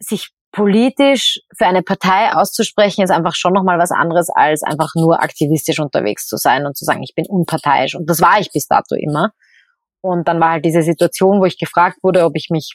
[0.00, 5.22] sich politisch für eine Partei auszusprechen, ist einfach schon nochmal was anderes, als einfach nur
[5.22, 7.94] aktivistisch unterwegs zu sein und zu sagen, ich bin unparteiisch.
[7.94, 9.30] Und das war ich bis dato immer.
[10.02, 12.74] Und dann war halt diese Situation, wo ich gefragt wurde, ob ich mich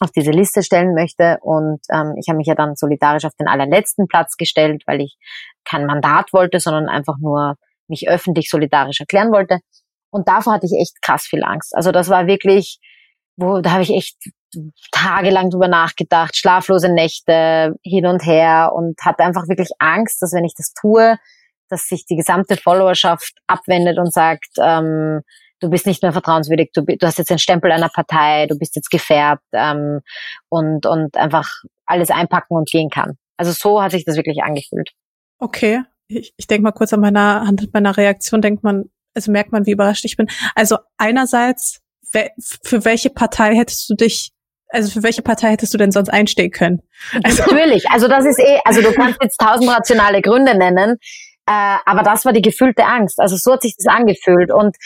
[0.00, 1.38] auf diese Liste stellen möchte.
[1.42, 5.16] Und ähm, ich habe mich ja dann solidarisch auf den allerletzten Platz gestellt, weil ich
[5.64, 7.54] kein Mandat wollte, sondern einfach nur
[7.86, 9.60] mich öffentlich solidarisch erklären wollte.
[10.10, 11.76] Und davor hatte ich echt krass viel Angst.
[11.76, 12.78] Also das war wirklich,
[13.36, 14.16] wo da habe ich echt
[14.92, 20.44] tagelang drüber nachgedacht, schlaflose Nächte hin und her und hatte einfach wirklich Angst, dass wenn
[20.44, 21.16] ich das tue,
[21.68, 25.22] dass sich die gesamte Followerschaft abwendet und sagt, ähm,
[25.60, 28.76] du bist nicht mehr vertrauenswürdig, du, du hast jetzt den Stempel einer Partei, du bist
[28.76, 30.00] jetzt gefärbt ähm,
[30.48, 31.48] und, und einfach
[31.86, 33.16] alles einpacken und gehen kann.
[33.36, 34.90] Also so hat sich das wirklich angefühlt.
[35.38, 35.82] Okay.
[36.08, 39.66] Ich, ich denke mal kurz an meiner Hand meiner Reaktion, denkt man, also merkt man,
[39.66, 40.28] wie überrascht ich bin.
[40.54, 41.80] Also einerseits,
[42.62, 44.33] für welche Partei hättest du dich
[44.74, 46.82] also für welche Partei hättest du denn sonst einstehen können?
[47.22, 50.96] Also Natürlich, also das ist eh, also du kannst jetzt tausend rationale Gründe nennen,
[51.46, 53.20] äh, aber das war die gefühlte Angst.
[53.20, 54.52] Also so hat sich das angefühlt.
[54.52, 54.76] Und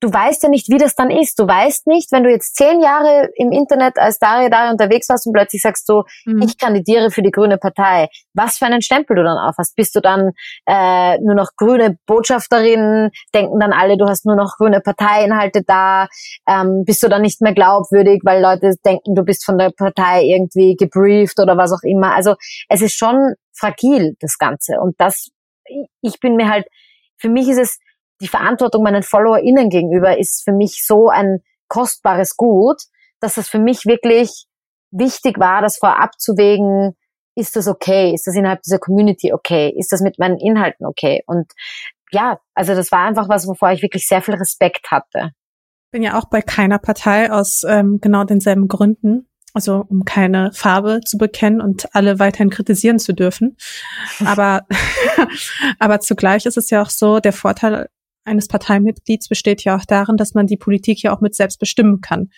[0.00, 1.38] du weißt ja nicht, wie das dann ist.
[1.38, 5.26] Du weißt nicht, wenn du jetzt zehn Jahre im Internet als Daria Daria unterwegs warst
[5.26, 6.42] und plötzlich sagst du, mhm.
[6.42, 9.74] ich kandidiere für die Grüne Partei, was für einen Stempel du dann aufhast.
[9.76, 10.32] Bist du dann
[10.66, 13.10] äh, nur noch grüne Botschafterin?
[13.34, 16.08] Denken dann alle, du hast nur noch grüne Parteiinhalte da?
[16.46, 20.22] Ähm, bist du dann nicht mehr glaubwürdig, weil Leute denken, du bist von der Partei
[20.22, 22.14] irgendwie gebrieft oder was auch immer?
[22.14, 22.36] Also
[22.68, 24.80] es ist schon fragil, das Ganze.
[24.80, 25.30] Und das,
[26.00, 26.66] ich bin mir halt,
[27.16, 27.78] für mich ist es
[28.20, 32.82] die Verantwortung meinen FollowerInnen gegenüber ist für mich so ein kostbares Gut,
[33.20, 34.46] dass es für mich wirklich
[34.90, 36.94] wichtig war, das vorab zu wägen,
[37.34, 38.12] ist das okay?
[38.12, 39.72] Ist das innerhalb dieser Community okay?
[39.76, 41.22] Ist das mit meinen Inhalten okay?
[41.26, 41.46] Und
[42.10, 45.30] ja, also das war einfach was, wovor ich wirklich sehr viel Respekt hatte.
[45.92, 49.28] Bin ja auch bei keiner Partei aus ähm, genau denselben Gründen.
[49.54, 53.56] Also um keine Farbe zu bekennen und alle weiterhin kritisieren zu dürfen.
[54.24, 54.66] Aber,
[55.78, 57.88] aber zugleich ist es ja auch so, der Vorteil
[58.28, 62.00] eines Parteimitglieds besteht ja auch darin, dass man die Politik ja auch mit selbst bestimmen
[62.00, 62.30] kann.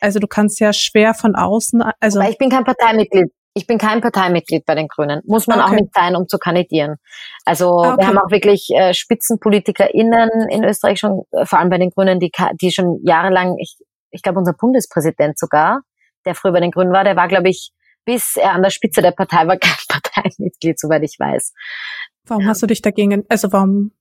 [0.00, 2.20] Also du kannst ja schwer von außen, also.
[2.20, 3.30] Aber ich bin kein Parteimitglied.
[3.54, 5.20] Ich bin kein Parteimitglied bei den Grünen.
[5.26, 5.68] Muss man okay.
[5.68, 6.96] auch nicht sein, um zu kandidieren.
[7.44, 7.98] Also okay.
[7.98, 12.18] wir haben auch wirklich äh, SpitzenpolitikerInnen in Österreich schon, äh, vor allem bei den Grünen,
[12.18, 12.32] die,
[12.62, 13.76] die schon jahrelang, ich,
[14.10, 15.82] ich glaube unser Bundespräsident sogar,
[16.24, 17.72] der früher bei den Grünen war, der war, glaube ich,
[18.06, 21.52] bis er an der Spitze der Partei war, kein Parteimitglied, soweit ich weiß.
[22.26, 23.92] Warum hast du dich dagegen, also warum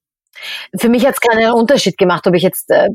[0.78, 2.90] für mich hat es keinen Unterschied gemacht, ob ich jetzt äh,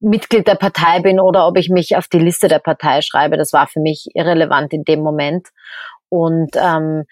[0.00, 3.36] Mitglied der Partei bin oder ob ich mich auf die Liste der Partei schreibe.
[3.36, 5.48] Das war für mich irrelevant in dem Moment.
[6.08, 7.04] Und ähm,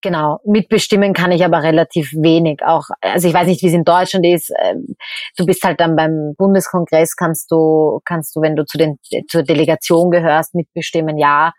[0.00, 2.60] genau, mitbestimmen kann ich aber relativ wenig.
[2.64, 4.50] Auch, also ich weiß nicht, wie es in Deutschland ist.
[4.50, 4.74] Äh,
[5.36, 8.98] du bist halt dann beim Bundeskongress, kannst du, kannst du, wenn du zu den
[9.28, 11.52] zur Delegation gehörst, mitbestimmen, ja.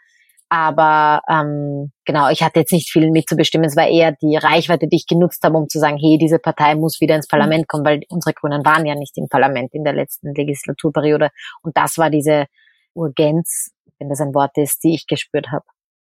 [0.49, 3.67] Aber ähm, genau, ich hatte jetzt nicht viel mitzubestimmen.
[3.67, 6.75] Es war eher die Reichweite, die ich genutzt habe, um zu sagen, hey, diese Partei
[6.75, 9.93] muss wieder ins Parlament kommen, weil unsere Grünen waren ja nicht im Parlament in der
[9.93, 11.29] letzten Legislaturperiode.
[11.63, 12.45] Und das war diese
[12.93, 15.65] Urgenz, wenn das ein Wort ist, die ich gespürt habe.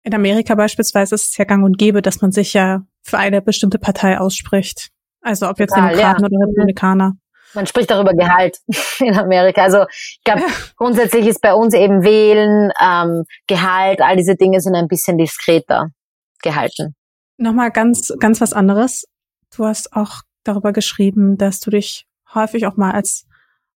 [0.04, 3.42] In Amerika beispielsweise ist es ja gang und gäbe, dass man sich ja für eine
[3.42, 4.90] bestimmte Partei ausspricht.
[5.20, 6.26] Also ob jetzt Total, Demokraten ja.
[6.26, 7.16] oder Republikaner
[7.54, 8.58] man spricht darüber Gehalt
[9.00, 9.62] in Amerika.
[9.62, 10.42] Also ich glaube,
[10.76, 15.88] grundsätzlich ist bei uns eben Wählen, ähm, Gehalt, all diese Dinge sind ein bisschen diskreter
[16.42, 16.94] gehalten.
[17.36, 19.04] Nochmal ganz, ganz was anderes.
[19.54, 23.26] Du hast auch darüber geschrieben, dass du dich häufig auch mal als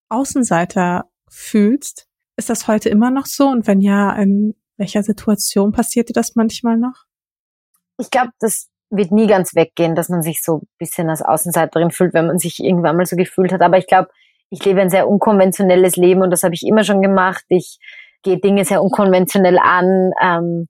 [0.09, 2.07] Außenseiter fühlst.
[2.35, 3.47] Ist das heute immer noch so?
[3.47, 7.05] Und wenn ja, in welcher Situation passiert dir das manchmal noch?
[7.99, 11.91] Ich glaube, das wird nie ganz weggehen, dass man sich so ein bisschen als Außenseiterin
[11.91, 13.61] fühlt, wenn man sich irgendwann mal so gefühlt hat.
[13.61, 14.09] Aber ich glaube,
[14.49, 17.43] ich lebe ein sehr unkonventionelles Leben und das habe ich immer schon gemacht.
[17.49, 17.79] Ich
[18.23, 20.67] gehe Dinge sehr unkonventionell an ähm,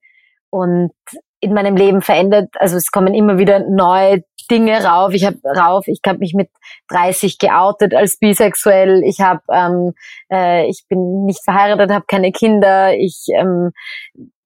[0.49, 0.91] und
[1.39, 5.13] in meinem Leben verändert, also es kommen immer wieder neue Dinge rauf.
[5.13, 6.49] Ich habe rauf, ich habe mich mit
[6.89, 9.03] 30 geoutet als bisexuell.
[9.03, 9.93] Ich habe, ähm,
[10.31, 12.95] äh, ich bin nicht verheiratet, habe keine Kinder.
[12.95, 13.71] Ich ähm,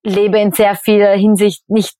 [0.02, 1.96] lebe in sehr vieler Hinsicht nicht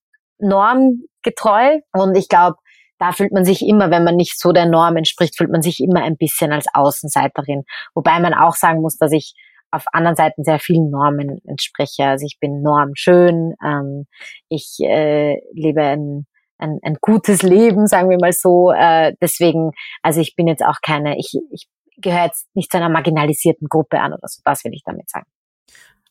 [1.23, 1.79] normgetreu.
[1.93, 2.57] Und ich glaube,
[2.99, 5.79] da fühlt man sich immer, wenn man nicht so der Norm entspricht, fühlt man sich
[5.79, 7.63] immer ein bisschen als Außenseiterin.
[7.93, 9.33] Wobei man auch sagen muss, dass ich
[9.71, 12.05] auf anderen Seiten sehr vielen Normen entspreche.
[12.05, 14.05] Also ich bin normschön, ähm,
[14.47, 16.27] ich äh, lebe ein,
[16.59, 18.71] ein, ein gutes Leben, sagen wir mal so.
[18.71, 19.71] Äh, deswegen,
[20.03, 21.67] also ich bin jetzt auch keine, ich, ich
[21.97, 24.41] gehöre jetzt nicht zu einer marginalisierten Gruppe an oder so.
[24.45, 25.25] Das will ich damit sagen.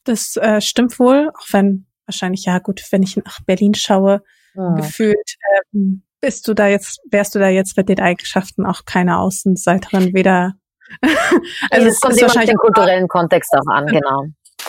[0.04, 4.22] Das äh, stimmt wohl, auch wenn wahrscheinlich, ja gut, wenn ich nach Berlin schaue,
[4.54, 4.76] mhm.
[4.76, 5.36] gefühlt
[5.72, 10.14] ähm, bist du da jetzt, wärst du da jetzt mit den Eigenschaften auch keine Außenseiterin,
[10.14, 10.54] weder
[11.70, 14.26] also es kommt immer wahrscheinlich den kulturellen Kontext auch an, genau.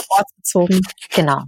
[0.09, 0.81] Ortsbezogen.
[1.13, 1.43] Genau.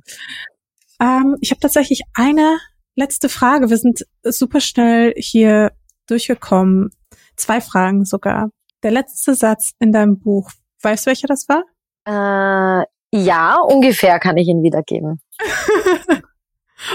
[0.99, 2.57] Ähm, ich habe tatsächlich eine
[2.95, 3.69] letzte Frage.
[3.69, 5.71] Wir sind super schnell hier
[6.07, 6.89] durchgekommen.
[7.35, 8.49] Zwei Fragen sogar.
[8.83, 10.51] Der letzte Satz in deinem Buch,
[10.81, 11.63] weißt du, welcher das war?
[12.07, 15.21] Äh, ja, ungefähr kann ich ihn wiedergeben.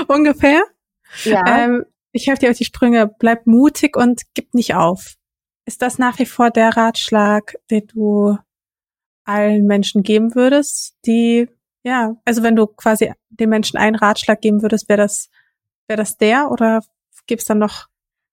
[0.08, 0.62] ungefähr?
[1.24, 1.42] Ja.
[1.46, 3.06] Ähm, ich helfe dir auf die Sprünge.
[3.18, 5.14] Bleib mutig und gib nicht auf.
[5.66, 8.36] Ist das nach wie vor der Ratschlag, den du
[9.24, 11.48] allen Menschen geben würdest, die,
[11.84, 15.28] ja, also wenn du quasi den Menschen einen Ratschlag geben würdest, wäre das,
[15.86, 16.80] wäre das der oder
[17.26, 17.86] gibt's dann noch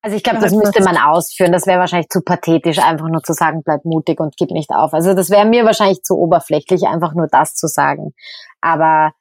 [0.03, 1.51] also ich glaube, das müsste man ausführen.
[1.51, 4.93] Das wäre wahrscheinlich zu pathetisch, einfach nur zu sagen, bleib mutig und gib nicht auf.
[4.93, 8.13] Also das wäre mir wahrscheinlich zu oberflächlich, einfach nur das zu sagen.
[8.61, 9.11] Aber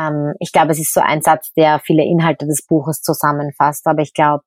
[0.00, 3.86] ähm, ich glaube, es ist so ein Satz, der viele Inhalte des Buches zusammenfasst.
[3.86, 4.44] Aber ich glaube,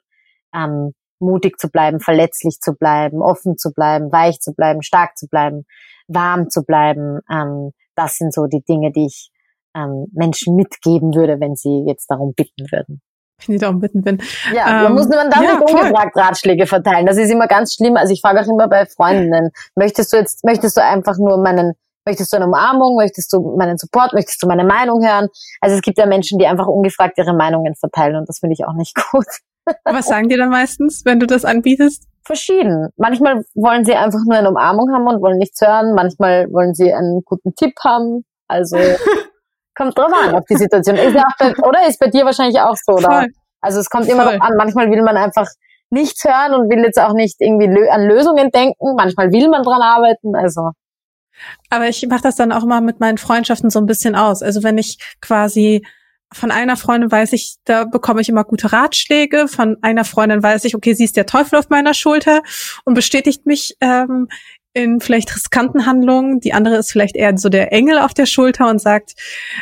[0.55, 5.27] ähm, mutig zu bleiben, verletzlich zu bleiben, offen zu bleiben, weich zu bleiben, stark zu
[5.27, 5.65] bleiben,
[6.07, 9.29] warm zu bleiben, ähm, das sind so die Dinge, die ich
[9.75, 13.01] ähm, Menschen mitgeben würde, wenn sie jetzt darum bitten würden
[13.47, 14.21] wenn ich darum bitten bin.
[14.53, 17.05] Ja, ähm, muss man dann ja, nicht ungefragt Ratschläge verteilen.
[17.05, 17.97] Das ist immer ganz schlimm.
[17.97, 21.73] Also ich frage auch immer bei Freundinnen, möchtest du jetzt, möchtest du einfach nur meinen,
[22.05, 25.27] möchtest du eine Umarmung, möchtest du meinen Support, möchtest du meine Meinung hören?
[25.61, 28.65] Also es gibt ja Menschen, die einfach ungefragt ihre Meinungen verteilen und das finde ich
[28.65, 29.27] auch nicht gut.
[29.85, 32.05] Was sagen die dann meistens, wenn du das anbietest?
[32.25, 32.89] Verschieden.
[32.97, 35.93] Manchmal wollen sie einfach nur eine Umarmung haben und wollen nichts hören.
[35.93, 38.25] Manchmal wollen sie einen guten Tipp haben.
[38.47, 38.77] Also
[39.75, 40.95] Kommt drauf an, auf die Situation.
[40.97, 43.21] Ist ja auch bei, oder ist bei dir wahrscheinlich auch so, oder?
[43.21, 43.27] Voll.
[43.61, 44.37] Also es kommt immer Voll.
[44.37, 44.57] drauf an.
[44.57, 45.47] Manchmal will man einfach
[45.89, 48.95] nichts hören und will jetzt auch nicht irgendwie lö an Lösungen denken.
[48.95, 50.71] Manchmal will man dran arbeiten, also.
[51.69, 54.41] Aber ich mache das dann auch mal mit meinen Freundschaften so ein bisschen aus.
[54.41, 55.83] Also wenn ich quasi
[56.31, 59.47] von einer Freundin weiß ich, da bekomme ich immer gute Ratschläge.
[59.47, 62.41] Von einer Freundin weiß ich, okay, sie ist der Teufel auf meiner Schulter
[62.85, 64.27] und bestätigt mich ähm,
[64.73, 66.39] in vielleicht riskanten Handlungen.
[66.39, 69.13] Die andere ist vielleicht eher so der Engel auf der Schulter und sagt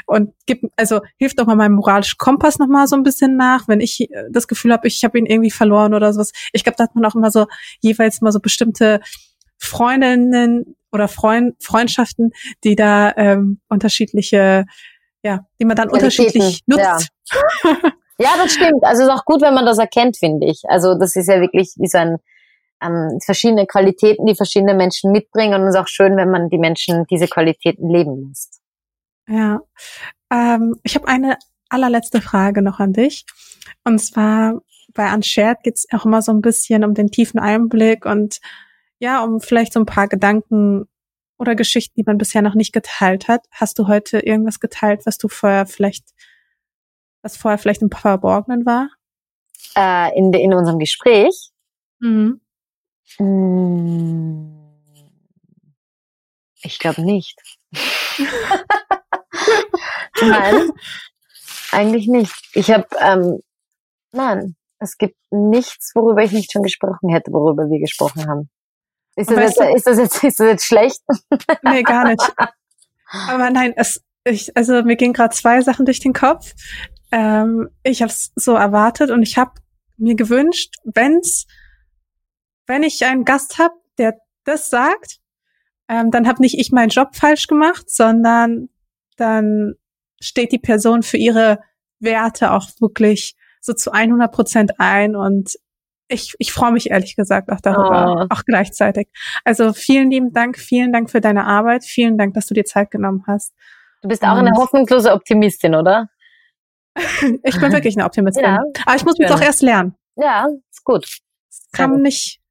[0.05, 3.67] und gibt, also hilft doch mal meinem moralischen Kompass noch mal so ein bisschen nach,
[3.67, 6.31] wenn ich äh, das Gefühl habe, ich habe ihn irgendwie verloren oder sowas.
[6.53, 7.47] Ich glaube, da hat man auch immer so
[7.81, 9.01] jeweils mal so bestimmte
[9.57, 12.31] Freundinnen oder Freund, Freundschaften,
[12.63, 14.65] die da ähm, unterschiedliche,
[15.23, 17.09] ja, die man dann unterschiedlich nutzt.
[17.63, 17.77] Ja.
[18.19, 18.83] ja, das stimmt.
[18.83, 20.63] Also es ist auch gut, wenn man das erkennt, finde ich.
[20.67, 22.17] Also das ist ja wirklich wie so ein
[22.81, 25.61] ähm, verschiedene Qualitäten, die verschiedene Menschen mitbringen.
[25.61, 28.61] Und es ist auch schön, wenn man die Menschen diese Qualitäten leben lässt.
[29.27, 29.59] Ja.
[30.31, 31.37] Ähm, ich habe eine
[31.69, 33.25] allerletzte Frage noch an dich.
[33.83, 34.61] Und zwar
[34.93, 38.39] bei Unshared geht es auch immer so ein bisschen um den tiefen Einblick und
[39.01, 40.87] ja, um vielleicht so ein paar Gedanken
[41.39, 43.47] oder Geschichten, die man bisher noch nicht geteilt hat.
[43.49, 46.05] Hast du heute irgendwas geteilt, was du vorher vielleicht,
[47.23, 48.89] was vorher vielleicht im Verborgenen war?
[49.75, 51.49] Äh, in, in unserem Gespräch?
[51.99, 52.41] Mhm.
[53.17, 54.55] Hm.
[56.61, 57.41] Ich glaube nicht.
[60.21, 60.69] nein,
[61.71, 62.35] eigentlich nicht.
[62.53, 63.39] Ich habe, ähm,
[64.11, 68.51] nein, es gibt nichts, worüber ich nicht schon gesprochen hätte, worüber wir gesprochen haben.
[69.21, 71.01] Ist das, jetzt, ist das jetzt, ist das jetzt schlecht?
[71.63, 72.33] nee, gar nicht.
[73.27, 76.53] Aber nein, es, ich, also mir gehen gerade zwei Sachen durch den Kopf.
[77.11, 79.51] Ähm, ich habe es so erwartet und ich habe
[79.97, 81.45] mir gewünscht, wenn's
[82.71, 85.19] wenn ich einen Gast habe, der das sagt,
[85.89, 88.69] ähm, dann habe nicht ich meinen Job falsch gemacht, sondern
[89.17, 89.73] dann
[90.21, 91.59] steht die Person für ihre
[91.99, 95.57] Werte auch wirklich so zu 100 Prozent ein und
[96.11, 98.33] ich, ich freue mich ehrlich gesagt auch darüber, oh.
[98.33, 99.07] auch gleichzeitig.
[99.43, 102.91] Also vielen lieben Dank, vielen Dank für deine Arbeit, vielen Dank, dass du dir Zeit
[102.91, 103.53] genommen hast.
[104.01, 106.07] Du bist auch und eine hoffnungslose Optimistin, oder?
[107.43, 108.43] ich bin wirklich eine Optimistin.
[108.43, 109.95] Ja, Aber ich muss mich doch erst lernen.
[110.15, 111.07] Ja, ist gut.
[111.71, 112.41] Kann nicht,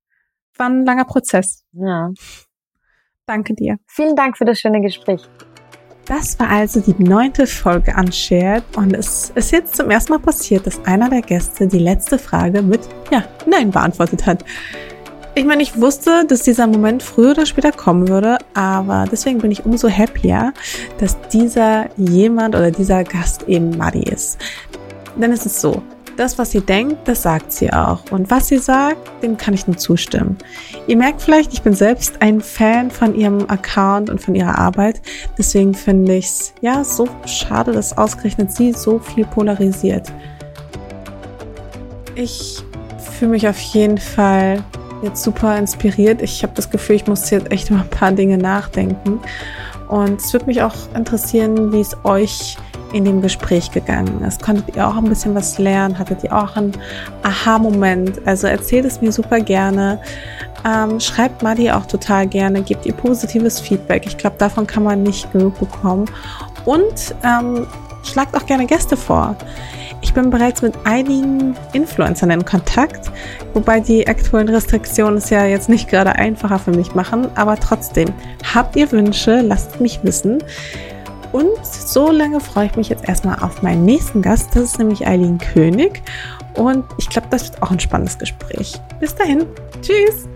[0.56, 1.64] war ein langer Prozess.
[1.72, 2.10] Ja.
[3.26, 3.76] Danke dir.
[3.86, 5.22] Vielen Dank für das schöne Gespräch.
[6.10, 10.66] Das war also die neunte Folge Unshared und es ist jetzt zum ersten Mal passiert,
[10.66, 12.80] dass einer der Gäste die letzte Frage mit
[13.12, 14.44] Ja, Nein beantwortet hat.
[15.36, 19.52] Ich meine, ich wusste, dass dieser Moment früher oder später kommen würde, aber deswegen bin
[19.52, 20.52] ich umso happier,
[20.98, 24.36] dass dieser jemand oder dieser Gast eben Maddie ist.
[25.14, 25.80] Denn es ist so,
[26.20, 28.02] das, was sie denkt, das sagt sie auch.
[28.10, 30.36] Und was sie sagt, dem kann ich nur zustimmen.
[30.86, 35.00] Ihr merkt vielleicht, ich bin selbst ein Fan von ihrem Account und von ihrer Arbeit.
[35.38, 40.12] Deswegen finde ich es ja so schade, dass ausgerechnet sie so viel polarisiert.
[42.16, 42.62] Ich
[43.18, 44.62] fühle mich auf jeden Fall
[45.02, 46.20] jetzt super inspiriert.
[46.20, 49.20] Ich habe das Gefühl, ich muss jetzt echt über ein paar Dinge nachdenken.
[49.88, 52.58] Und es würde mich auch interessieren, wie es euch
[52.92, 54.42] in dem Gespräch gegangen ist?
[54.42, 55.98] Konntet ihr auch ein bisschen was lernen?
[55.98, 56.72] Hattet ihr auch einen
[57.22, 58.26] Aha-Moment?
[58.26, 60.00] Also erzählt es mir super gerne.
[60.66, 64.06] Ähm, schreibt Madi auch total gerne, gebt ihr positives Feedback.
[64.06, 66.06] Ich glaube, davon kann man nicht genug bekommen.
[66.64, 67.66] Und ähm,
[68.02, 69.36] schlagt auch gerne Gäste vor.
[70.02, 73.10] Ich bin bereits mit einigen Influencern in Kontakt,
[73.52, 78.08] wobei die aktuellen Restriktionen es ja jetzt nicht gerade einfacher für mich machen, aber trotzdem,
[78.54, 80.42] habt ihr Wünsche, lasst mich wissen.
[81.32, 85.06] Und so lange freue ich mich jetzt erstmal auf meinen nächsten Gast, das ist nämlich
[85.06, 86.02] Eileen König.
[86.54, 88.80] Und ich glaube, das wird auch ein spannendes Gespräch.
[88.98, 89.46] Bis dahin,
[89.80, 90.28] tschüss!